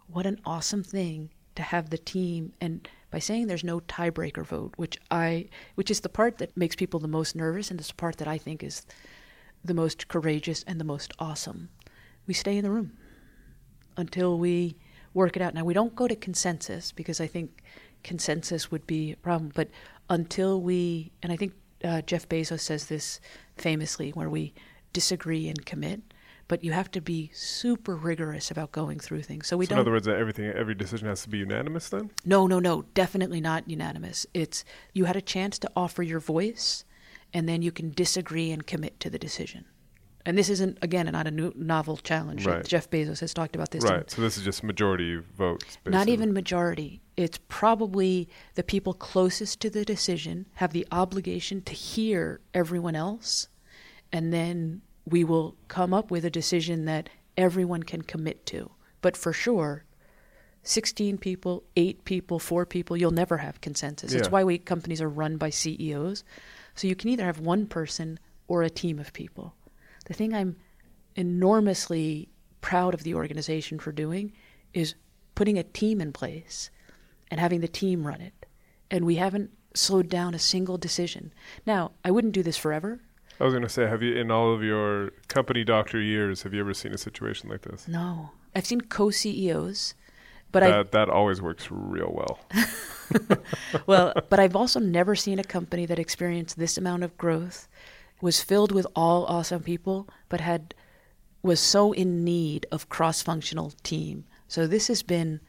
What 0.08 0.26
an 0.26 0.40
awesome 0.44 0.82
thing 0.82 1.30
to 1.54 1.62
have 1.62 1.90
the 1.90 1.98
team 1.98 2.52
and 2.60 2.88
by 3.10 3.18
saying 3.18 3.46
there's 3.46 3.64
no 3.64 3.80
tiebreaker 3.80 4.44
vote, 4.44 4.74
which 4.76 4.98
I 5.10 5.48
which 5.74 5.90
is 5.90 6.00
the 6.00 6.08
part 6.08 6.38
that 6.38 6.56
makes 6.56 6.76
people 6.76 7.00
the 7.00 7.08
most 7.08 7.34
nervous 7.34 7.70
and 7.70 7.80
it's 7.80 7.88
the 7.88 7.94
part 7.94 8.18
that 8.18 8.28
I 8.28 8.36
think 8.36 8.62
is 8.62 8.84
the 9.64 9.74
most 9.74 10.08
courageous 10.08 10.62
and 10.64 10.78
the 10.78 10.84
most 10.84 11.12
awesome. 11.18 11.70
We 12.26 12.34
stay 12.34 12.56
in 12.58 12.64
the 12.64 12.70
room 12.70 12.92
until 13.96 14.38
we 14.38 14.76
work 15.14 15.34
it 15.34 15.42
out. 15.42 15.54
Now 15.54 15.64
we 15.64 15.74
don't 15.74 15.96
go 15.96 16.06
to 16.06 16.14
consensus 16.14 16.92
because 16.92 17.20
I 17.20 17.26
think 17.26 17.62
consensus 18.02 18.70
would 18.70 18.86
be 18.86 19.12
a 19.12 19.16
problem, 19.16 19.50
but 19.54 19.68
until 20.10 20.60
we 20.60 21.10
and 21.22 21.32
I 21.32 21.36
think 21.36 21.54
uh, 21.84 22.02
Jeff 22.02 22.28
Bezos 22.28 22.60
says 22.60 22.86
this 22.86 23.20
famously, 23.56 24.10
where 24.10 24.30
we 24.30 24.54
disagree 24.92 25.48
and 25.48 25.66
commit, 25.66 26.00
but 26.48 26.62
you 26.62 26.72
have 26.72 26.90
to 26.92 27.00
be 27.00 27.30
super 27.34 27.96
rigorous 27.96 28.50
about 28.50 28.72
going 28.72 28.98
through 28.98 29.22
things. 29.22 29.46
So 29.46 29.56
we 29.56 29.66
so 29.66 29.70
don't. 29.70 29.78
In 29.78 29.80
other 29.82 29.90
words, 29.90 30.08
everything, 30.08 30.46
every 30.46 30.74
decision 30.74 31.08
has 31.08 31.22
to 31.22 31.28
be 31.28 31.38
unanimous 31.38 31.88
then? 31.88 32.10
No, 32.24 32.46
no, 32.46 32.58
no, 32.58 32.82
definitely 32.94 33.40
not 33.40 33.68
unanimous. 33.68 34.26
It's 34.32 34.64
you 34.92 35.04
had 35.04 35.16
a 35.16 35.22
chance 35.22 35.58
to 35.60 35.70
offer 35.76 36.02
your 36.02 36.20
voice, 36.20 36.84
and 37.32 37.48
then 37.48 37.62
you 37.62 37.72
can 37.72 37.90
disagree 37.90 38.50
and 38.50 38.66
commit 38.66 39.00
to 39.00 39.10
the 39.10 39.18
decision. 39.18 39.64
And 40.26 40.36
this 40.36 40.50
isn't 40.50 40.78
again 40.82 41.06
not 41.06 41.26
a 41.28 41.30
new, 41.30 41.52
novel 41.54 41.96
challenge. 41.96 42.44
Right. 42.44 42.66
Jeff 42.66 42.90
Bezos 42.90 43.20
has 43.20 43.32
talked 43.32 43.54
about 43.54 43.70
this. 43.70 43.84
Right. 43.84 44.10
So 44.10 44.20
this 44.20 44.36
is 44.36 44.42
just 44.44 44.64
majority 44.64 45.16
votes. 45.16 45.78
not 45.86 46.08
even 46.08 46.32
majority. 46.32 47.00
It's 47.16 47.38
probably 47.48 48.28
the 48.56 48.64
people 48.64 48.92
closest 48.92 49.60
to 49.60 49.70
the 49.70 49.84
decision 49.84 50.46
have 50.54 50.72
the 50.72 50.86
obligation 50.90 51.62
to 51.62 51.72
hear 51.72 52.40
everyone 52.52 52.96
else, 52.96 53.48
and 54.12 54.32
then 54.32 54.82
we 55.06 55.22
will 55.22 55.56
come 55.68 55.94
up 55.94 56.10
with 56.10 56.24
a 56.24 56.30
decision 56.30 56.84
that 56.86 57.08
everyone 57.36 57.84
can 57.84 58.02
commit 58.02 58.44
to. 58.46 58.70
But 59.00 59.16
for 59.16 59.32
sure, 59.32 59.84
16 60.64 61.18
people, 61.18 61.62
8 61.76 62.04
people, 62.04 62.40
4 62.40 62.66
people, 62.66 62.96
you'll 62.96 63.12
never 63.12 63.38
have 63.38 63.60
consensus. 63.60 64.12
It's 64.12 64.26
Yeah. 64.26 64.32
why 64.32 64.42
we 64.42 64.58
companies 64.58 65.00
are 65.00 65.08
run 65.08 65.36
by 65.36 65.50
CEOs. 65.50 66.24
So 66.74 66.88
you 66.88 66.96
can 66.96 67.08
either 67.10 67.24
have 67.24 67.38
one 67.38 67.66
person 67.66 68.18
or 68.48 68.64
a 68.64 68.70
team 68.70 68.98
of 68.98 69.12
people. 69.12 69.54
The 70.06 70.14
thing 70.14 70.34
I'm 70.34 70.56
enormously 71.14 72.28
proud 72.60 72.94
of 72.94 73.02
the 73.04 73.14
organization 73.14 73.78
for 73.78 73.92
doing 73.92 74.32
is 74.72 74.94
putting 75.34 75.58
a 75.58 75.62
team 75.62 76.00
in 76.00 76.12
place 76.12 76.70
and 77.30 77.40
having 77.40 77.60
the 77.60 77.68
team 77.68 78.06
run 78.06 78.20
it. 78.20 78.46
And 78.90 79.04
we 79.04 79.16
haven't 79.16 79.50
slowed 79.74 80.08
down 80.08 80.34
a 80.34 80.38
single 80.38 80.78
decision. 80.78 81.32
Now, 81.66 81.92
I 82.04 82.10
wouldn't 82.10 82.34
do 82.34 82.42
this 82.42 82.56
forever. 82.56 83.00
I 83.38 83.44
was 83.44 83.52
going 83.52 83.62
to 83.62 83.68
say, 83.68 83.86
have 83.86 84.02
you, 84.02 84.16
in 84.16 84.30
all 84.30 84.52
of 84.54 84.62
your 84.62 85.10
company 85.28 85.62
doctor 85.62 86.00
years, 86.00 86.42
have 86.42 86.54
you 86.54 86.60
ever 86.60 86.72
seen 86.72 86.92
a 86.92 86.98
situation 86.98 87.50
like 87.50 87.62
this? 87.62 87.86
No. 87.86 88.30
I've 88.54 88.64
seen 88.64 88.80
co 88.80 89.10
CEOs, 89.10 89.94
but 90.50 90.62
I 90.62 90.70
that, 90.70 90.92
that 90.92 91.10
always 91.10 91.42
works 91.42 91.68
real 91.70 92.10
well. 92.14 92.38
well, 93.86 94.14
but 94.30 94.40
I've 94.40 94.56
also 94.56 94.80
never 94.80 95.14
seen 95.14 95.38
a 95.38 95.44
company 95.44 95.84
that 95.84 95.98
experienced 95.98 96.58
this 96.58 96.78
amount 96.78 97.02
of 97.02 97.18
growth, 97.18 97.68
was 98.20 98.42
filled 98.42 98.72
with 98.72 98.86
all 98.96 99.24
awesome 99.26 99.62
people, 99.62 100.08
but 100.28 100.40
had 100.40 100.74
was 101.42 101.60
so 101.60 101.92
in 101.92 102.24
need 102.24 102.66
of 102.72 102.88
cross-functional 102.88 103.72
team. 103.82 104.24
So 104.48 104.66
this 104.66 104.88
has 104.88 105.02
been, 105.02 105.40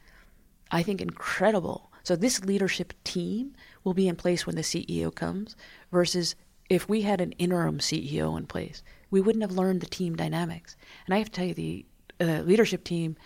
I 0.70 0.82
think, 0.82 1.00
incredible. 1.00 1.90
So 2.04 2.14
this 2.14 2.44
leadership 2.44 2.92
team 3.04 3.54
will 3.82 3.94
be 3.94 4.06
in 4.06 4.16
place 4.16 4.46
when 4.46 4.56
the 4.56 4.62
CEO 4.62 5.12
comes, 5.12 5.56
versus 5.90 6.36
if 6.68 6.88
we 6.88 7.02
had 7.02 7.20
an 7.20 7.32
interim 7.32 7.78
CEO 7.78 8.36
in 8.38 8.46
place, 8.46 8.82
we 9.10 9.20
wouldn't 9.20 9.42
have 9.42 9.52
learned 9.52 9.80
the 9.80 9.86
team 9.86 10.14
dynamics. 10.14 10.76
And 11.06 11.14
I 11.14 11.18
have 11.18 11.30
to 11.30 11.32
tell 11.32 11.46
you, 11.46 11.54
the 11.54 11.86
uh, 12.20 12.42
leadership 12.42 12.84
team 12.84 13.16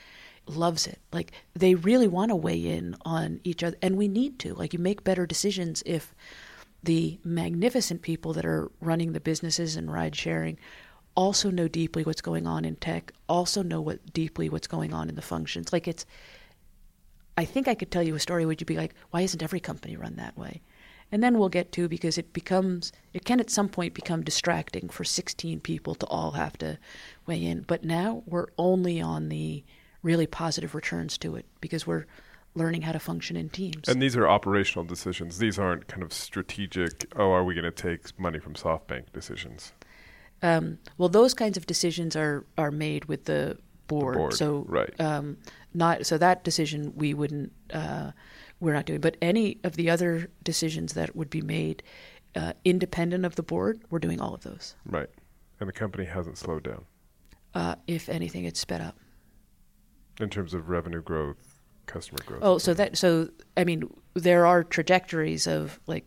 loves 0.47 0.87
it. 0.87 0.99
Like 1.13 1.33
they 1.55 1.75
really 1.75 2.09
want 2.09 2.31
to 2.31 2.37
weigh 2.37 2.65
in 2.65 2.97
on 3.05 3.41
each 3.45 3.63
other, 3.63 3.77
and 3.83 3.97
we 3.97 4.09
need 4.09 4.39
to. 4.41 4.55
Like 4.55 4.73
you 4.73 4.79
make 4.79 5.05
better 5.05 5.27
decisions 5.27 5.83
if 5.87 6.15
the 6.83 7.19
magnificent 7.25 8.03
people 8.03 8.33
that 8.33 8.45
are 8.45 8.71
running 8.81 9.13
the 9.13 9.21
businesses 9.21 9.77
and 9.77 9.93
ride 9.93 10.17
sharing 10.17 10.59
also 11.15 11.51
know 11.51 11.69
deeply 11.69 12.05
what's 12.05 12.23
going 12.23 12.47
on 12.47 12.65
in 12.65 12.77
tech, 12.77 13.13
also 13.29 13.63
know 13.63 13.81
what 13.81 14.13
deeply 14.13 14.49
what's 14.49 14.67
going 14.67 14.93
on 14.93 15.09
in 15.09 15.15
the 15.15 15.23
functions. 15.23 15.73
Like 15.73 15.87
it's 15.87 16.07
I 17.37 17.45
think 17.45 17.67
I 17.67 17.75
could 17.75 17.91
tell 17.91 18.03
you 18.03 18.15
a 18.15 18.21
story 18.21 18.45
would 18.45 18.61
you'd 18.61 18.67
be 18.67 18.77
like, 18.77 18.95
why 19.11 19.23
isn't 19.23 19.43
every 19.43 19.61
company 19.61 19.97
run 19.97 20.17
that 20.17 20.37
way? 20.37 20.61
And 21.11 21.23
then 21.23 21.39
we'll 21.39 21.49
get 21.49 21.73
to 21.73 21.89
because 21.89 22.19
it 22.19 22.33
becomes 22.33 22.93
it 23.13 23.25
can 23.25 23.41
at 23.41 23.51
some 23.51 23.69
point 23.69 23.95
become 23.95 24.23
distracting 24.23 24.89
for 24.89 25.05
16 25.05 25.61
people 25.61 25.95
to 25.97 26.07
all 26.07 26.33
have 26.33 26.57
to 26.59 26.79
weigh 27.27 27.45
in. 27.45 27.63
But 27.63 27.85
now 27.85 28.23
we're 28.27 28.49
only 28.59 29.01
on 29.01 29.29
the 29.29 29.65
really 30.03 30.27
positive 30.27 30.75
returns 30.75 31.17
to 31.19 31.37
it 31.37 31.47
because 31.61 31.87
we're 31.87 32.07
learning 32.55 32.83
how 32.83 32.93
to 32.93 32.99
function 32.99 33.37
in 33.37 33.49
teams. 33.49 33.89
And 33.89 34.01
these 34.03 34.17
are 34.17 34.29
operational 34.29 34.85
decisions. 34.85 35.39
These 35.39 35.59
aren't 35.59 35.89
kind 35.89 36.03
of 36.03 36.13
strategic, 36.13 37.11
oh, 37.17 37.33
are 37.33 37.45
we 37.45 37.55
going 37.55 37.65
to 37.65 37.71
take 37.71 38.19
money 38.19 38.39
from 38.39 38.55
SoftBank 38.55 39.13
decisions? 39.13 39.73
Um, 40.43 40.79
well, 40.99 41.09
those 41.09 41.35
kinds 41.35 41.57
of 41.57 41.67
decisions 41.67 42.17
are 42.17 42.45
are 42.59 42.71
made 42.73 43.05
with 43.07 43.25
the 43.27 43.57
board. 43.87 44.17
board, 44.17 44.35
so 44.35 44.65
right. 44.69 44.93
um, 45.01 45.37
not 45.73 46.05
so 46.05 46.19
that 46.19 46.43
decision 46.45 46.93
we 46.97 47.15
wouldn't 47.15 47.53
uh, 47.73 48.11
we're 48.59 48.73
not 48.75 48.85
doing. 48.87 49.01
But 49.01 49.17
any 49.23 49.59
of 49.65 49.77
the 49.77 49.89
other 49.89 50.29
decisions 50.43 50.95
that 50.95 51.15
would 51.15 51.31
be 51.31 51.43
made 51.43 51.83
uh, 52.35 52.55
independent 52.65 53.25
of 53.25 53.37
the 53.37 53.43
board, 53.43 53.83
we're 53.91 53.99
doing 54.01 54.21
all 54.21 54.35
of 54.35 54.43
those. 54.43 54.75
Right. 54.85 55.09
And 55.61 55.69
the 55.69 55.73
company 55.73 56.05
hasn't 56.07 56.39
slowed 56.39 56.65
down 56.65 56.85
Uh, 57.55 57.77
if 57.87 58.09
anything, 58.09 58.45
it's 58.45 58.59
sped 58.61 58.81
up. 58.81 58.97
in 60.21 60.29
terms 60.29 60.55
of 60.55 60.69
revenue 60.69 61.03
growth, 61.03 61.52
customer 61.87 62.19
growth. 62.27 62.41
Oh, 62.43 62.59
so 62.59 62.75
that 62.75 62.97
so 62.97 63.29
I 63.57 63.65
mean 63.65 63.89
there 64.15 64.47
are 64.47 64.63
trajectories 64.65 65.47
of 65.47 65.81
like 65.87 66.05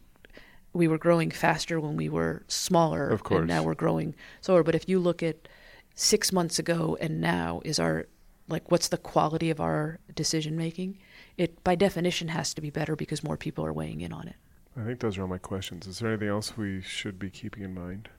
we 0.73 0.87
were 0.87 0.97
growing 0.97 1.31
faster 1.31 1.79
when 1.79 1.95
we 1.95 2.09
were 2.09 2.43
smaller, 2.47 3.07
Of 3.09 3.23
course. 3.23 3.39
and 3.39 3.47
now 3.47 3.63
we're 3.63 3.75
growing 3.75 4.13
slower. 4.41 4.61
But 4.63 4.75
if 4.75 4.89
you 4.89 4.99
look 4.99 5.23
at 5.23 5.47
six 5.95 6.33
months 6.33 6.59
ago 6.59 6.97
and 6.99 7.21
now, 7.21 7.61
is 7.63 7.79
our 7.79 8.05
like 8.47 8.69
what's 8.71 8.89
the 8.89 8.97
quality 8.97 9.49
of 9.49 9.59
our 9.59 9.99
decision 10.13 10.57
making? 10.57 10.97
It 11.37 11.63
by 11.63 11.75
definition 11.75 12.27
has 12.29 12.53
to 12.53 12.61
be 12.61 12.69
better 12.69 12.95
because 12.95 13.23
more 13.23 13.37
people 13.37 13.65
are 13.65 13.73
weighing 13.73 14.01
in 14.01 14.11
on 14.13 14.27
it. 14.27 14.35
I 14.77 14.83
think 14.83 14.99
those 14.99 15.17
are 15.17 15.21
all 15.21 15.27
my 15.29 15.37
questions. 15.37 15.87
Is 15.87 15.99
there 15.99 16.09
anything 16.09 16.27
else 16.27 16.57
we 16.57 16.81
should 16.81 17.17
be 17.17 17.29
keeping 17.29 17.63
in 17.63 17.73
mind? 17.73 18.09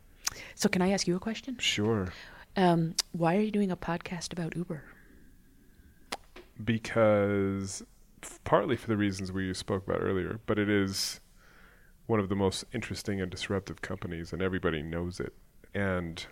So 0.54 0.68
can 0.68 0.80
I 0.82 0.90
ask 0.90 1.06
you 1.06 1.14
a 1.14 1.20
question? 1.20 1.56
Sure. 1.58 2.08
Um, 2.56 2.94
why 3.12 3.36
are 3.36 3.40
you 3.40 3.50
doing 3.50 3.70
a 3.70 3.76
podcast 3.76 4.32
about 4.32 4.56
Uber? 4.56 4.82
Because 6.64 7.82
partly 8.44 8.76
for 8.76 8.88
the 8.88 8.96
reasons 8.96 9.32
we 9.32 9.52
spoke 9.54 9.86
about 9.86 10.02
earlier, 10.02 10.40
but 10.46 10.58
it 10.58 10.68
is 10.68 11.20
one 12.06 12.20
of 12.20 12.28
the 12.28 12.36
most 12.36 12.64
interesting 12.72 13.20
and 13.20 13.30
disruptive 13.30 13.82
companies, 13.82 14.32
and 14.32 14.40
everybody 14.40 14.82
knows 14.82 15.20
it. 15.20 15.32
And 15.74 16.24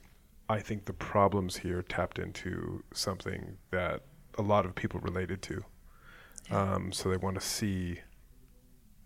I 0.48 0.60
think 0.60 0.84
the 0.84 0.92
problems 0.92 1.56
here 1.56 1.82
tapped 1.82 2.18
into 2.18 2.82
something 2.92 3.56
that 3.70 4.02
a 4.38 4.42
lot 4.42 4.66
of 4.66 4.74
people 4.74 5.00
related 5.00 5.42
to. 5.42 5.64
Um, 6.50 6.92
so 6.92 7.08
they 7.08 7.16
want 7.16 7.36
to 7.36 7.46
see 7.46 8.00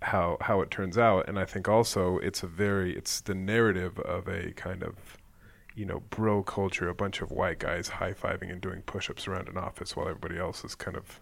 how 0.03 0.37
how 0.41 0.61
it 0.61 0.71
turns 0.71 0.97
out, 0.97 1.29
and 1.29 1.39
I 1.39 1.45
think 1.45 1.69
also 1.69 2.19
it's 2.19 2.43
a 2.43 2.47
very 2.47 2.97
it's 2.97 3.21
the 3.21 3.35
narrative 3.35 3.99
of 4.01 4.29
a 4.29 4.53
kind 4.53 4.83
of 4.83 5.18
you 5.79 5.87
know 5.87 6.01
bro 6.11 6.43
culture, 6.43 6.89
a 6.89 6.95
bunch 6.95 7.21
of 7.23 7.31
white 7.31 7.59
guys 7.61 7.89
high 7.89 8.13
fiving 8.13 8.51
and 8.51 8.61
doing 8.61 8.83
push 8.83 9.09
ups 9.09 9.29
around 9.29 9.49
an 9.49 9.57
office 9.57 9.95
while 9.97 10.09
everybody 10.09 10.39
else 10.39 10.65
is 10.65 10.75
kind 10.75 10.97
of 10.97 11.21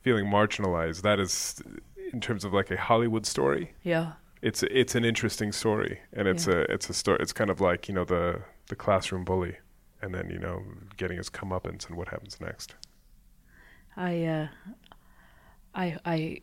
feeling 0.00 0.26
marginalized. 0.26 1.02
That 1.02 1.18
is 1.20 1.60
in 2.12 2.20
terms 2.20 2.44
of 2.44 2.52
like 2.52 2.70
a 2.70 2.76
Hollywood 2.76 3.26
story. 3.26 3.72
Yeah. 3.82 4.12
It's 4.40 4.62
it's 4.64 4.94
an 4.94 5.04
interesting 5.04 5.52
story, 5.52 6.00
and 6.12 6.26
it's 6.28 6.46
Yeah. 6.46 6.54
a 6.54 6.58
it's 6.74 6.88
a 6.90 6.94
story. 6.94 7.18
It's 7.20 7.32
kind 7.32 7.50
of 7.50 7.60
like 7.60 7.88
you 7.88 7.94
know 7.94 8.04
the 8.04 8.42
the 8.68 8.76
classroom 8.76 9.24
bully, 9.24 9.56
and 10.00 10.14
then 10.14 10.30
you 10.30 10.38
know 10.38 10.62
getting 10.96 11.16
his 11.18 11.30
comeuppance 11.30 11.86
and 11.88 11.96
what 11.96 12.08
happens 12.08 12.40
next. 12.40 12.74
I, 13.96 14.24
uh, 14.24 14.48
I, 15.74 15.98
I, 16.06 16.40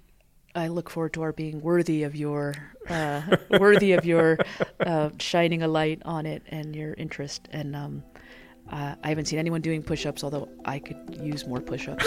I 0.56 0.68
look 0.68 0.89
forward 0.89 1.14
to 1.14 1.22
our 1.22 1.32
being 1.32 1.62
worthy 1.62 2.04
of 2.04 2.16
your, 2.16 2.56
uh, 2.88 3.22
worthy 3.60 3.93
of 3.93 4.06
your 4.06 4.38
uh, 4.80 5.10
shining 5.20 5.62
a 5.62 5.68
light 5.68 6.02
on 6.06 6.26
it 6.26 6.43
and 6.50 6.76
your 6.76 6.93
interest. 6.95 7.47
And 7.52 7.76
um, 7.76 8.04
uh, 8.72 8.95
I 9.04 9.10
haven't 9.10 9.26
seen 9.26 9.39
anyone 9.39 9.62
doing 9.62 9.82
push-ups, 9.84 10.24
although 10.24 10.50
I 10.66 10.80
could 10.80 10.97
use 11.22 11.45
more 11.45 11.60
push-ups. 11.62 12.06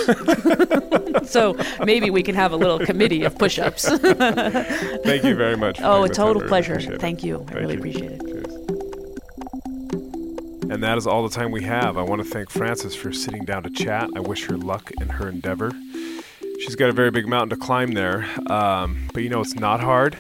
so 1.31 1.57
maybe 1.85 2.11
we 2.11 2.23
can 2.23 2.35
have 2.35 2.53
a 2.53 2.57
little 2.57 2.79
committee 2.79 3.25
of 3.25 3.37
push-ups. 3.39 3.89
Thank 3.99 5.25
you 5.25 5.35
very 5.35 5.57
much. 5.57 5.81
Oh, 5.81 6.05
a 6.05 6.09
total 6.09 6.43
pleasure. 6.43 6.81
Thank 6.99 7.25
you. 7.25 7.43
I 7.43 7.45
Thank 7.45 7.55
really 7.59 7.75
you. 7.75 7.79
appreciate 7.79 8.13
it. 8.13 8.21
Cheers. 8.21 8.63
And 10.71 10.83
that 10.83 10.97
is 10.97 11.07
all 11.07 11.23
the 11.23 11.35
time 11.35 11.51
we 11.51 11.63
have. 11.65 11.99
I 11.99 12.03
want 12.03 12.23
to 12.23 12.29
thank 12.29 12.49
Frances 12.49 12.95
for 12.95 13.13
sitting 13.13 13.45
down 13.45 13.63
to 13.65 13.71
chat. 13.71 14.09
I 14.17 14.21
wish 14.21 14.47
her 14.47 14.57
luck 14.57 14.91
in 15.03 15.09
her 15.11 15.29
endeavor. 15.29 15.71
She's 16.63 16.77
got 16.77 16.91
a 16.91 16.93
very 16.93 17.11
big 17.11 17.27
mountain 17.27 17.51
to 17.51 17.57
climb 17.57 17.93
there. 17.93 18.25
Um, 18.51 19.09
but 19.13 19.23
you 19.23 19.29
know, 19.29 19.41
it's 19.41 19.57
not 19.57 19.81
hard 19.81 20.17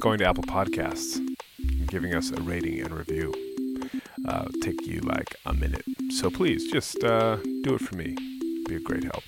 going 0.00 0.18
to 0.18 0.26
Apple 0.26 0.42
Podcasts 0.42 1.16
and 1.16 1.88
giving 1.88 2.14
us 2.14 2.30
a 2.30 2.40
rating 2.42 2.80
and 2.80 2.90
review. 2.92 3.32
Uh, 4.28 4.46
take 4.60 4.86
you 4.86 5.00
like 5.00 5.36
a 5.46 5.54
minute. 5.54 5.84
So 6.10 6.28
please 6.28 6.70
just 6.70 7.02
uh, 7.02 7.36
do 7.62 7.74
it 7.76 7.80
for 7.80 7.96
me. 7.96 8.14
Be 8.68 8.76
a 8.76 8.80
great 8.80 9.04
help. 9.04 9.22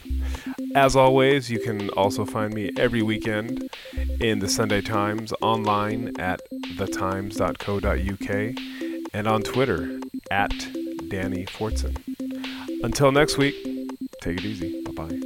As 0.75 0.97
always, 0.97 1.49
you 1.51 1.61
can 1.61 1.89
also 1.91 2.25
find 2.25 2.53
me 2.53 2.73
every 2.77 3.03
weekend 3.03 3.71
in 4.21 4.41
the 4.41 4.49
Sunday 4.49 4.83
Times 4.83 5.33
online 5.41 6.13
at 6.19 6.41
thetimes.co.uk 6.77 8.31
and 9.15 9.27
on 9.27 9.43
Twitter 9.43 10.01
at 10.31 10.51
Danny 11.09 11.47
Fortson. 11.47 11.97
Until 12.83 13.13
next 13.13 13.39
week, 13.39 13.55
take 14.21 14.39
it 14.39 14.45
easy. 14.45 14.83
Bye 14.83 14.93
bye. 14.93 15.21